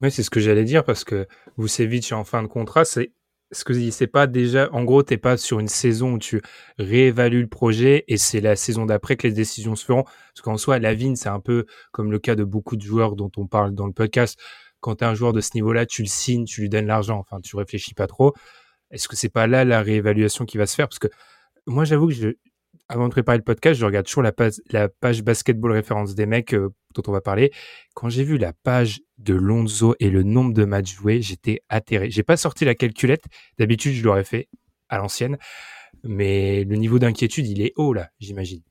[0.00, 1.26] Oui, c'est ce que j'allais dire parce que
[1.56, 3.12] Vucevic en fin de contrat, c'est
[3.52, 6.40] ce que c'est pas déjà, en gros, t'es pas sur une saison où tu
[6.78, 10.04] réévalues le projet et c'est la saison d'après que les décisions se feront.
[10.04, 13.14] Parce qu'en soi, la vigne, c'est un peu comme le cas de beaucoup de joueurs
[13.14, 14.40] dont on parle dans le podcast.
[14.80, 17.18] Quand tu un joueur de ce niveau-là, tu le signes, tu lui donnes l'argent.
[17.18, 18.32] Enfin, tu réfléchis pas trop.
[18.92, 20.88] Est-ce que c'est pas là la réévaluation qui va se faire?
[20.88, 21.08] Parce que
[21.66, 22.28] moi, j'avoue que je,
[22.88, 26.70] avant de préparer le podcast, je regarde toujours la page, basketball référence des mecs euh,
[26.94, 27.50] dont on va parler.
[27.94, 32.10] Quand j'ai vu la page de Lonzo et le nombre de matchs joués, j'étais atterré.
[32.10, 33.24] J'ai pas sorti la calculette.
[33.58, 34.48] D'habitude, je l'aurais fait
[34.88, 35.38] à l'ancienne.
[36.04, 38.62] Mais le niveau d'inquiétude, il est haut là, j'imagine.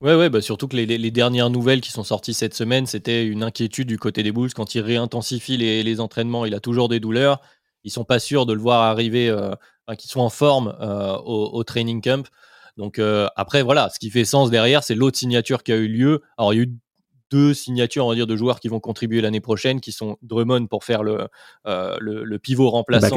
[0.00, 3.44] Ouais, ouais, bah surtout que les, dernières nouvelles qui sont sorties cette semaine, c'était une
[3.44, 4.52] inquiétude du côté des Bulls.
[4.52, 7.40] Quand il réintensifie les, entraînements, il a toujours des douleurs.
[7.84, 9.54] Ils sont pas sûrs de le voir arriver, euh,
[9.96, 12.28] qu'ils soient en forme euh, au, training camp.
[12.76, 15.88] Donc euh, après, voilà, ce qui fait sens derrière, c'est l'autre signature qui a eu
[15.88, 16.22] lieu.
[16.38, 16.74] Alors il y a eu
[17.30, 20.66] deux signatures, on va dire, de joueurs qui vont contribuer l'année prochaine, qui sont Drummond
[20.66, 21.28] pour faire le,
[21.66, 23.16] euh, le, pivot remplaçant.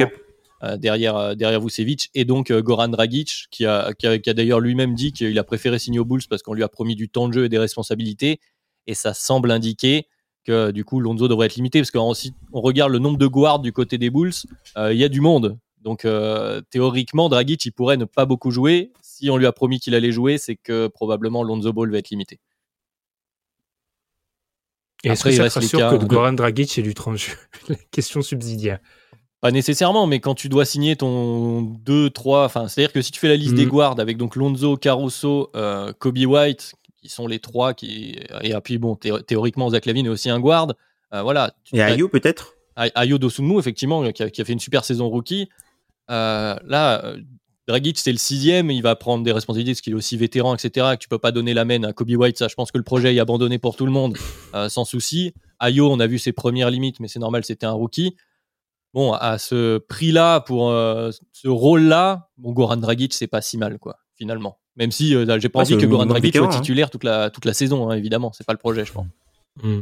[0.78, 5.38] Derrière, derrière Vucevic et donc Goran Dragic qui a, qui a, d'ailleurs lui-même dit qu'il
[5.38, 7.48] a préféré signer aux Bulls parce qu'on lui a promis du temps de jeu et
[7.50, 8.40] des responsabilités
[8.86, 10.08] et ça semble indiquer
[10.46, 12.12] que du coup Lonzo devrait être limité parce qu'on
[12.52, 14.32] on regarde le nombre de guards du côté des Bulls,
[14.76, 18.90] il y a du monde donc euh, théoriquement, Dragic, il pourrait ne pas beaucoup jouer.
[19.02, 22.10] Si on lui a promis qu'il allait jouer, c'est que probablement Lonzo Ball va être
[22.10, 22.40] limité.
[25.04, 27.36] Et est-ce que ça te sûr que Goran Dragic est du tranche
[27.92, 28.80] Question subsidiaire.
[29.40, 33.20] Pas nécessairement, mais quand tu dois signer ton 2, 3, enfin, c'est-à-dire que si tu
[33.20, 33.70] fais la liste des mhm.
[33.70, 36.74] guards avec donc Lonzo, Caruso, euh, Kobe White,
[37.06, 38.18] qui sont les trois qui.
[38.42, 40.74] Et puis bon, théoriquement, Zach Lavine est aussi un guard.
[41.14, 41.54] Euh, voilà.
[41.72, 42.54] Et Ayo peut-être?
[42.76, 45.48] Ayo Dosunmu, effectivement, qui a, fait une super saison rookie.
[46.10, 47.18] Euh, là, euh,
[47.66, 50.86] Dragic, c'est le sixième, il va prendre des responsabilités parce qu'il est aussi vétéran, etc.
[50.92, 52.38] Que tu peux pas donner la main à Kobe White.
[52.38, 54.16] Ça, je pense que le projet est abandonné pour tout le monde,
[54.54, 55.32] euh, sans souci.
[55.58, 58.16] Ayo, on a vu ses premières limites, mais c'est normal, c'était un rookie.
[58.94, 63.98] Bon, à ce prix-là, pour ce rôle-là, bon, Goran Dragic, c'est pas si mal, quoi,
[64.14, 64.58] finalement.
[64.76, 66.60] Même si j'ai pas envie que Goran Dragic soit hein.
[66.60, 68.32] titulaire toute, la, toute la saison, hein, évidemment.
[68.32, 69.06] C'est pas le projet, je pense.
[69.62, 69.80] Mm.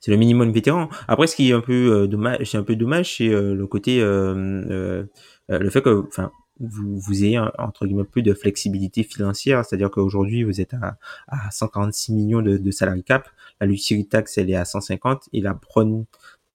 [0.00, 0.88] C'est le minimum vétéran.
[1.08, 5.04] Après, ce qui est un peu dommage, c'est un peu dommage, c'est le côté euh,
[5.48, 6.30] le fait que, enfin,
[6.60, 11.50] vous, vous ayez entre guillemets plus de flexibilité financière, c'est-à-dire qu'aujourd'hui vous êtes à, à
[11.50, 13.28] 146 millions de, de salary cap,
[13.60, 16.04] la luxury tax elle est à 150 et la prone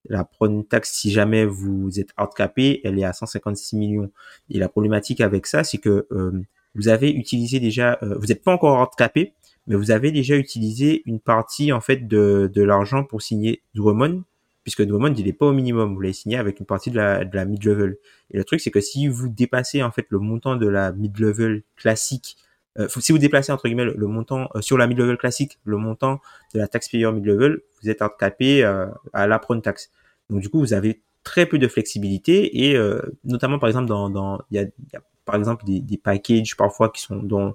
[0.08, 4.10] la prone tax si jamais vous êtes outcapé, elle est à 156 millions.
[4.48, 6.32] Et la problématique avec ça, c'est que euh,
[6.74, 9.34] vous avez utilisé déjà, euh, vous n'êtes pas encore outcapé,
[9.66, 14.24] mais vous avez déjà utilisé une partie en fait de, de l'argent pour signer Drummond
[14.68, 15.94] puisque Drummond, il est pas au minimum.
[15.94, 17.96] Vous l'avez signé avec une partie de la, de la mid-level.
[18.30, 21.62] Et le truc, c'est que si vous dépassez, en fait, le montant de la mid-level
[21.74, 22.36] classique,
[22.78, 26.20] euh, si vous déplacez, entre guillemets, le, montant, euh, sur la mid-level classique, le montant
[26.52, 29.90] de la taxpayer mid-level, vous êtes handicapé euh, à la prone tax.
[30.28, 34.08] Donc, du coup, vous avez très peu de flexibilité et euh, notamment, par exemple, dans,
[34.10, 37.54] dans, il y a, y a, par exemple, des, des packages parfois qui sont dans,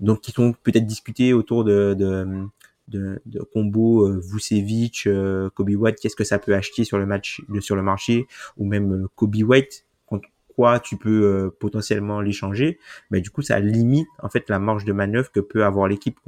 [0.00, 2.48] donc qui sont peut-être discutés autour de, de
[2.88, 7.04] de, de combo euh, Vucevic, euh, Kobe White, qu'est-ce que ça peut acheter sur le
[7.06, 8.26] match, sur le marché,
[8.56, 12.78] ou même euh, Kobe White, contre quoi tu peux euh, potentiellement l'échanger,
[13.10, 16.18] mais du coup ça limite en fait la marge de manœuvre que peut avoir l'équipe.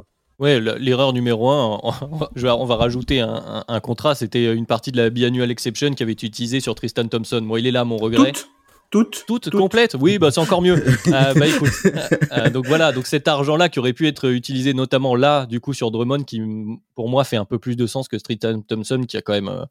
[0.40, 1.80] Ouais, l'erreur numéro un,
[2.42, 6.12] on va rajouter un, un, contrat, c'était une partie de la biannual exception qui avait
[6.12, 7.42] été utilisée sur Tristan Thompson.
[7.42, 8.32] Moi, il est là, mon regret.
[8.90, 9.24] Toutes?
[9.26, 9.96] Toutes, complètes?
[10.00, 10.82] Oui, bah, c'est encore mieux.
[11.12, 14.74] Euh, bah, écoute, euh, euh, donc voilà, donc cet argent-là qui aurait pu être utilisé
[14.74, 16.40] notamment là, du coup, sur Drummond, qui
[16.94, 19.66] pour moi fait un peu plus de sens que Street Thompson, qui a quand même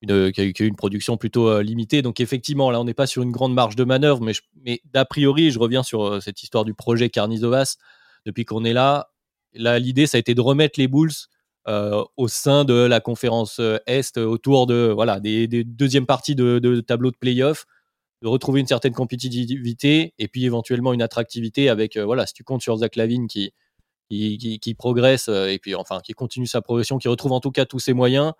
[0.00, 2.02] une, qui a, eu, une production plutôt limitée.
[2.02, 4.32] Donc effectivement, là, on n'est pas sur une grande marge de manœuvre, mais,
[4.64, 7.76] mais d'a priori, je reviens sur cette histoire du projet Carnizovas.
[8.24, 9.11] Depuis qu'on est là,
[9.54, 11.12] là, l'idée, ça a été de remettre les Bulls
[11.66, 17.12] au sein de la conférence Est, autour de voilà des, deuxièmes parties de, de tableau
[17.12, 17.66] de playoff
[18.22, 22.44] de retrouver une certaine compétitivité et puis éventuellement une attractivité avec, euh, voilà, si tu
[22.44, 23.52] comptes sur Zach Lavine qui,
[24.08, 27.50] qui, qui, progresse euh, et puis enfin qui continue sa progression, qui retrouve en tout
[27.50, 28.32] cas tous ses moyens,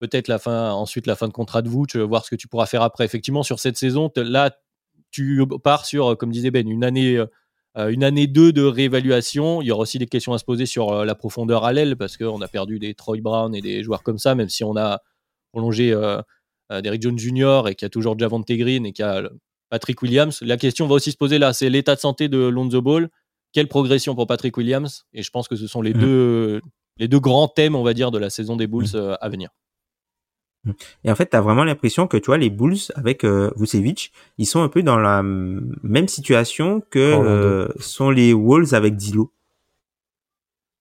[0.00, 2.66] peut-être la fin, ensuite la fin de contrat de vas voir ce que tu pourras
[2.66, 3.04] faire après.
[3.04, 4.50] Effectivement, sur cette saison, là,
[5.12, 7.26] tu pars sur, comme disait Ben, une année, euh,
[7.76, 9.62] une année 2 de réévaluation.
[9.62, 12.16] Il y aura aussi des questions à se poser sur la profondeur à l'aile parce
[12.16, 15.00] qu'on a perdu des Troy Brown et des joueurs comme ça, même si on a
[15.52, 17.62] prolongé euh, d'Eric Jones Jr.
[17.68, 19.22] et qui a toujours Javante Green et qui a
[19.68, 20.40] Patrick Williams.
[20.42, 23.08] La question va aussi se poser là, c'est l'état de santé de Lonzo Ball.
[23.52, 25.04] Quelle progression pour Patrick Williams?
[25.12, 25.98] Et je pense que ce sont les, mmh.
[25.98, 26.60] deux,
[26.98, 29.50] les deux grands thèmes, on va dire, de la saison des Bulls euh, à venir.
[31.04, 34.12] Et en fait, tu as vraiment l'impression que tu vois les Bulls avec euh, Vucevic,
[34.38, 39.32] ils sont un peu dans la même situation que euh, sont les Wolves avec Dilo.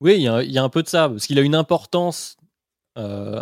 [0.01, 2.37] Oui, il y, a un peu de ça parce qu'il a une importance
[2.97, 3.41] euh,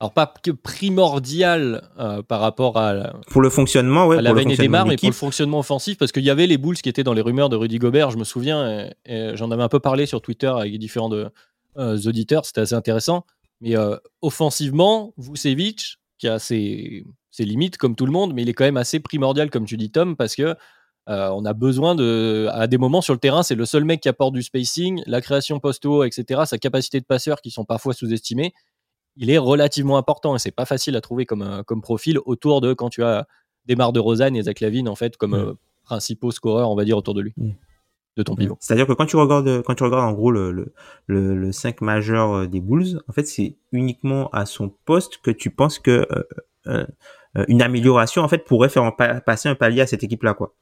[0.00, 4.48] alors pas que primordial euh, par rapport à pour le fonctionnement ouais, à la veine
[4.48, 7.14] des mais pour le fonctionnement offensif parce qu'il y avait les Bulls qui étaient dans
[7.14, 10.22] les rumeurs de Rudy Gobert je me souviens et, j'en avais un peu parlé sur
[10.22, 11.28] Twitter avec différents de,
[11.78, 13.26] euh, auditeurs c'était assez intéressant
[13.60, 18.48] mais euh, offensivement Vucevic qui a ses, ses, limites comme tout le monde mais il
[18.48, 20.54] est quand même assez primordial comme tu dis Tom parce que
[21.10, 24.10] on a besoin de à des moments sur le terrain c'est le seul mec qui
[24.10, 28.52] apporte du spacing la création post-haut etc sa capacité de passeur qui sont parfois sous-estimés
[29.18, 32.60] il est relativement important et c'est pas facile à trouver comme, euh, comme profil autour
[32.60, 33.26] de quand tu as
[33.66, 35.52] des de Rosanne et Zach Lavine en fait comme euh,
[35.82, 37.34] principaux scoreurs on va dire autour de lui
[38.18, 38.58] de ton pivot.
[38.60, 40.50] C'est-à-dire que quand tu regardes quand tu regardes en gros le
[41.06, 45.30] le, le, 5 majeur euh, des Bulls, en fait c'est uniquement à son poste que
[45.30, 46.06] tu penses que
[47.46, 50.54] une amélioration en fait pourrait faire passer un palier à cette équipe là quoi.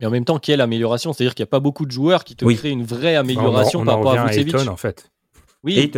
[0.00, 1.12] Et en même temps, quelle amélioration?
[1.12, 3.98] C'est-à-dire qu'il n'y a pas beaucoup de joueurs qui te créent une vraie amélioration par
[3.98, 4.56] rapport à Vucevic.
[4.68, 5.10] en fait.
[5.62, 5.90] Oui.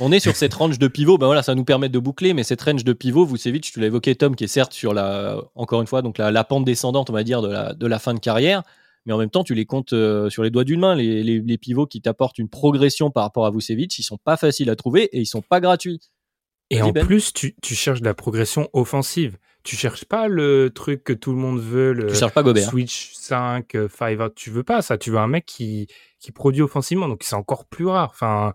[0.00, 1.16] On est sur cette range de pivot.
[1.16, 3.86] Ben voilà, ça nous permet de boucler, mais cette range de pivot, Vucevic, tu l'as
[3.86, 7.12] évoqué, Tom, qui est certes sur la, encore une fois, donc la, pente descendante, on
[7.12, 8.62] va dire, de la, de la fin de carrière,
[9.06, 10.94] mais en même temps, tu les comptes euh, sur les doigts d'une main.
[10.94, 14.70] Les, les, pivots qui t'apportent une progression par rapport à Vucevic, ils sont pas faciles
[14.70, 16.00] à trouver et ils sont pas gratuits.
[16.70, 17.04] Et en ben.
[17.04, 19.38] plus, tu, tu, cherches de la progression offensive.
[19.62, 22.68] Tu cherches pas le truc que tout le monde veut, le tu cherches pas Gobert.
[22.68, 24.34] Switch 5, 5 out.
[24.34, 24.98] Tu veux pas ça.
[24.98, 25.86] Tu veux un mec qui,
[26.18, 27.08] qui produit offensivement.
[27.08, 28.10] Donc, c'est encore plus rare.
[28.10, 28.54] Enfin,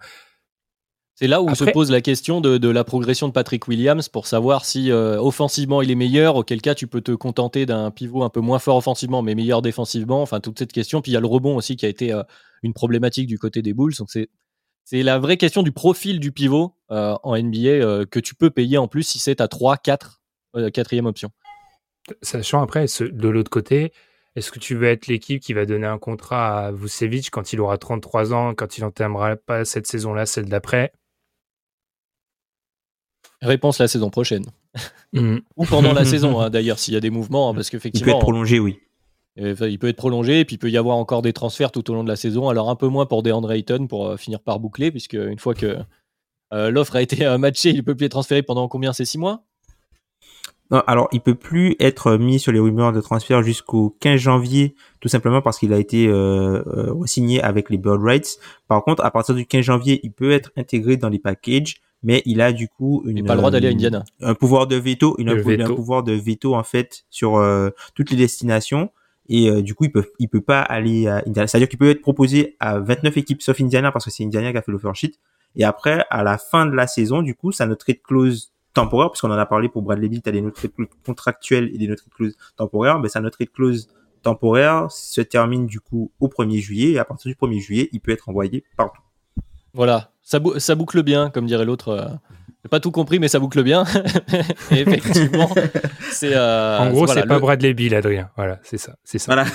[1.20, 4.66] c'est là où se pose la question de, la progression de Patrick Williams pour savoir
[4.66, 8.30] si euh, offensivement il est meilleur, auquel cas tu peux te contenter d'un pivot un
[8.30, 10.22] peu moins fort offensivement mais meilleur défensivement.
[10.22, 11.02] Enfin, toute cette question.
[11.02, 12.22] Puis il y a le rebond aussi qui a été euh,
[12.62, 13.96] une problématique du côté des Bulls.
[13.98, 14.30] Donc c'est
[14.84, 18.78] c'est la vraie question du profil du pivot euh, en NBA que tu peux payer
[18.78, 20.22] en plus si c'est ta 3, 4,
[20.72, 21.32] quatrième option.
[22.22, 23.92] Sachant après, de l'autre côté,
[24.36, 27.60] est-ce que tu veux être l'équipe qui va donner un contrat à Vucevic quand il
[27.60, 30.94] aura 33 ans, quand il n'entamera pas cette saison-là, celle d'après?
[33.42, 34.46] Réponse la saison prochaine.
[35.14, 35.38] Mm.
[35.56, 38.08] Ou pendant la saison, hein, d'ailleurs, s'il y a des mouvements, hein, parce qu'effectivement.
[38.08, 38.80] Il peut être prolongé, oui.
[39.38, 41.94] Il peut être prolongé, et puis il peut y avoir encore des transferts tout au
[41.94, 42.50] long de la saison.
[42.50, 45.54] Alors un peu moins pour DeAndre Ayton pour euh, finir par boucler, puisque une fois
[45.54, 45.78] que
[46.54, 48.94] euh, l'offre a été euh, matchée, il peut plus être transféré pendant combien?
[48.94, 49.44] C'est six mois?
[50.70, 54.76] Non, alors il peut plus être mis sur les rumeurs de transfert jusqu'au 15 janvier,
[55.00, 56.62] tout simplement parce qu'il a été euh,
[57.06, 58.38] signé avec les Bird Rights.
[58.68, 62.22] Par contre, à partir du 15 janvier, il peut être intégré dans les packages mais
[62.26, 64.04] il a du coup une, pas le droit d'aller à Indiana.
[64.22, 68.18] un pouvoir de veto, une, un, pouvoir de veto en fait sur euh, toutes les
[68.18, 68.92] destinations
[69.30, 71.48] et euh, du coup il peut il peut pas aller à Indiana.
[71.48, 74.58] C'est-à-dire qu'il peut être proposé à 29 équipes sauf Indiana parce que c'est Indiana qui
[74.58, 75.20] a fait l'offer sheet
[75.56, 79.10] et après à la fin de la saison du coup ça notre trade clause temporaire
[79.10, 80.66] puisqu'on en a parlé pour Bradley Beal, tu as des notes
[81.06, 83.90] contractuelles et des notes clauses temporaires, mais ça notre trade clause
[84.22, 88.00] temporaire se termine du coup au 1er juillet et à partir du 1er juillet, il
[88.00, 89.02] peut être envoyé partout.
[89.74, 91.88] Voilà, ça, ça, boucle bien, comme dirait l'autre.
[91.88, 92.06] Euh,
[92.62, 93.86] j'ai pas tout compris, mais ça boucle bien.
[94.72, 95.50] effectivement,
[96.12, 96.36] c'est.
[96.36, 98.30] Euh, en gros, c'est pas Bradley Bill, Adrien.
[98.36, 99.34] Voilà, c'est ça, c'est ça.
[99.34, 99.50] Voilà.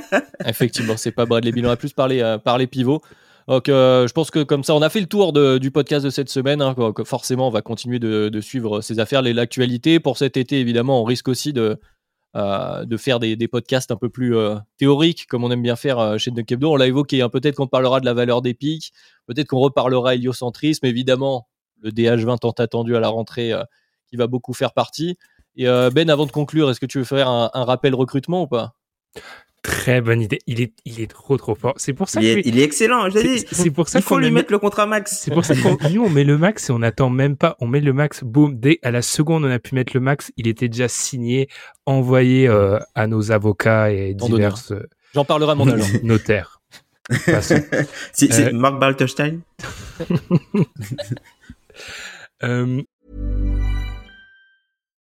[0.46, 1.64] effectivement, c'est pas Bradley Bill.
[1.64, 3.02] On a plus parlé euh, parler pivot.
[3.46, 6.28] Donc, je pense que comme ça, on a fait le tour du podcast de cette
[6.28, 6.60] semaine.
[6.60, 6.74] Hein,
[7.04, 10.00] forcément, on va continuer de, de suivre ces affaires, l'actualité.
[10.00, 11.78] Pour cet été, évidemment, on risque aussi de,
[12.36, 15.98] euh, de faire des, podcasts un peu plus euh, théoriques, comme on aime bien faire
[15.98, 18.92] euh, chez Dunk On l'a évoqué, hein, peut-être qu'on parlera de la valeur des pics,
[19.24, 21.48] peut-être qu'on reparlera héliocentrisme, évidemment,
[21.80, 23.52] le DH20 tant attendu à la rentrée
[24.08, 25.16] qui va beaucoup faire partie.
[25.56, 28.74] Et Ben, avant de conclure, est-ce que tu veux faire un rappel recrutement ou pas?
[29.62, 30.38] Très bonne idée.
[30.46, 31.74] Il est, il est trop trop fort.
[31.76, 32.20] C'est pour ça.
[32.20, 33.08] Il, est, il est excellent.
[33.10, 33.98] C'est pour ça.
[33.98, 35.18] Il faut lui mettre le contrat max.
[35.22, 37.56] C'est pour ça qu'on nous on met le max et on n'attend même pas.
[37.60, 38.22] On met le max.
[38.22, 38.58] Boum.
[38.58, 41.48] Dès à la seconde on a pu mettre le max, il était déjà signé,
[41.84, 44.56] envoyé euh, à nos avocats et divers.
[45.14, 45.98] J'en parlerai à mon agent.
[46.02, 46.60] Notaire.
[48.12, 49.40] c'est euh, Mark Balterstein.
[52.42, 52.82] euh,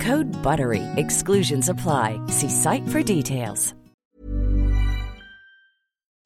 [0.00, 0.82] Code BUTTERY.
[0.96, 2.18] Exclusions apply.
[2.28, 3.74] See site for details.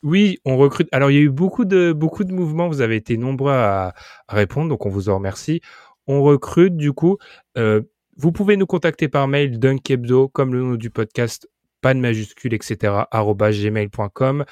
[0.05, 0.87] Oui, on recrute.
[0.93, 2.69] Alors, il y a eu beaucoup de, beaucoup de mouvements.
[2.69, 3.95] Vous avez été nombreux à,
[4.29, 5.61] répondre, donc on vous en remercie.
[6.07, 7.17] on recrute du coup.
[7.57, 7.81] Euh,
[8.17, 11.49] vous pouvez nous contacter par mail dunkebdo, comme le nom du podcast,
[11.81, 14.45] pas de majuscule, etc., gmail.com.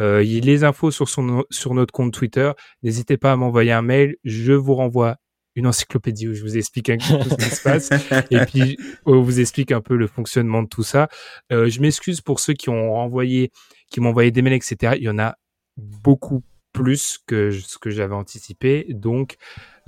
[0.00, 2.52] Euh, les infos sur, sur notre compte Twitter.
[2.82, 4.16] N'hésitez pas à m'envoyer un mail.
[4.24, 5.16] Je vous renvoie
[5.58, 7.90] une encyclopédie où je vous explique un peu ce qui se passe
[8.30, 11.08] et puis on vous explique un peu le fonctionnement de tout ça.
[11.52, 13.50] Euh, je m'excuse pour ceux qui ont envoyé,
[13.90, 14.94] qui m'ont envoyé des mails, etc.
[14.96, 15.36] Il y en a
[15.76, 16.42] beaucoup
[16.78, 18.86] plus que ce que j'avais anticipé.
[18.90, 19.36] Donc,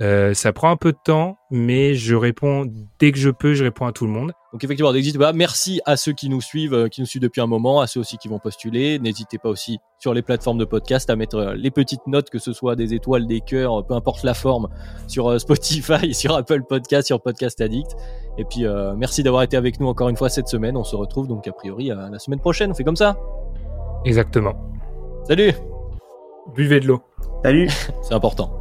[0.01, 2.65] euh, ça prend un peu de temps, mais je réponds
[2.99, 4.33] dès que je peux, je réponds à tout le monde.
[4.51, 5.31] Donc effectivement, n'hésitez pas.
[5.31, 7.99] Merci à ceux qui nous suivent, euh, qui nous suivent depuis un moment, à ceux
[7.99, 8.99] aussi qui vont postuler.
[8.99, 12.39] N'hésitez pas aussi sur les plateformes de podcast à mettre euh, les petites notes, que
[12.39, 14.69] ce soit des étoiles, des cœurs, peu importe la forme,
[15.07, 17.91] sur Spotify, sur Apple Podcast, sur Podcast Addict.
[18.37, 18.65] Et puis
[18.97, 20.75] merci d'avoir été avec nous encore une fois cette semaine.
[20.75, 22.71] On se retrouve donc a priori la semaine prochaine.
[22.71, 23.17] On fait comme ça.
[24.05, 24.55] Exactement.
[25.27, 25.53] Salut
[26.55, 27.01] Buvez de l'eau.
[27.43, 27.69] Salut.
[28.01, 28.60] C'est important.